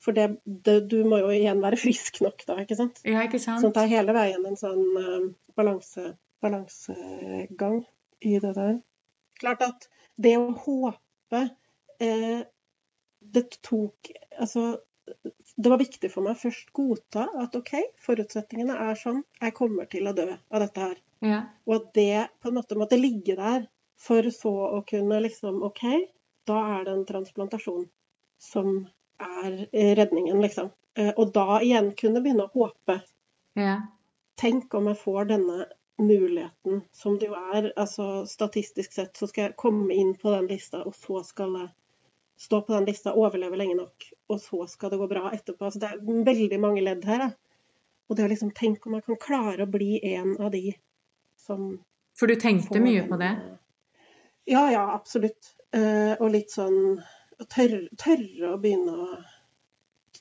For 0.00 0.16
det, 0.16 0.26
det, 0.44 0.78
du 0.88 1.02
må 1.04 1.18
jo 1.20 1.30
igjen 1.34 1.60
være 1.60 1.78
frisk 1.80 2.22
nok 2.24 2.44
da, 2.48 2.56
ikke 2.62 2.78
sant? 2.78 3.02
Ja, 3.04 3.20
ikke 3.26 3.40
sant? 3.42 3.60
Sånn 3.60 3.74
at 3.74 3.78
det 3.78 3.86
er 3.86 3.94
hele 3.98 4.16
veien 4.16 4.46
en 4.48 4.56
sånn 4.56 4.84
uh, 4.96 5.26
balanse, 5.58 6.14
balansegang 6.40 7.82
i 8.24 8.38
det 8.40 8.54
der. 8.56 8.78
Klart 9.40 9.64
at 9.66 9.88
det 10.20 10.36
å 10.36 10.50
håpe 10.52 11.42
eh, 12.02 12.40
Det 13.20 13.44
tok 13.64 14.10
Altså, 14.36 14.80
det 15.56 15.72
var 15.72 15.80
viktig 15.80 16.10
for 16.12 16.24
meg 16.24 16.38
først 16.40 16.72
godta 16.76 17.26
at 17.42 17.56
OK, 17.58 17.72
forutsetningene 18.00 18.76
er 18.88 18.98
sånn. 19.00 19.22
Jeg 19.40 19.56
kommer 19.56 19.88
til 19.90 20.08
å 20.08 20.14
dø 20.16 20.28
av 20.32 20.62
dette 20.62 20.84
her. 20.84 20.96
Ja. 21.24 21.40
Og 21.68 21.74
at 21.76 21.88
det 21.96 22.28
på 22.40 22.48
en 22.48 22.56
måte 22.56 22.78
måtte 22.78 23.00
ligge 23.00 23.36
der 23.36 23.66
for 24.00 24.28
så 24.32 24.52
å 24.78 24.80
kunne 24.88 25.18
liksom 25.26 25.60
OK, 25.66 25.82
da 26.48 26.60
er 26.76 26.86
det 26.86 26.94
en 26.94 27.08
transplantasjon 27.08 27.84
som 28.40 28.70
er 29.20 29.56
redningen, 29.96 30.40
liksom. 30.42 30.70
Eh, 30.98 31.12
og 31.16 31.32
da 31.34 31.60
igjen 31.62 31.92
kunne 31.98 32.22
begynne 32.22 32.46
å 32.48 32.54
håpe. 32.54 33.00
Ja. 33.58 33.76
Tenk 34.40 34.74
om 34.74 34.88
jeg 34.90 34.98
får 35.00 35.28
denne 35.30 35.66
muligheten, 36.00 36.80
som 36.96 37.18
det 37.20 37.28
jo 37.28 37.36
er. 37.36 37.70
Altså 37.76 38.24
statistisk 38.26 38.94
sett 38.96 39.20
så 39.20 39.28
skal 39.30 39.48
jeg 39.48 39.58
komme 39.60 39.94
inn 39.94 40.14
på 40.18 40.32
den 40.32 40.48
lista, 40.50 40.82
og 40.86 40.96
så 40.96 41.22
skal 41.26 41.58
jeg 41.58 41.70
stå 42.40 42.62
på 42.64 42.72
den 42.72 42.88
lista, 42.88 43.12
overleve 43.12 43.58
lenge 43.60 43.76
nok, 43.76 44.06
og 44.32 44.40
så 44.40 44.64
skal 44.70 44.94
det 44.94 44.98
gå 45.02 45.08
bra 45.10 45.28
etterpå. 45.36 45.66
Altså, 45.68 45.82
det 45.82 45.90
er 45.92 46.24
veldig 46.30 46.60
mange 46.62 46.84
ledd 46.84 47.04
her. 47.04 47.26
Da. 47.26 47.30
Og 48.08 48.16
det 48.16 48.24
å 48.24 48.30
liksom 48.32 48.54
tenke 48.56 48.88
om 48.88 48.96
jeg 48.96 49.04
kan 49.06 49.20
klare 49.20 49.66
å 49.66 49.70
bli 49.70 49.98
en 50.14 50.32
av 50.40 50.48
de 50.54 50.72
som 51.40 51.74
For 52.16 52.32
du 52.32 52.40
tenkte 52.40 52.80
mye 52.82 53.04
på 53.08 53.20
det? 53.20 53.34
Ja, 54.50 54.64
ja, 54.72 54.86
absolutt. 54.96 55.52
Og 55.76 56.26
litt 56.32 56.50
sånn 56.50 56.98
tørre, 57.48 57.82
tørre, 58.00 58.54
å 58.54 58.56
begynne 58.60 58.96
å 58.96 59.10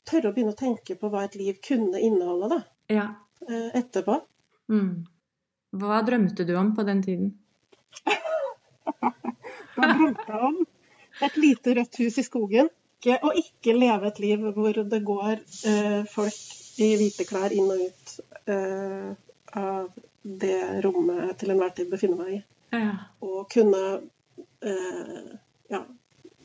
Tørre 0.10 0.32
å 0.32 0.34
begynne 0.34 0.56
å 0.56 0.58
tenke 0.58 0.96
på 0.98 1.10
hva 1.12 1.26
et 1.28 1.36
liv 1.38 1.58
kunne 1.62 2.00
inneholde, 2.02 2.48
da. 2.50 2.58
Ja. 2.90 3.04
Uh, 3.44 3.68
etterpå. 3.78 4.16
Mm. 4.72 5.04
Hva 5.82 6.00
drømte 6.08 6.46
du 6.50 6.54
om 6.58 6.72
på 6.78 6.86
den 6.88 7.04
tiden? 7.06 7.28
Hva 9.76 9.90
drømte 9.92 10.26
jeg 10.26 10.48
om? 10.48 10.58
Et 11.28 11.38
lite 11.38 11.76
rødt 11.78 12.00
hus 12.02 12.18
i 12.18 12.26
skogen. 12.26 12.72
Og 13.20 13.38
ikke 13.38 13.76
leve 13.78 14.10
et 14.10 14.22
liv 14.24 14.50
hvor 14.56 14.82
det 14.96 15.02
går 15.12 15.44
uh, 15.44 16.02
folk 16.10 16.82
i 16.82 16.90
hvite 17.04 17.28
klær 17.30 17.54
inn 17.54 17.70
og 17.70 17.86
ut 17.86 18.16
av 18.50 19.92
det 20.22 20.82
rommet 20.84 21.22
jeg 21.24 21.38
til 21.42 21.54
enhver 21.54 21.76
tid 21.76 21.92
befinner 21.92 22.20
meg 22.20 22.34
i. 22.34 22.40
Ja. 22.76 22.92
Og 23.26 23.48
kunne 23.52 23.84
eh, 24.62 25.30
ja, 25.72 25.84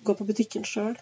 gå 0.04 0.14
på 0.18 0.26
butikken 0.28 0.64
sjøl. 0.68 0.96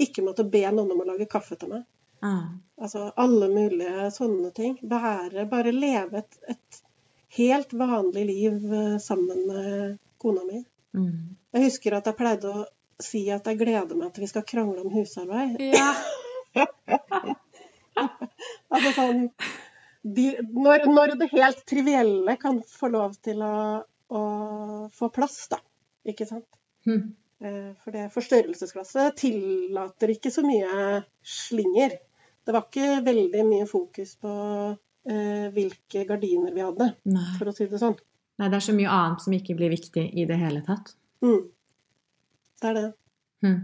Ikke 0.00 0.24
måtte 0.24 0.46
be 0.48 0.64
noen 0.72 0.92
om 0.94 1.02
å 1.02 1.08
lage 1.12 1.28
kaffe 1.30 1.58
til 1.60 1.74
meg. 1.74 1.86
Ah. 2.24 2.52
Altså 2.80 3.10
alle 3.20 3.48
mulige 3.52 4.10
sånne 4.14 4.52
ting. 4.56 4.76
Være, 4.82 5.46
bare 5.50 5.72
leve 5.76 6.22
et, 6.22 6.40
et 6.54 6.82
helt 7.36 7.72
vanlig 7.72 8.26
liv 8.28 8.74
eh, 8.74 8.98
sammen 8.98 9.46
med 9.48 9.98
kona 10.20 10.44
mi. 10.44 10.62
Mm. 10.96 11.36
Jeg 11.54 11.66
husker 11.68 11.96
at 11.96 12.08
jeg 12.10 12.18
pleide 12.18 12.50
å 12.50 12.66
si 13.00 13.24
at 13.32 13.46
jeg 13.48 13.60
gleder 13.60 13.96
meg 13.96 14.12
til 14.12 14.26
vi 14.26 14.30
skal 14.30 14.46
krangle 14.48 14.84
om 14.84 14.92
husarbeid. 14.92 15.60
Ja. 15.62 15.94
altså 18.72 18.92
sånn 18.96 19.26
de, 20.02 20.26
når, 20.40 20.86
når, 20.88 21.14
det 21.20 21.28
helt 21.34 21.64
trivielle 21.68 22.36
kan 22.40 22.62
få 22.66 22.88
lov 22.92 23.16
til 23.24 23.42
å, 23.44 23.56
å 24.08 24.22
få 24.96 25.10
plass, 25.12 25.42
da. 25.52 25.60
Ikke 26.08 26.26
sant? 26.28 26.48
Mm. 26.88 27.12
For 27.40 27.94
det 27.94 28.10
forstørrelsesglasset 28.12 29.14
tillater 29.22 30.10
ikke 30.12 30.32
så 30.34 30.42
mye 30.44 30.98
slinger. 31.24 31.94
Det 32.44 32.52
var 32.52 32.66
ikke 32.66 33.00
veldig 33.06 33.44
mye 33.48 33.66
fokus 33.68 34.12
på 34.20 34.32
eh, 35.08 35.46
hvilke 35.54 36.04
gardiner 36.08 36.52
vi 36.52 36.64
hadde, 36.64 36.90
Nei. 37.08 37.26
for 37.38 37.48
å 37.48 37.54
si 37.56 37.68
det 37.70 37.80
sånn. 37.80 37.96
Nei, 38.40 38.48
det 38.48 38.58
er 38.58 38.64
så 38.64 38.74
mye 38.76 38.92
annet 38.92 39.24
som 39.24 39.36
ikke 39.36 39.56
blir 39.58 39.72
viktig 39.72 40.06
i 40.16 40.26
det 40.28 40.38
hele 40.40 40.62
tatt. 40.66 40.94
Mm. 41.24 41.42
Det 42.60 42.70
er 42.70 42.78
det. 42.78 42.86
Hm. 43.44 43.58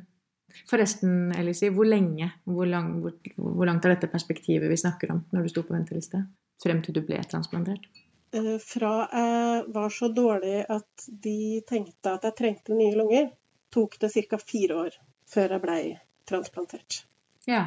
Forresten, 0.71 1.15
Elise, 1.37 1.71
hvor 1.75 1.89
lenge, 1.89 2.31
hvor, 2.49 2.69
lang, 2.69 2.95
hvor, 3.03 3.17
hvor 3.37 3.69
langt 3.69 3.85
er 3.85 3.97
dette 3.97 4.13
perspektivet 4.13 4.71
vi 4.73 4.81
snakker 4.81 5.13
om 5.13 5.23
når 5.33 5.47
du 5.47 5.53
sto 5.53 5.65
på 5.67 5.77
venteliste? 5.77 6.23
Frem 6.63 6.81
til 6.85 6.97
du 6.97 7.03
ble 7.05 7.21
transplantert? 7.29 7.89
Eh, 8.37 8.57
fra 8.63 8.93
jeg 9.11 9.65
var 9.75 9.93
så 9.93 10.09
dårlig 10.13 10.63
at 10.73 11.09
de 11.09 11.63
tenkte 11.69 12.17
at 12.17 12.25
jeg 12.29 12.39
trengte 12.39 12.77
nye 12.77 12.97
lunger, 12.97 13.29
tok 13.73 13.99
det 14.03 14.13
ca. 14.31 14.39
fire 14.39 14.79
år 14.87 14.97
før 15.31 15.57
jeg 15.57 15.63
blei 15.65 15.83
transplantert. 16.29 17.03
Ja. 17.47 17.65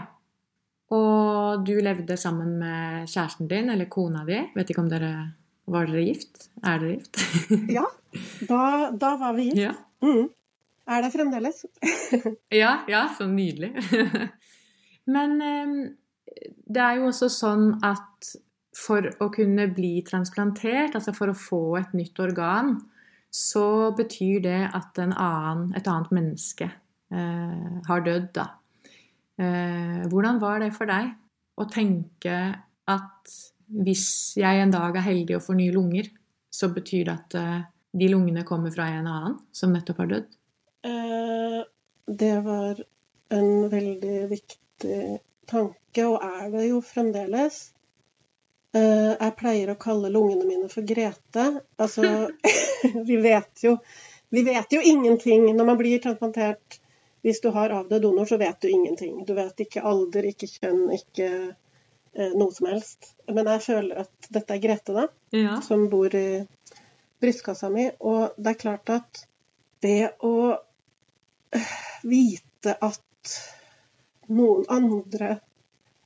Og 0.96 1.66
du 1.68 1.76
levde 1.84 2.18
sammen 2.18 2.58
med 2.60 3.10
kjæresten 3.10 3.48
din, 3.50 3.70
eller 3.70 3.86
kona 3.92 4.24
di. 4.28 4.40
Vet 4.56 4.72
ikke 4.72 4.84
om 4.86 4.90
dere 4.90 5.14
Var 5.70 5.86
dere 5.86 6.02
gift? 6.08 6.50
Er 6.66 6.80
dere 6.82 6.96
gift? 6.98 7.20
Ja, 7.78 7.86
da, 8.50 8.90
da 8.98 9.14
var 9.22 9.36
vi 9.38 9.52
gift. 9.52 9.62
ja. 9.62 9.76
Mm. 10.02 10.30
Er 10.90 11.04
det 11.06 11.12
fremdeles? 11.14 11.66
Ja, 12.62 12.80
ja, 12.90 13.04
så 13.18 13.28
nydelig. 13.30 13.76
Men 15.14 15.42
eh, 15.42 15.74
det 16.66 16.82
er 16.82 16.98
jo 16.98 17.10
også 17.12 17.30
sånn 17.34 17.76
at 17.86 18.32
for 18.80 19.06
å 19.22 19.28
kunne 19.34 19.68
bli 19.76 20.00
transplantert, 20.08 20.96
altså 20.96 21.14
for 21.14 21.32
å 21.32 21.38
få 21.38 21.62
et 21.80 21.94
nytt 21.98 22.20
organ, 22.24 22.78
så 23.30 23.92
betyr 23.98 24.42
det 24.44 24.60
at 24.76 25.00
en 25.02 25.14
annen, 25.14 25.70
et 25.78 25.88
annet 25.88 26.12
menneske 26.16 26.68
eh, 26.68 27.76
har 27.88 28.06
dødd, 28.06 28.32
da. 28.36 28.48
Eh, 29.40 30.02
hvordan 30.12 30.42
var 30.42 30.60
det 30.64 30.74
for 30.76 30.90
deg 30.90 31.14
å 31.60 31.68
tenke 31.70 32.40
at 32.90 33.36
hvis 33.70 34.08
jeg 34.40 34.64
en 34.64 34.74
dag 34.74 34.98
er 34.98 35.06
heldig 35.06 35.38
og 35.38 35.46
får 35.46 35.60
nye 35.60 35.76
lunger, 35.76 36.10
så 36.50 36.72
betyr 36.74 37.06
det 37.08 37.16
at 37.16 37.38
eh, 37.40 37.60
de 38.00 38.10
lungene 38.12 38.46
kommer 38.48 38.74
fra 38.74 38.90
en 38.92 39.08
annen 39.08 39.38
som 39.56 39.74
nettopp 39.74 40.04
har 40.04 40.12
dødd? 40.14 40.38
Eh, 40.90 41.60
det 42.10 42.36
var 42.46 42.82
en 43.30 43.52
veldig 43.70 44.20
viktig 44.32 45.02
tanke, 45.50 46.06
og 46.06 46.24
er 46.26 46.50
det 46.54 46.66
jo 46.70 46.82
fremdeles. 46.86 47.70
Eh, 48.76 49.14
jeg 49.16 49.34
pleier 49.40 49.72
å 49.74 49.78
kalle 49.82 50.12
lungene 50.14 50.46
mine 50.46 50.68
for 50.70 50.86
Grete. 50.86 51.46
Altså, 51.82 52.04
vi 53.10 53.18
vet 53.24 53.64
jo 53.66 53.78
Vi 54.30 54.44
vet 54.46 54.70
jo 54.76 54.82
ingenting 54.86 55.48
når 55.58 55.66
man 55.66 55.78
blir 55.80 56.02
transplantert. 56.04 56.78
Hvis 57.26 57.42
du 57.42 57.50
har 57.52 57.74
avdød 57.74 58.04
donor, 58.06 58.28
så 58.30 58.38
vet 58.38 58.60
du 58.62 58.70
ingenting. 58.70 59.24
Du 59.26 59.34
vet 59.34 59.58
ikke 59.66 59.82
alder, 59.82 60.28
ikke 60.30 60.48
kjønn, 60.48 60.84
ikke 60.94 61.30
eh, 62.14 62.36
noe 62.38 62.54
som 62.54 62.70
helst. 62.70 63.10
Men 63.28 63.50
jeg 63.50 63.64
føler 63.66 64.04
at 64.06 64.30
dette 64.30 64.54
er 64.56 64.62
Grete, 64.64 64.94
da, 64.96 65.08
Ja. 65.36 65.58
som 65.66 65.88
bor 65.90 66.14
i 66.16 66.46
brystkassa 67.20 67.72
mi. 67.74 67.90
Og 68.00 68.38
det 68.38 68.54
er 68.54 68.62
klart 68.62 68.94
at 68.94 69.24
det 69.82 70.12
å 70.24 70.36
øh, 71.58 71.74
vite 72.06 72.78
at 72.86 73.34
noen 74.30 74.64
andre 74.70 75.40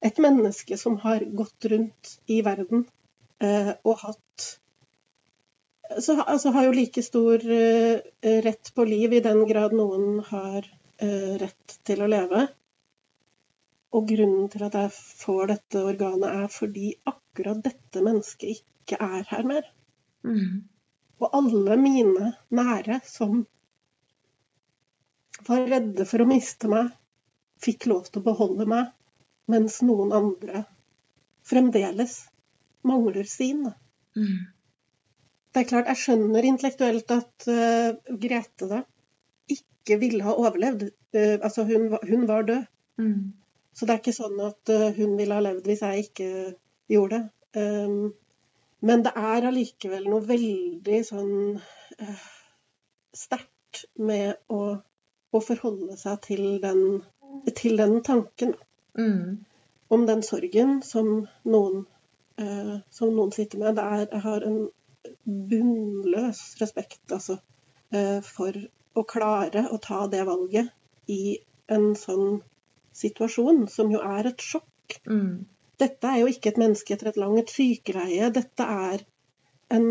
Et 0.04 0.20
menneske 0.20 0.78
som 0.80 0.98
har 1.04 1.24
gått 1.38 1.66
rundt 1.72 2.18
i 2.32 2.42
verden 2.44 2.84
eh, 3.40 3.72
og 3.84 4.02
hatt 4.04 4.50
så, 6.00 6.16
altså, 6.22 6.50
har 6.50 6.68
jo 6.68 6.74
like 6.76 7.04
stor 7.06 7.44
eh, 7.52 8.02
rett 8.44 8.72
på 8.76 8.86
liv 8.88 9.14
i 9.14 9.22
den 9.24 9.44
grad 9.48 9.76
noen 9.78 10.24
har 10.30 10.66
eh, 10.98 11.34
rett 11.42 11.78
til 11.86 12.02
å 12.02 12.10
leve. 12.10 12.48
Og 13.94 14.08
grunnen 14.10 14.50
til 14.50 14.64
at 14.66 14.78
jeg 14.80 14.94
får 14.96 15.52
dette 15.52 15.84
organet, 15.86 16.30
er 16.32 16.48
fordi 16.50 16.94
akkurat 17.10 17.62
dette 17.66 18.02
mennesket 18.06 18.56
ikke 18.58 18.98
er 19.06 19.28
her 19.30 19.46
mer. 19.50 19.68
Mm. 20.26 20.64
Og 21.22 21.38
alle 21.38 21.78
mine 21.78 22.32
nære 22.50 23.00
som 23.06 23.44
var 25.46 25.68
redde 25.70 26.08
for 26.10 26.24
å 26.24 26.30
miste 26.30 26.72
meg, 26.72 26.90
fikk 27.64 27.88
lov 27.92 28.10
til 28.10 28.24
å 28.24 28.28
beholde 28.32 28.68
meg, 28.70 28.90
mens 29.52 29.82
noen 29.84 30.14
andre 30.16 30.64
fremdeles 31.48 32.18
mangler 32.88 33.28
sin. 33.28 33.68
Mm. 34.16 34.40
Det 35.54 35.62
er 35.62 35.70
klart, 35.70 35.90
jeg 35.92 36.02
skjønner 36.02 36.48
intellektuelt 36.48 37.12
at 37.14 37.48
uh, 37.52 38.18
Grete 38.20 38.70
da 38.72 38.82
ikke 39.52 40.00
ville 40.02 40.24
ha 40.26 40.34
overlevd. 40.40 40.90
Uh, 41.14 41.38
altså, 41.42 41.66
hun, 41.68 41.92
hun 42.10 42.28
var 42.30 42.48
død. 42.48 42.66
Mm. 42.98 43.34
Så 43.74 43.86
det 43.86 43.94
er 43.94 44.02
ikke 44.02 44.16
sånn 44.16 44.40
at 44.46 44.74
uh, 44.74 44.90
hun 44.98 45.16
ville 45.20 45.38
ha 45.38 45.44
levd 45.44 45.70
hvis 45.70 45.84
jeg 45.86 46.08
ikke 46.08 46.30
gjorde 46.92 47.20
det. 47.20 47.24
Um, 47.54 48.14
men 48.84 49.04
det 49.06 49.14
er 49.16 49.48
allikevel 49.48 50.08
noe 50.10 50.26
veldig 50.28 51.00
sånn 51.08 51.36
uh, 51.60 52.26
sterkt 53.16 53.86
med 53.96 54.36
å, 54.52 54.78
å 55.32 55.42
forholde 55.42 55.96
seg 56.00 56.20
til 56.26 56.44
den, 56.64 56.82
til 57.56 57.78
den 57.80 58.02
tanken 58.06 58.56
Mm. 58.98 59.44
om 59.94 60.06
den 60.06 60.24
sorgen 60.26 60.82
som 60.86 61.28
noen, 61.44 61.86
eh, 62.38 62.76
som 62.90 63.14
noen 63.16 63.32
sitter 63.34 63.62
med. 63.62 63.80
Er, 63.82 64.08
jeg 64.12 64.22
har 64.26 64.46
en 64.48 64.60
bunnløs 65.26 66.42
respekt 66.62 67.12
altså, 67.12 67.40
eh, 67.94 68.20
for 68.26 68.58
å 68.94 69.04
klare 69.10 69.68
å 69.74 69.80
ta 69.82 70.06
det 70.08 70.24
valget 70.30 70.70
i 71.10 71.38
en 71.74 71.94
sånn 71.98 72.42
situasjon, 72.94 73.66
som 73.70 73.92
jo 73.94 74.02
er 74.06 74.30
et 74.30 74.42
sjokk. 74.42 75.00
Mm. 75.10 75.46
Dette 75.82 76.10
er 76.10 76.22
jo 76.22 76.30
ikke 76.30 76.54
et 76.54 76.62
menneske 76.62 76.94
etter 76.96 77.10
et 77.10 77.20
langt 77.20 77.50
sykeleie. 77.54 78.30
Dette 78.34 78.68
er 78.90 79.04
en, 79.74 79.88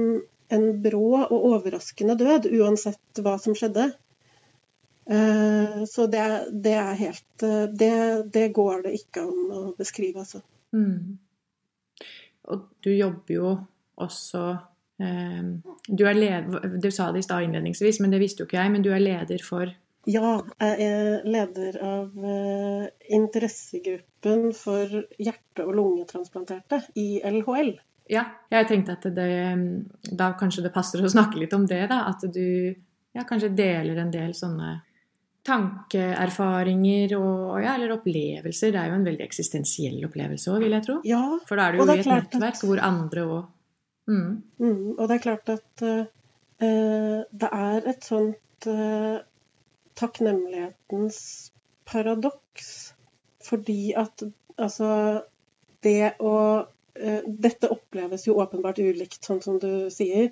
en 0.55 0.69
brå 0.85 1.09
og 1.25 1.49
overraskende 1.51 2.17
død, 2.21 2.49
uansett 2.61 3.23
hva 3.25 3.35
som 3.43 3.57
skjedde. 3.59 3.91
Eh, 5.11 5.85
så 5.85 6.07
det, 6.07 6.47
det 6.53 6.75
er 6.79 6.95
helt 6.95 7.43
eh, 7.43 7.65
det, 7.75 7.95
det 8.33 8.49
går 8.55 8.85
det 8.87 8.95
ikke 9.01 9.25
an 9.27 9.51
å 9.51 9.63
beskrive, 9.79 10.23
altså. 10.23 10.43
Mm. 10.73 11.19
Og 12.53 12.67
du 12.83 12.91
jobber 12.95 13.35
jo 13.35 13.53
også 14.03 14.43
eh, 15.03 15.41
du, 15.89 16.05
er 16.07 16.19
leder, 16.19 16.77
du 16.79 16.91
sa 16.95 17.11
det 17.13 17.23
i 17.23 17.27
stad 17.27 17.47
innledningsvis, 17.49 18.01
men 18.03 18.15
det 18.15 18.23
visste 18.23 18.45
jo 18.45 18.51
ikke 18.51 18.61
jeg, 18.61 18.75
men 18.75 18.85
du 18.85 18.93
er 18.95 19.03
leder 19.03 19.43
for 19.47 19.75
Ja, 20.11 20.41
jeg 20.59 20.87
er 20.87 21.27
leder 21.31 21.77
av 21.87 22.15
interessegruppen 23.07 24.49
for 24.59 24.97
hjerte- 25.15 25.67
og 25.67 25.77
lungetransplanterte 25.79 26.81
i 26.99 27.21
LHL. 27.23 27.77
Ja, 28.11 28.25
jeg 28.51 28.67
tenkte 28.67 28.97
at 28.97 29.07
det, 29.15 29.29
da 30.11 30.33
kanskje 30.39 30.65
det 30.65 30.73
passer 30.75 31.05
å 31.07 31.11
snakke 31.11 31.39
litt 31.39 31.55
om 31.55 31.69
det, 31.71 31.85
da. 31.91 32.01
At 32.11 32.27
du 32.35 32.75
ja, 33.15 33.23
kanskje 33.29 33.53
deler 33.55 34.01
en 34.03 34.11
del 34.11 34.35
sånne 34.35 34.73
tankeerfaringer 35.47 37.17
og, 37.19 37.57
ja, 37.65 37.75
eller 37.75 37.97
opplevelser. 37.97 38.73
Det 38.75 38.79
er 38.81 38.91
jo 38.93 38.99
en 39.01 39.07
veldig 39.09 39.25
eksistensiell 39.27 39.99
opplevelse 40.07 40.53
òg, 40.53 40.63
vil 40.63 40.77
jeg 40.77 40.87
tro. 40.87 40.99
Ja, 41.09 41.23
For 41.49 41.59
da 41.59 41.67
er 41.67 41.75
du 41.75 41.83
jo 41.83 41.87
er 41.89 41.97
i 41.97 42.05
et 42.05 42.11
nettverk 42.11 42.59
at- 42.61 42.67
hvor 42.69 42.83
andre 42.87 43.25
òg 43.27 43.43
mm. 44.07 44.31
mm, 44.59 44.87
og 44.99 45.09
det 45.09 45.17
er 45.17 45.25
klart 45.25 45.53
at 45.57 45.83
eh, 45.89 46.05
det 47.43 47.51
er 47.51 47.89
et 47.91 48.07
sånt 48.07 48.69
uh, 48.71 49.19
takknemlighetens 49.99 51.19
paradoks. 51.91 52.95
Fordi 53.43 53.93
at 53.99 54.23
altså 54.57 55.23
det 55.83 56.15
å 56.23 56.37
uh, 56.63 57.23
Dette 57.27 57.71
oppleves 57.73 58.29
jo 58.29 58.39
åpenbart 58.39 58.79
ulikt, 58.79 59.25
sånn 59.25 59.43
som 59.43 59.59
du 59.59 59.91
sier. 59.91 60.31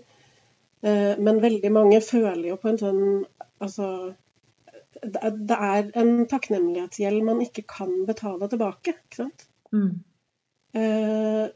Men 0.81 1.43
veldig 1.43 1.69
mange 1.75 1.99
føler 2.01 2.47
jo 2.49 2.55
på 2.57 2.71
en 2.71 2.79
sånn 2.81 3.01
Altså 3.61 4.15
det 5.03 5.57
er- 5.57 5.91
en 5.97 6.27
takknemlighetsgjeld 6.27 7.25
man 7.25 7.41
ikke 7.41 7.63
kan 7.69 8.07
betale 8.07 8.49
tilbake. 8.49 8.95
ikke 8.95 9.17
sant? 9.17 9.47
Mm. 9.73 10.01
Eh, 10.75 11.49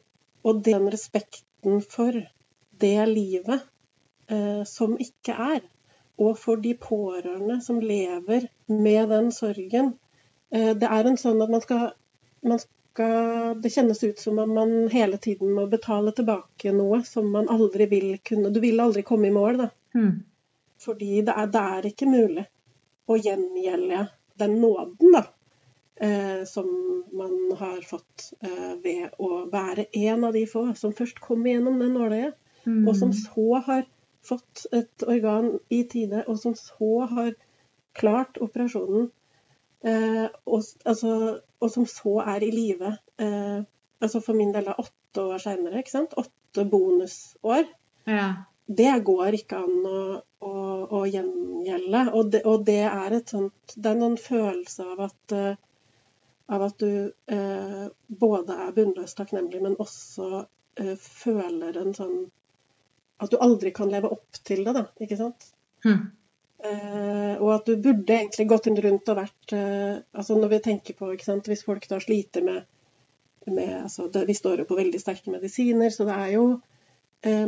og 0.45 0.64
den 0.64 0.90
respekten 0.92 1.82
for 1.82 2.12
det 2.80 3.09
livet 3.09 3.62
eh, 4.28 4.64
som 4.64 4.97
ikke 4.99 5.32
er, 5.32 5.61
og 6.18 6.38
for 6.38 6.57
de 6.57 6.74
pårørende 6.74 7.61
som 7.62 7.80
lever 7.80 8.49
med 8.68 9.09
den 9.09 9.32
sorgen. 9.32 9.95
Eh, 10.51 10.74
det 10.74 10.88
er 10.90 11.07
en 11.07 11.16
sånn 11.20 11.42
at 11.42 11.51
man 11.51 11.61
skal, 11.61 11.92
man 12.42 12.59
skal 12.59 12.70
Det 12.95 13.72
kjennes 13.74 14.05
ut 14.05 14.18
som 14.18 14.38
om 14.38 14.53
man 14.55 14.88
hele 14.88 15.16
tiden 15.18 15.51
må 15.51 15.64
betale 15.66 16.12
tilbake 16.14 16.70
noe 16.72 17.01
som 17.03 17.26
man 17.26 17.49
aldri 17.51 17.88
vil 17.90 18.20
kunne 18.22 18.53
Du 18.55 18.61
vil 18.61 18.78
aldri 18.78 19.03
komme 19.03 19.26
i 19.26 19.34
mål, 19.34 19.57
da. 19.59 19.68
Mm. 19.95 20.22
Fordi 20.78 21.22
det 21.26 21.34
er, 21.34 21.47
det 21.47 21.61
er 21.61 21.88
ikke 21.90 22.07
mulig 22.07 22.47
å 23.07 23.16
gjengjelde 23.20 24.07
den 24.40 24.61
nåden, 24.61 25.12
da. 25.12 25.24
Eh, 25.96 26.44
som 26.44 26.66
man 27.12 27.34
har 27.59 27.82
fått 27.86 28.32
eh, 28.42 28.72
ved 28.82 29.14
å 29.22 29.44
være 29.52 29.86
en 29.92 30.24
av 30.24 30.32
de 30.34 30.42
få 30.50 30.64
som 30.74 30.92
først 30.92 31.20
kom 31.22 31.44
igjennom 31.46 31.78
det 31.82 31.92
nåløyet, 31.92 32.40
Mm. 32.64 32.88
og 32.88 32.96
som 32.96 33.11
så 33.12 33.59
har 33.61 33.82
fått 34.24 34.66
et 34.72 35.02
organ 35.05 35.59
i 35.68 35.82
tide, 35.84 36.22
og 36.26 36.38
som 36.40 36.55
så 36.57 37.05
har 37.11 37.34
klart 37.92 38.38
operasjonen. 38.40 39.11
Eh, 39.84 40.28
og, 40.46 40.62
altså, 40.84 41.40
og, 41.61 41.70
som 41.70 41.84
så 41.86 42.22
er 42.24 42.42
i 42.46 42.50
live. 42.50 42.94
Eh, 43.20 43.61
altså 44.00 44.22
for 44.24 44.32
min 44.32 44.55
del 44.55 44.70
er 44.72 44.80
åtte 44.80 45.26
år 45.28 45.42
seinere. 45.44 45.84
Åtte 46.16 46.64
bonusår. 46.64 47.68
Ja. 48.09 48.30
Det 48.64 48.92
går 49.04 49.36
ikke 49.36 49.58
an 49.60 49.86
å, 49.88 50.00
å, 50.40 50.52
å 50.98 51.04
gjengjelde. 51.04 52.06
Og 52.16 52.30
det, 52.32 52.40
og 52.48 52.64
det, 52.64 52.80
er 52.88 53.18
et 53.18 53.32
sånt 53.34 53.74
Det 53.76 53.90
er 53.90 53.98
noen 54.00 54.16
følelse 54.20 54.86
av 54.94 55.02
at 55.10 55.34
uh, 55.36 55.52
av 56.46 56.62
at 56.62 56.78
du 56.78 57.12
eh, 57.26 57.84
både 58.06 58.56
er 58.66 58.74
bunnløst 58.76 59.16
takknemlig, 59.16 59.62
men 59.64 59.78
også 59.80 60.44
eh, 60.80 60.96
føler 61.00 61.78
en 61.80 61.94
sånn 61.96 62.18
At 63.22 63.30
du 63.30 63.38
aldri 63.40 63.70
kan 63.72 63.88
leve 63.92 64.10
opp 64.12 64.42
til 64.44 64.64
det, 64.66 64.74
da. 64.76 64.84
Ikke 65.00 65.16
sant? 65.16 65.46
Mm. 65.86 66.10
Eh, 66.64 67.34
og 67.38 67.50
at 67.54 67.68
du 67.70 67.78
burde 67.80 68.18
egentlig 68.18 68.48
gått 68.50 68.68
rundt 68.68 69.10
og 69.12 69.18
vært 69.18 69.54
uh, 69.56 70.00
altså 70.16 70.36
Når 70.38 70.52
vi 70.54 70.60
tenker 70.64 70.96
på 70.96 71.10
sant, 71.22 71.48
Hvis 71.48 71.64
folk 71.66 71.84
da 71.90 71.98
sliter 72.00 72.44
med, 72.44 72.64
med 73.46 73.72
altså 73.82 74.08
det, 74.08 74.24
Vi 74.28 74.36
står 74.36 74.62
jo 74.62 74.68
på 74.68 74.78
veldig 74.78 75.00
sterke 75.00 75.32
medisiner, 75.32 75.92
så 75.92 76.06
det 76.08 76.16
er 76.16 76.30
jo 76.36 76.46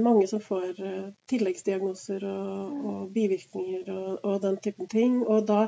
mange 0.00 0.24
som 0.30 0.40
får 0.40 0.78
tilleggsdiagnoser 1.28 2.22
og, 2.24 2.76
og 2.88 3.00
bivirkninger 3.12 3.90
og, 3.92 4.10
og, 4.22 4.38
den 4.42 4.56
typen 4.64 4.88
ting. 4.88 5.18
Og 5.26 5.44
da 5.48 5.66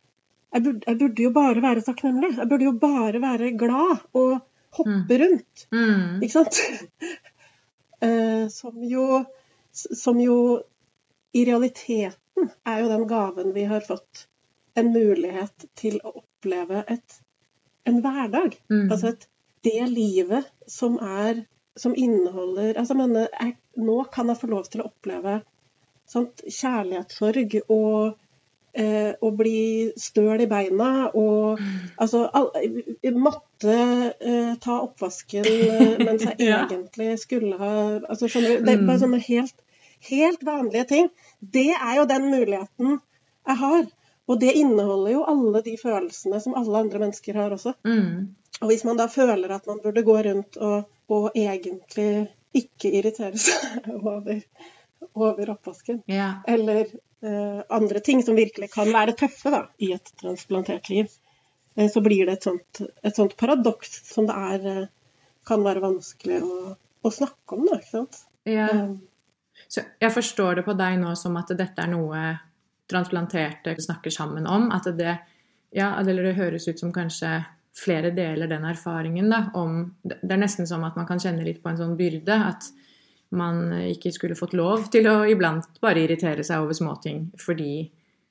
jeg 0.57 0.63
burde, 0.63 0.85
jeg 0.87 0.97
burde, 0.99 1.23
jo 1.23 1.31
bare 1.35 1.63
være 1.63 1.83
takknemlig. 1.85 2.31
Jeg 2.37 2.49
burde 2.49 2.67
jo 2.67 2.75
bare 2.81 3.21
være 3.21 3.51
glad 3.59 4.05
og 4.17 4.37
hoppe 4.77 4.93
mm. 4.93 5.17
rundt. 5.23 5.65
Mm. 5.71 6.21
Ikke 6.21 6.35
sant? 6.39 6.61
Eh, 7.97 8.43
som, 8.53 8.75
jo, 8.85 9.23
som 9.73 10.19
jo 10.21 10.35
i 11.33 11.41
realiteten 11.47 12.51
er 12.69 12.83
jo 12.83 12.91
den 12.91 13.07
gaven 13.09 13.55
vi 13.55 13.63
har 13.65 13.81
fått. 13.81 14.27
En 14.77 14.91
mulighet 14.93 15.65
til 15.81 15.97
å 16.05 16.11
oppleve 16.19 16.83
et, 16.93 17.15
en 17.87 18.01
hverdag. 18.03 18.57
Mm. 18.69 18.87
Altså 18.91 19.13
at 19.15 19.27
det 19.65 19.89
livet 19.91 20.49
som 20.67 20.99
er 21.01 21.45
Som 21.77 21.93
inneholder 21.95 22.77
altså 22.77 22.93
mener, 22.97 23.27
jeg, 23.39 23.57
Nå 23.77 24.03
kan 24.13 24.29
jeg 24.29 24.39
få 24.41 24.47
lov 24.49 24.65
til 24.65 24.81
å 24.81 24.87
oppleve 24.89 25.41
sånt 26.07 26.41
kjærlighetssorg 26.47 27.57
og 27.67 28.15
eh, 28.71 29.11
å 29.19 29.31
bli 29.35 29.91
støl 29.99 30.41
i 30.45 30.47
beina 30.49 31.09
og 31.11 31.59
altså 31.99 32.23
all, 32.31 32.47
Måtte 33.17 33.75
eh, 33.75 34.53
ta 34.63 34.79
oppvasken 34.85 35.49
eh, 35.51 35.99
mens 35.99 36.23
jeg 36.29 36.47
ja. 36.47 36.63
egentlig 36.63 37.17
skulle 37.21 37.59
ha 37.59 37.73
altså, 37.99 38.29
skjønner 38.31 38.55
du, 38.55 38.65
Det 38.69 38.73
er 38.73 38.85
bare 38.85 38.97
mm. 38.97 39.03
sånne 39.03 39.21
helt, 39.27 39.61
helt 40.09 40.47
vanlige 40.47 40.87
ting. 40.93 41.11
Det 41.41 41.69
er 41.75 41.93
jo 41.99 42.09
den 42.09 42.31
muligheten 42.31 42.97
jeg 42.97 43.61
har. 43.61 43.85
Og 44.27 44.39
det 44.41 44.53
inneholder 44.59 45.13
jo 45.13 45.25
alle 45.31 45.61
de 45.63 45.77
følelsene 45.79 46.39
som 46.43 46.57
alle 46.59 46.83
andre 46.83 46.99
mennesker 47.05 47.37
har 47.39 47.55
også. 47.55 47.73
Mm. 47.87 48.35
Og 48.61 48.71
hvis 48.71 48.83
man 48.87 48.99
da 48.99 49.07
føler 49.11 49.53
at 49.55 49.69
man 49.69 49.79
burde 49.83 50.03
gå 50.03 50.17
rundt 50.27 50.57
og, 50.57 50.89
og 51.07 51.29
egentlig 51.37 52.27
ikke 52.57 52.91
irritere 52.99 53.39
seg 53.39 53.87
over, 54.01 54.41
over 55.15 55.53
oppvasken, 55.53 56.01
ja. 56.11 56.33
eller 56.49 56.91
Eh, 57.21 57.63
andre 57.69 57.99
ting 57.99 58.23
som 58.23 58.35
virkelig 58.35 58.71
kan 58.71 58.91
være 58.93 59.15
tøffe 59.17 59.49
da, 59.49 59.63
i 59.77 59.91
et 59.95 60.11
transplantert 60.21 60.89
liv, 60.89 61.09
eh, 61.75 61.89
så 61.89 62.01
blir 62.01 62.25
det 62.25 62.37
et 62.37 62.43
sånt, 62.45 62.81
et 63.01 63.15
sånt 63.15 63.33
paradoks 63.37 63.95
som 64.11 64.27
det 64.29 64.35
er, 64.37 64.67
eh, 64.73 64.89
kan 65.47 65.63
være 65.65 65.81
vanskelig 65.81 66.43
å, 66.45 66.75
å 66.77 67.11
snakke 67.13 67.57
om. 67.57 67.65
Da, 67.65 67.79
ikke 67.79 67.95
sant? 67.95 68.19
Ja. 68.45 68.69
Så 69.67 69.81
jeg 69.99 70.13
forstår 70.13 70.59
det 70.59 70.67
på 70.67 70.75
deg 70.77 70.99
nå 71.01 71.15
som 71.17 71.39
at 71.41 71.49
dette 71.57 71.81
er 71.81 71.89
noe 71.89 72.21
transplanterte 72.91 73.75
snakker 73.81 74.13
sammen 74.13 74.47
om. 74.47 74.71
At 74.71 74.89
det, 74.97 75.17
ja, 75.75 75.93
eller 75.99 76.29
det 76.29 76.37
høres 76.39 76.67
ut 76.67 76.79
som 76.79 76.93
kanskje 76.95 77.39
flere 77.77 78.11
deler 78.15 78.49
den 78.49 78.65
erfaringen. 78.65 79.29
Da, 79.29 79.45
om, 79.59 79.83
det 80.03 80.31
er 80.33 80.41
nesten 80.41 80.67
som 80.69 80.85
at 80.87 80.97
man 80.97 81.07
kan 81.09 81.21
kjenne 81.21 81.45
litt 81.45 81.61
på 81.63 81.71
en 81.71 81.79
sånn 81.79 81.97
byrde. 81.99 82.39
At 82.51 82.69
man 83.35 83.73
ikke 83.91 84.13
skulle 84.15 84.37
fått 84.39 84.55
lov 84.57 84.87
til 84.91 85.07
å 85.11 85.19
iblant 85.27 85.81
bare 85.83 86.05
irritere 86.05 86.45
seg 86.47 86.63
over 86.63 86.77
småting. 86.77 87.27
Fordi 87.41 87.71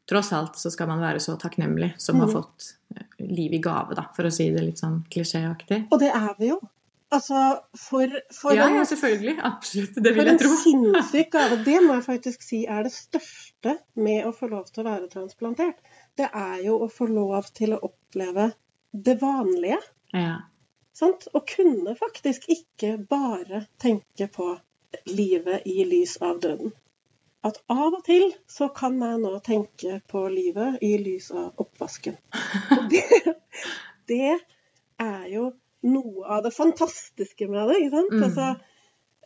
tross 0.09 0.33
alt 0.33 0.57
så 0.61 0.71
skal 0.73 0.89
man 0.91 1.03
være 1.03 1.21
så 1.23 1.37
takknemlig 1.41 1.93
som 1.99 2.17
mm. 2.17 2.25
har 2.25 2.33
fått 2.33 2.71
eh, 2.95 3.27
liv 3.27 3.57
i 3.59 3.61
gave, 3.63 3.97
da, 3.99 4.07
for 4.17 4.29
å 4.29 4.33
si 4.33 4.49
det 4.55 4.63
litt 4.63 4.81
sånn 4.83 5.03
klisjéaktig. 5.13 5.87
Og 5.91 6.01
det 6.03 6.13
er 6.15 6.33
vi 6.39 6.53
jo. 6.53 6.61
Altså, 7.15 7.41
for, 7.79 8.11
for 8.35 8.57
ja, 8.57 8.67
ja, 8.75 8.83
selvfølgelig. 8.89 9.37
Absolutt. 9.47 9.99
Det 10.03 10.13
vil 10.15 10.27
jeg 10.27 10.41
tro. 10.41 10.51
For 10.51 10.73
en 10.73 10.87
sinnssyk 10.97 11.29
gave. 11.35 11.59
Det 11.67 11.77
må 11.85 11.99
jeg 11.99 12.07
faktisk 12.07 12.43
si 12.43 12.65
er 12.67 12.87
det 12.87 12.95
største 12.95 13.46
med 13.95 14.27
å 14.29 14.33
få 14.37 14.49
lov 14.53 14.69
til 14.71 14.83
å 14.85 14.91
være 14.91 15.11
transplantert. 15.13 15.81
Det 16.19 16.29
er 16.29 16.61
jo 16.67 16.79
å 16.85 16.91
få 16.93 17.09
lov 17.11 17.51
til 17.57 17.77
å 17.77 17.83
oppleve 17.89 18.51
det 18.93 19.17
vanlige. 19.21 19.81
Ja. 20.13 20.37
Sant? 20.97 21.29
Og 21.35 21.45
kunne 21.51 21.97
faktisk 21.99 22.49
ikke 22.53 22.97
bare 23.11 23.67
tenke 23.83 24.31
på 24.33 24.55
livet 25.11 25.67
i 25.69 25.85
lys 25.85 26.17
av 26.25 26.41
døden. 26.41 26.73
At 27.47 27.61
av 27.71 27.95
og 27.95 28.03
til 28.07 28.31
så 28.51 28.71
kan 28.75 28.97
jeg 29.03 29.21
nå 29.23 29.37
tenke 29.45 30.01
på 30.11 30.25
livet 30.33 30.81
i 30.83 30.97
lys 30.99 31.29
av 31.31 31.61
oppvasken. 31.63 32.17
Og 32.79 32.89
det, 32.91 33.05
det 34.11 34.33
er 35.03 35.29
jo 35.31 35.51
noe 35.87 36.25
av 36.27 36.43
det 36.47 36.55
fantastiske 36.57 37.49
med 37.51 37.71
det. 37.71 37.79
ikke 37.85 38.01
sant? 38.01 38.15
Mm. 38.17 38.25
Altså, 38.27 38.49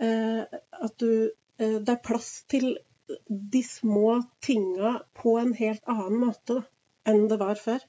eh, 0.05 0.61
at 0.89 0.97
du 1.01 1.13
eh, 1.61 1.79
Det 1.79 1.95
er 1.95 2.05
plass 2.05 2.33
til 2.51 2.75
de 3.29 3.63
små 3.67 4.23
tinga 4.45 4.99
på 5.19 5.39
en 5.41 5.55
helt 5.59 5.83
annen 5.91 6.21
måte 6.27 6.61
da, 6.61 6.67
enn 7.09 7.27
det 7.31 7.39
var 7.41 7.59
før. 7.59 7.83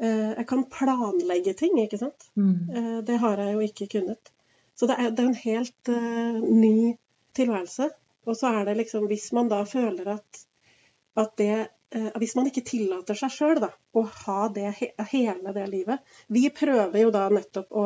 Eh, 0.00 0.30
jeg 0.32 0.46
kan 0.48 0.66
planlegge 0.72 1.54
ting, 1.58 1.76
ikke 1.82 1.98
sant. 2.00 2.30
Mm. 2.38 2.52
Eh, 2.72 2.98
det 3.06 3.18
har 3.20 3.42
jeg 3.42 3.56
jo 3.56 3.64
ikke 3.66 3.88
kunnet. 3.98 4.30
Så 4.78 4.88
det 4.88 4.96
er, 4.96 5.10
det 5.12 5.24
er 5.24 5.28
en 5.28 5.42
helt 5.42 5.90
uh, 5.92 6.38
ny 6.40 6.94
tilværelse. 7.36 7.90
Og 8.24 8.36
så 8.38 8.52
er 8.60 8.64
det 8.68 8.78
liksom 8.78 9.10
Hvis 9.10 9.26
man 9.36 9.50
da 9.50 9.58
føler 9.68 10.06
at, 10.14 10.40
at 11.20 11.34
det 11.36 11.56
uh, 11.96 12.06
Hvis 12.16 12.32
man 12.38 12.48
ikke 12.48 12.64
tillater 12.64 13.18
seg 13.18 13.34
sjøl 13.34 13.60
å 13.60 14.04
ha 14.22 14.38
det, 14.54 14.70
hele 15.10 15.52
det 15.56 15.66
livet 15.72 16.00
Vi 16.32 16.46
prøver 16.54 16.96
jo 17.02 17.10
da 17.12 17.26
nettopp 17.32 17.76
å, 17.76 17.84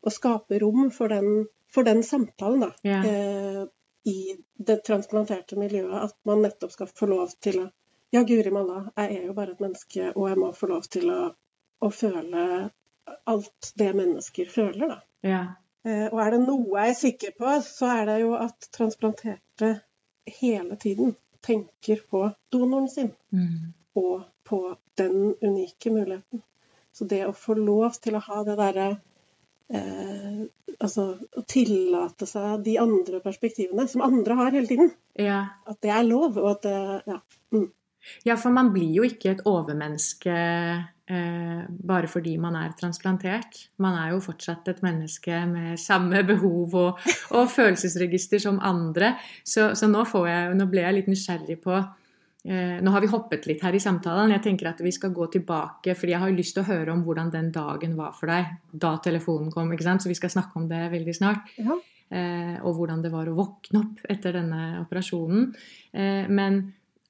å 0.00 0.12
skape 0.14 0.62
rom 0.62 0.88
for 0.94 1.12
den, 1.12 1.44
for 1.68 1.84
den 1.84 2.00
samtalen, 2.06 2.64
da. 2.64 2.70
Yeah. 2.88 3.04
Uh, 3.04 3.68
I 4.08 4.36
det 4.56 4.80
transplanterte 4.86 5.58
miljøet. 5.60 6.10
At 6.10 6.16
man 6.28 6.42
nettopp 6.44 6.72
skal 6.72 6.90
få 6.94 7.10
lov 7.10 7.36
til 7.40 7.64
å 7.66 7.68
Ja, 8.10 8.24
guri 8.26 8.50
malla, 8.50 8.88
jeg 8.98 9.20
er 9.20 9.26
jo 9.28 9.34
bare 9.36 9.52
et 9.54 9.60
menneske, 9.62 10.08
og 10.16 10.24
jeg 10.26 10.38
må 10.40 10.48
få 10.50 10.66
lov 10.66 10.88
til 10.90 11.04
å, 11.14 11.18
å 11.78 11.90
føle 11.94 12.40
alt 13.30 13.68
det 13.78 13.92
mennesker 13.94 14.48
føler, 14.50 14.88
da. 14.88 14.96
Ja. 15.22 15.42
Eh, 15.86 16.08
og 16.08 16.18
er 16.18 16.34
det 16.34 16.40
noe 16.42 16.80
jeg 16.82 16.90
er 16.90 16.98
sikker 16.98 17.36
på, 17.38 17.52
så 17.62 17.92
er 17.94 18.08
det 18.08 18.16
jo 18.24 18.32
at 18.34 18.66
transplanterte 18.74 19.70
hele 20.40 20.76
tiden 20.82 21.14
tenker 21.46 22.02
på 22.10 22.24
donoren 22.52 22.88
sin. 22.90 23.12
Mm. 23.30 23.72
Og 24.02 24.24
på 24.44 24.60
den 24.98 25.36
unike 25.40 25.90
muligheten. 25.94 26.42
Så 26.92 27.06
det 27.06 27.22
å 27.26 27.36
få 27.36 27.54
lov 27.54 27.96
til 28.02 28.18
å 28.18 28.24
ha 28.26 28.42
det 28.44 28.56
derre 28.58 28.88
eh, 29.72 30.46
Altså 30.80 31.02
å 31.36 31.42
tillate 31.44 32.24
seg 32.24 32.62
de 32.64 32.78
andre 32.80 33.18
perspektivene 33.20 33.84
som 33.90 34.00
andre 34.00 34.36
har 34.38 34.54
hele 34.54 34.70
tiden. 34.70 34.88
Ja. 35.20 35.42
At 35.68 35.82
det 35.84 35.92
er 35.92 36.06
lov, 36.08 36.38
og 36.40 36.54
at 36.54 36.62
det 36.64 36.78
Ja. 37.10 37.18
Mm. 37.52 37.68
Ja, 38.24 38.36
for 38.40 38.52
man 38.54 38.70
blir 38.72 38.88
jo 38.96 39.04
ikke 39.04 39.34
et 39.34 39.42
overmenneske 39.48 40.32
eh, 41.10 41.62
bare 41.68 42.08
fordi 42.08 42.36
man 42.40 42.56
er 42.56 42.74
transplantert. 42.78 43.66
Man 43.82 43.96
er 43.98 44.14
jo 44.14 44.22
fortsatt 44.24 44.68
et 44.72 44.82
menneske 44.84 45.42
med 45.50 45.80
samme 45.80 46.22
behov 46.26 46.76
og, 46.80 47.08
og 47.36 47.50
følelsesregister 47.52 48.42
som 48.42 48.60
andre. 48.62 49.14
Så, 49.44 49.72
så 49.76 49.88
nå, 49.90 50.04
jeg, 50.28 50.54
nå, 50.56 50.68
ble 50.70 50.86
jeg 50.86 50.96
litt 50.96 51.10
nysgjerrig 51.12 51.58
på 51.64 51.76
eh, 51.76 51.90
Nå 52.44 52.92
har 52.94 53.04
vi 53.04 53.10
hoppet 53.12 53.44
litt 53.50 53.60
her 53.60 53.74
i 53.76 53.82
samtalen. 53.82 54.32
Jeg 54.32 54.40
tenker 54.46 54.70
at 54.70 54.78
vi 54.80 54.92
skal 54.96 55.12
gå 55.12 55.26
tilbake, 55.34 55.92
fordi 55.92 56.14
jeg 56.14 56.22
har 56.22 56.32
lyst 56.32 56.54
til 56.56 56.64
å 56.64 56.70
høre 56.70 56.94
om 56.94 57.02
hvordan 57.04 57.28
den 57.34 57.50
dagen 57.52 57.96
var 57.98 58.14
for 58.16 58.32
deg 58.32 58.54
da 58.72 58.94
telefonen 59.04 59.50
kom. 59.52 59.72
ikke 59.74 59.84
sant? 59.84 60.04
Så 60.04 60.08
vi 60.08 60.16
skal 60.16 60.32
snakke 60.32 60.56
om 60.56 60.68
det 60.70 60.86
veldig 60.94 61.14
snart. 61.18 61.50
Ja. 61.60 61.76
Eh, 62.10 62.56
og 62.64 62.78
hvordan 62.78 63.02
det 63.04 63.12
var 63.12 63.28
å 63.28 63.36
våkne 63.36 63.82
opp 63.82 64.00
etter 64.08 64.38
denne 64.38 64.80
operasjonen. 64.80 65.50
Eh, 65.92 66.30
men 66.32 66.62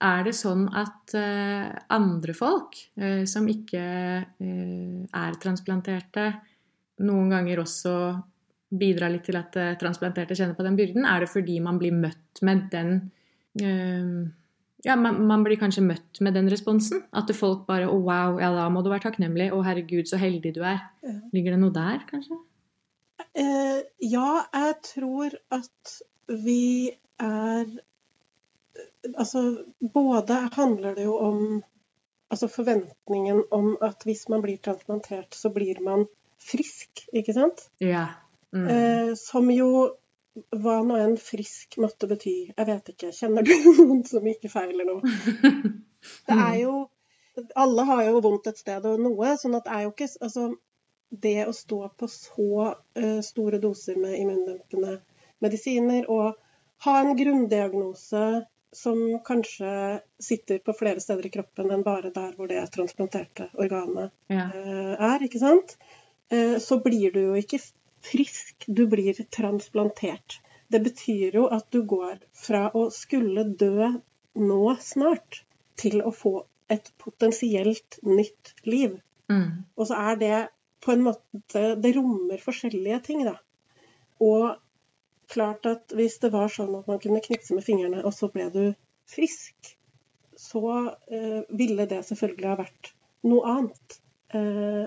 er 0.03 0.27
det 0.27 0.35
sånn 0.35 0.65
at 0.75 1.13
andre 1.93 2.33
folk 2.33 2.79
som 3.29 3.49
ikke 3.53 3.83
er 4.33 5.35
transplanterte, 5.43 6.25
noen 7.05 7.29
ganger 7.29 7.61
også 7.61 7.93
bidrar 8.81 9.13
litt 9.13 9.27
til 9.29 9.37
at 9.37 9.53
transplanterte 9.77 10.39
kjenner 10.39 10.57
på 10.57 10.65
den 10.65 10.79
byrden? 10.79 11.05
Er 11.05 11.21
det 11.21 11.29
fordi 11.29 11.59
man 11.61 11.77
blir 11.77 11.93
møtt 11.93 12.41
med 12.41 12.71
den 12.73 12.95
Ja, 14.85 14.97
man, 14.97 15.19
man, 15.29 15.43
blir 15.45 15.61
kanskje 15.61 15.85
møtt 15.85 16.21
med 16.25 16.37
den 16.39 16.49
responsen? 16.53 17.03
At 17.17 17.31
folk 17.37 17.67
bare 17.69 17.89
Å, 17.89 17.95
oh, 17.95 18.05
wow, 18.07 18.39
ja, 18.41 18.49
da 18.57 18.69
må 18.73 18.85
du 18.85 18.89
være 18.93 19.05
takknemlig. 19.09 19.51
Å, 19.53 19.61
herregud, 19.67 20.09
så 20.09 20.21
heldig 20.21 20.55
du 20.57 20.63
er. 20.65 20.81
Ligger 21.35 21.57
det 21.57 21.61
noe 21.63 21.75
der, 21.75 22.07
kanskje? 22.09 22.39
ja, 24.01 24.31
jeg 24.57 24.77
tror 24.83 25.35
at 25.55 25.93
vi 26.27 26.91
er 27.21 27.69
Altså, 29.17 29.65
både 29.81 30.37
handler 30.55 30.95
det 30.97 31.05
jo 31.05 31.15
om 31.21 31.41
altså 32.31 32.49
forventningen 32.53 33.43
om 33.51 33.73
at 33.83 34.05
hvis 34.05 34.27
man 34.29 34.43
blir 34.45 34.61
transplantert, 34.63 35.35
så 35.35 35.51
blir 35.53 35.81
man 35.85 36.05
frisk, 36.41 37.03
ikke 37.13 37.35
sant? 37.35 37.65
Ja. 37.81 38.07
Mm. 38.53 38.67
Eh, 38.69 39.11
som 39.19 39.51
jo 39.51 39.71
hva 40.35 40.79
nå 40.87 40.97
enn 41.01 41.17
frisk 41.21 41.77
måtte 41.83 42.09
bety. 42.11 42.37
Jeg 42.53 42.69
vet 42.69 42.91
ikke. 42.93 43.13
Kjenner 43.15 43.47
du 43.47 43.53
noen 43.81 44.03
som 44.09 44.27
ikke 44.27 44.53
feiler 44.53 44.89
noe? 44.89 45.15
Det 46.27 46.33
er 46.33 46.55
jo 46.63 46.75
Alle 47.61 47.85
har 47.85 48.07
jo 48.07 48.21
vondt 48.25 48.47
et 48.49 48.61
sted 48.61 48.87
og 48.89 49.03
noe, 49.05 49.35
sånn 49.37 49.57
at 49.59 49.67
det 49.67 49.75
er 49.77 49.83
jo 49.85 49.91
ikke 49.93 50.07
Altså, 50.25 50.47
det 51.11 51.35
å 51.45 51.53
stå 51.53 51.81
på 52.01 52.09
så 52.09 52.71
uh, 52.71 53.21
store 53.27 53.59
doser 53.61 53.99
med 54.01 54.15
immundempende 54.17 54.97
medisiner 55.45 56.07
og 56.13 56.39
ha 56.87 56.95
en 57.01 57.13
grunndiagnose 57.19 58.23
som 58.73 59.01
kanskje 59.27 60.01
sitter 60.23 60.61
på 60.65 60.73
flere 60.79 61.03
steder 61.03 61.27
i 61.27 61.33
kroppen 61.35 61.73
enn 61.75 61.83
bare 61.85 62.13
der 62.15 62.37
hvor 62.39 62.49
det 62.49 62.63
transplanterte 62.73 63.49
organet 63.59 64.15
ja. 64.31 64.47
uh, 64.55 64.95
er, 64.95 65.27
ikke 65.27 65.43
sant? 65.43 65.75
Uh, 66.33 66.57
så 66.63 66.79
blir 66.81 67.11
du 67.13 67.21
jo 67.25 67.37
ikke 67.41 67.61
frisk, 68.05 68.65
du 68.67 68.87
blir 68.91 69.19
transplantert. 69.33 70.41
Det 70.71 70.81
betyr 70.85 71.37
jo 71.41 71.47
at 71.51 71.67
du 71.75 71.83
går 71.83 72.21
fra 72.37 72.69
å 72.77 72.87
skulle 72.95 73.45
dø 73.45 73.91
nå 74.39 74.63
snart, 74.81 75.43
til 75.81 76.03
å 76.05 76.13
få 76.13 76.35
et 76.71 76.91
potensielt 77.01 77.99
nytt 78.07 78.53
liv. 78.69 78.99
Mm. 79.33 79.65
Og 79.77 79.89
så 79.89 79.99
er 80.11 80.19
det 80.21 80.39
på 80.81 80.93
en 80.95 81.03
måte 81.05 81.63
Det 81.77 81.93
rommer 81.97 82.41
forskjellige 82.41 83.01
ting, 83.09 83.25
da. 83.27 83.37
Og 84.21 84.57
klart 85.31 85.67
at 85.69 85.95
hvis 85.97 86.19
det 86.23 86.33
var 86.35 86.53
sånn 86.53 86.75
at 86.79 86.89
man 86.91 87.01
kunne 87.03 87.23
knipse 87.25 87.57
med 87.57 87.65
fingrene, 87.67 88.05
og 88.05 88.15
så 88.17 88.31
ble 88.33 88.49
du 88.55 88.63
frisk, 89.11 89.75
så 90.41 90.63
eh, 91.13 91.43
ville 91.49 91.87
det 91.91 92.03
selvfølgelig 92.09 92.49
ha 92.49 92.57
vært 92.63 92.93
noe 93.29 93.55
annet. 93.55 93.99
Eh, 94.35 94.87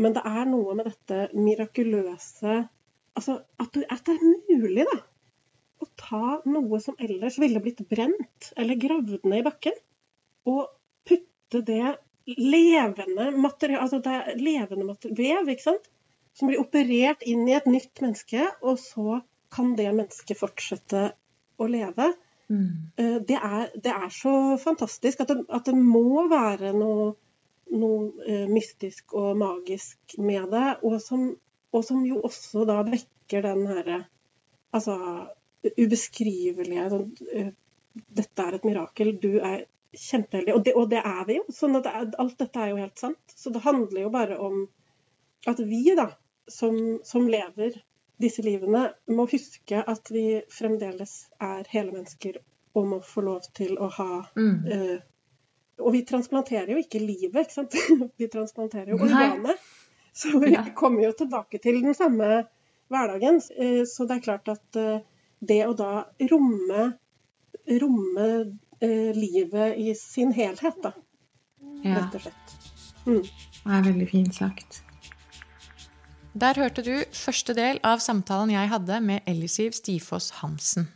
men 0.00 0.14
det 0.16 0.22
er 0.28 0.46
noe 0.48 0.76
med 0.78 0.88
dette 0.88 1.26
mirakuløse 1.36 2.62
Altså 3.12 3.34
at, 3.60 3.74
at 3.76 4.06
det 4.06 4.14
er 4.14 4.22
mulig, 4.24 4.86
da. 4.88 4.94
Å 5.84 5.88
ta 6.00 6.28
noe 6.48 6.78
som 6.80 6.96
ellers 6.96 7.36
ville 7.42 7.60
blitt 7.60 7.82
brent 7.90 8.52
eller 8.56 8.78
gravd 8.80 9.26
ned 9.28 9.42
i 9.42 9.44
bakken, 9.44 9.74
og 10.48 10.70
putte 11.04 11.60
det 11.66 11.96
levende 12.38 13.28
materiale 13.36 13.82
Altså 13.82 14.00
det 14.00 14.14
er 14.16 14.40
levende 14.40 14.86
materiale, 14.88 15.18
vev, 15.18 15.52
ikke 15.52 15.66
sant? 15.66 15.90
Som 16.32 16.48
blir 16.48 16.62
operert 16.62 17.26
inn 17.28 17.44
i 17.44 17.56
et 17.58 17.68
nytt 17.68 18.00
menneske, 18.00 18.46
og 18.64 18.80
så 18.80 19.20
kan 19.52 19.74
det 19.76 19.90
mennesket 19.92 20.38
fortsette 20.40 21.10
å 21.60 21.68
leve. 21.68 22.14
Mm. 22.48 22.70
Eh, 22.96 23.18
det, 23.28 23.36
er, 23.36 23.68
det, 23.76 23.92
er, 23.92 24.08
så 24.12 24.56
fantastisk 24.60 25.20
at 25.20 25.34
det, 25.34 25.42
at 25.52 25.68
det 25.68 25.76
må 25.76 26.24
være 26.32 26.72
noe 26.76 27.12
noe 27.72 28.26
eh, 28.26 28.46
mystisk 28.50 29.14
og 29.18 29.36
magisk 29.40 30.16
med 30.18 30.50
det, 30.52 30.68
og 30.82 30.98
som, 31.02 31.28
og 31.72 31.84
som, 31.86 32.04
jo 32.06 32.20
også 32.26 32.66
da 32.68 32.82
vekker 32.86 33.46
den 33.48 33.66
herre 33.70 34.02
Altså 34.72 34.94
ubeskrivelige 35.62 36.86
sånn, 36.88 37.10
uh, 37.36 37.50
Dette 37.92 38.44
er 38.46 38.54
et 38.56 38.62
mirakel, 38.64 39.10
du 39.20 39.34
er 39.36 39.66
kjempeheldig. 39.92 40.54
Og 40.56 40.62
det, 40.64 40.72
og 40.80 40.86
det 40.88 41.02
er 41.04 41.26
vi 41.28 41.36
jo. 41.36 41.44
sånn 41.52 41.76
at 41.76 41.90
Alt 41.92 42.38
dette 42.40 42.62
er 42.62 42.70
jo 42.70 42.78
helt 42.80 43.02
sant. 43.02 43.34
Så 43.36 43.52
det 43.52 43.60
handler 43.66 44.06
jo 44.06 44.12
bare 44.14 44.38
om 44.40 44.62
at 45.50 45.60
vi, 45.60 45.82
da, 45.98 46.08
som, 46.48 46.78
som 47.04 47.28
lever 47.28 47.76
disse 48.22 48.40
livene, 48.46 48.86
må 49.12 49.26
huske 49.28 49.84
at 49.92 50.10
vi 50.14 50.40
fremdeles 50.52 51.14
er 51.42 51.68
hele 51.68 51.98
mennesker 51.98 52.40
og 52.72 52.88
må 52.88 53.00
få 53.04 53.26
lov 53.26 53.44
til 53.52 53.76
å 53.76 53.90
ha 53.92 54.10
mm. 54.32 54.58
uh, 54.72 54.98
og 55.82 55.92
vi 55.94 56.02
transplanterer 56.08 56.72
jo 56.74 56.80
ikke 56.80 57.00
livet, 57.02 57.44
ikke 57.44 57.54
sant? 57.54 57.76
Vi 58.20 58.28
transplanterer 58.32 58.92
jo 58.94 59.00
organet. 59.02 59.60
Så 60.12 60.38
vi 60.38 60.52
ja. 60.52 60.64
kommer 60.76 61.06
jo 61.06 61.12
tilbake 61.16 61.58
til 61.58 61.78
den 61.80 61.94
samme 61.96 62.42
hverdagen. 62.92 63.40
Eh, 63.56 63.82
så 63.88 64.04
det 64.04 64.18
er 64.18 64.24
klart 64.26 64.50
at 64.52 64.76
eh, 64.76 65.00
det 65.40 65.62
å 65.64 65.72
da 65.76 66.04
romme, 66.30 66.84
romme 67.80 68.28
eh, 68.84 69.10
livet 69.16 69.80
i 69.80 69.94
sin 69.96 70.34
helhet, 70.36 70.78
da. 70.84 70.92
Ja. 71.82 71.96
Rett 71.96 72.18
og 72.18 72.26
slett. 72.26 72.56
Mm. 73.06 73.22
Det 73.24 73.76
er 73.78 73.86
veldig 73.88 74.08
fint 74.10 74.36
sagt. 74.36 74.82
Der 76.32 76.56
hørte 76.56 76.84
du 76.84 76.94
første 77.12 77.56
del 77.56 77.80
av 77.84 78.00
samtalen 78.00 78.52
jeg 78.52 78.70
hadde 78.70 79.00
med 79.04 79.24
Ellisiv 79.28 79.74
Stifoss 79.76 80.30
Hansen. 80.40 80.88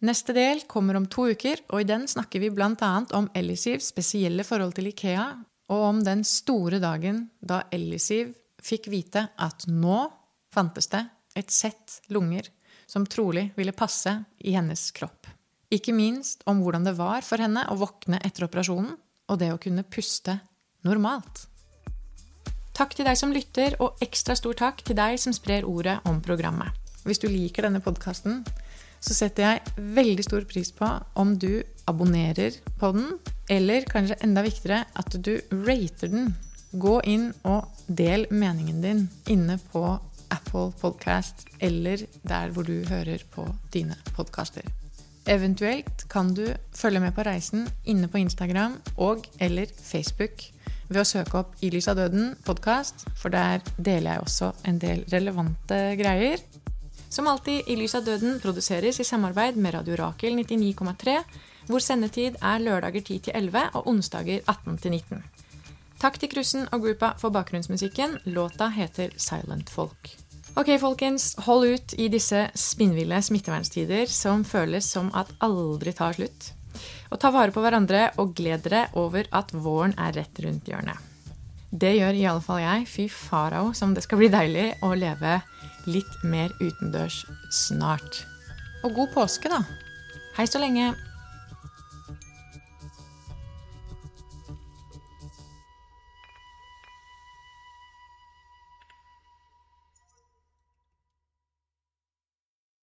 Neste 0.00 0.32
del 0.32 0.62
kommer 0.64 0.96
om 0.96 1.04
to 1.12 1.26
uker, 1.28 1.60
og 1.68 1.82
i 1.82 1.88
den 1.88 2.06
snakker 2.08 2.40
vi 2.40 2.48
bl.a. 2.54 2.92
om 3.12 3.28
Ellisivs 3.36 3.90
spesielle 3.92 4.46
forhold 4.48 4.72
til 4.78 4.88
Ikea, 4.88 5.26
og 5.70 5.82
om 5.90 6.00
den 6.04 6.24
store 6.24 6.80
dagen 6.80 7.26
da 7.40 7.62
Ellisiv 7.72 8.32
fikk 8.64 8.88
vite 8.92 9.26
at 9.36 9.66
nå 9.68 9.98
fantes 10.54 10.88
det 10.92 11.04
et 11.36 11.52
sett 11.52 12.00
lunger 12.10 12.48
som 12.90 13.04
trolig 13.06 13.50
ville 13.56 13.76
passe 13.76 14.16
i 14.40 14.56
hennes 14.56 14.88
kropp. 14.96 15.28
Ikke 15.70 15.94
minst 15.94 16.42
om 16.50 16.64
hvordan 16.64 16.88
det 16.88 16.96
var 16.98 17.22
for 17.22 17.38
henne 17.38 17.62
å 17.70 17.76
våkne 17.78 18.18
etter 18.24 18.48
operasjonen, 18.48 18.96
og 19.30 19.38
det 19.38 19.52
å 19.54 19.60
kunne 19.62 19.86
puste 19.86 20.40
normalt. 20.82 21.44
Takk 22.74 22.96
til 22.96 23.06
deg 23.06 23.18
som 23.20 23.36
lytter, 23.36 23.76
og 23.84 24.00
ekstra 24.02 24.34
stor 24.34 24.56
takk 24.58 24.80
til 24.82 24.96
deg 24.98 25.20
som 25.20 25.36
sprer 25.36 25.68
ordet 25.68 26.00
om 26.08 26.18
programmet. 26.24 26.72
Hvis 27.04 27.20
du 27.22 27.28
liker 27.30 27.68
denne 27.68 27.82
podkasten, 27.84 28.40
så 29.00 29.16
setter 29.16 29.46
jeg 29.46 29.86
veldig 29.96 30.26
stor 30.26 30.46
pris 30.48 30.70
på 30.76 30.88
om 31.20 31.34
du 31.40 31.62
abonnerer 31.90 32.58
på 32.80 32.92
den, 32.96 33.08
eller 33.50 33.88
kanskje 33.90 34.20
enda 34.24 34.44
viktigere 34.46 34.84
at 35.00 35.16
du 35.16 35.34
rater 35.66 36.12
den. 36.12 36.34
Gå 36.70 37.00
inn 37.10 37.30
og 37.48 37.66
del 37.88 38.28
meningen 38.30 38.84
din 38.84 39.06
inne 39.32 39.56
på 39.72 39.82
Apple 40.30 40.70
Podcast 40.78 41.48
eller 41.58 42.04
der 42.22 42.52
hvor 42.54 42.68
du 42.68 42.76
hører 42.86 43.24
på 43.34 43.48
dine 43.74 43.96
podkaster. 44.14 44.62
Eventuelt 45.30 46.06
kan 46.10 46.30
du 46.34 46.46
følge 46.74 47.00
med 47.02 47.12
på 47.14 47.24
reisen 47.26 47.66
inne 47.84 48.08
på 48.08 48.22
Instagram 48.22 48.78
og 48.96 49.26
eller 49.42 49.66
Facebook 49.76 50.46
ved 50.90 51.02
å 51.02 51.06
søke 51.06 51.38
opp 51.38 51.58
I 51.62 51.70
lys 51.70 51.86
av 51.90 52.00
døden 52.00 52.32
podkast, 52.46 53.04
for 53.14 53.30
der 53.30 53.62
deler 53.76 54.16
jeg 54.16 54.24
også 54.24 54.50
en 54.66 54.80
del 54.82 55.04
relevante 55.12 55.78
greier. 56.00 56.42
Som 57.10 57.26
alltid 57.26 57.66
i 57.66 57.74
Lys 57.76 57.96
av 57.98 58.04
døden 58.06 58.38
produseres 58.38 59.00
i 59.02 59.04
samarbeid 59.04 59.56
med 59.58 59.74
Radio 59.74 59.96
Rakel 59.98 60.36
99,3, 60.38 61.16
hvor 61.66 61.82
sendetid 61.82 62.36
er 62.38 62.62
lørdager 62.62 63.02
10 63.02 63.18
til 63.26 63.34
11 63.34 63.64
og 63.74 63.88
onsdager 63.90 64.44
18 64.46 64.78
til 64.78 64.94
19. 64.94 65.24
Takk 66.00 66.20
til 66.22 66.30
Krussen 66.30 66.68
og 66.70 66.86
gruppa 66.86 67.10
for 67.18 67.34
bakgrunnsmusikken. 67.34 68.14
Låta 68.30 68.70
heter 68.70 69.10
Silent 69.18 69.74
Folk. 69.74 70.14
Ok, 70.54 70.70
folkens, 70.78 71.34
hold 71.46 71.66
ut 71.74 71.98
i 71.98 72.06
disse 72.10 72.46
spinnville 72.54 73.18
smittevernstider 73.22 74.06
som 74.06 74.46
føles 74.46 74.86
som 74.86 75.10
at 75.14 75.34
aldri 75.42 75.92
tar 75.92 76.14
slutt. 76.14 76.52
Og 77.10 77.18
ta 77.18 77.34
vare 77.34 77.50
på 77.50 77.62
hverandre 77.62 78.06
og 78.22 78.36
gled 78.38 78.68
dere 78.68 78.86
over 78.94 79.26
at 79.34 79.50
våren 79.50 79.98
er 79.98 80.14
rett 80.14 80.44
rundt 80.46 80.70
hjørnet. 80.70 81.10
Det 81.70 81.90
gjør 81.98 82.16
i 82.18 82.26
alle 82.26 82.42
fall 82.42 82.62
jeg. 82.62 82.86
Fy 82.90 83.10
farao 83.10 83.74
som 83.74 83.94
det 83.94 84.06
skal 84.06 84.22
bli 84.22 84.30
deilig 84.30 84.68
å 84.86 84.94
leve 84.94 85.40
litt 85.86 86.22
mer 86.24 86.52
utendørs 86.60 87.24
snart. 87.52 88.24
Og 88.84 88.94
god 88.96 89.14
påske, 89.14 89.52
da. 89.52 89.62
Hei 90.36 90.46
så 90.48 90.60
lenge. 90.62 90.94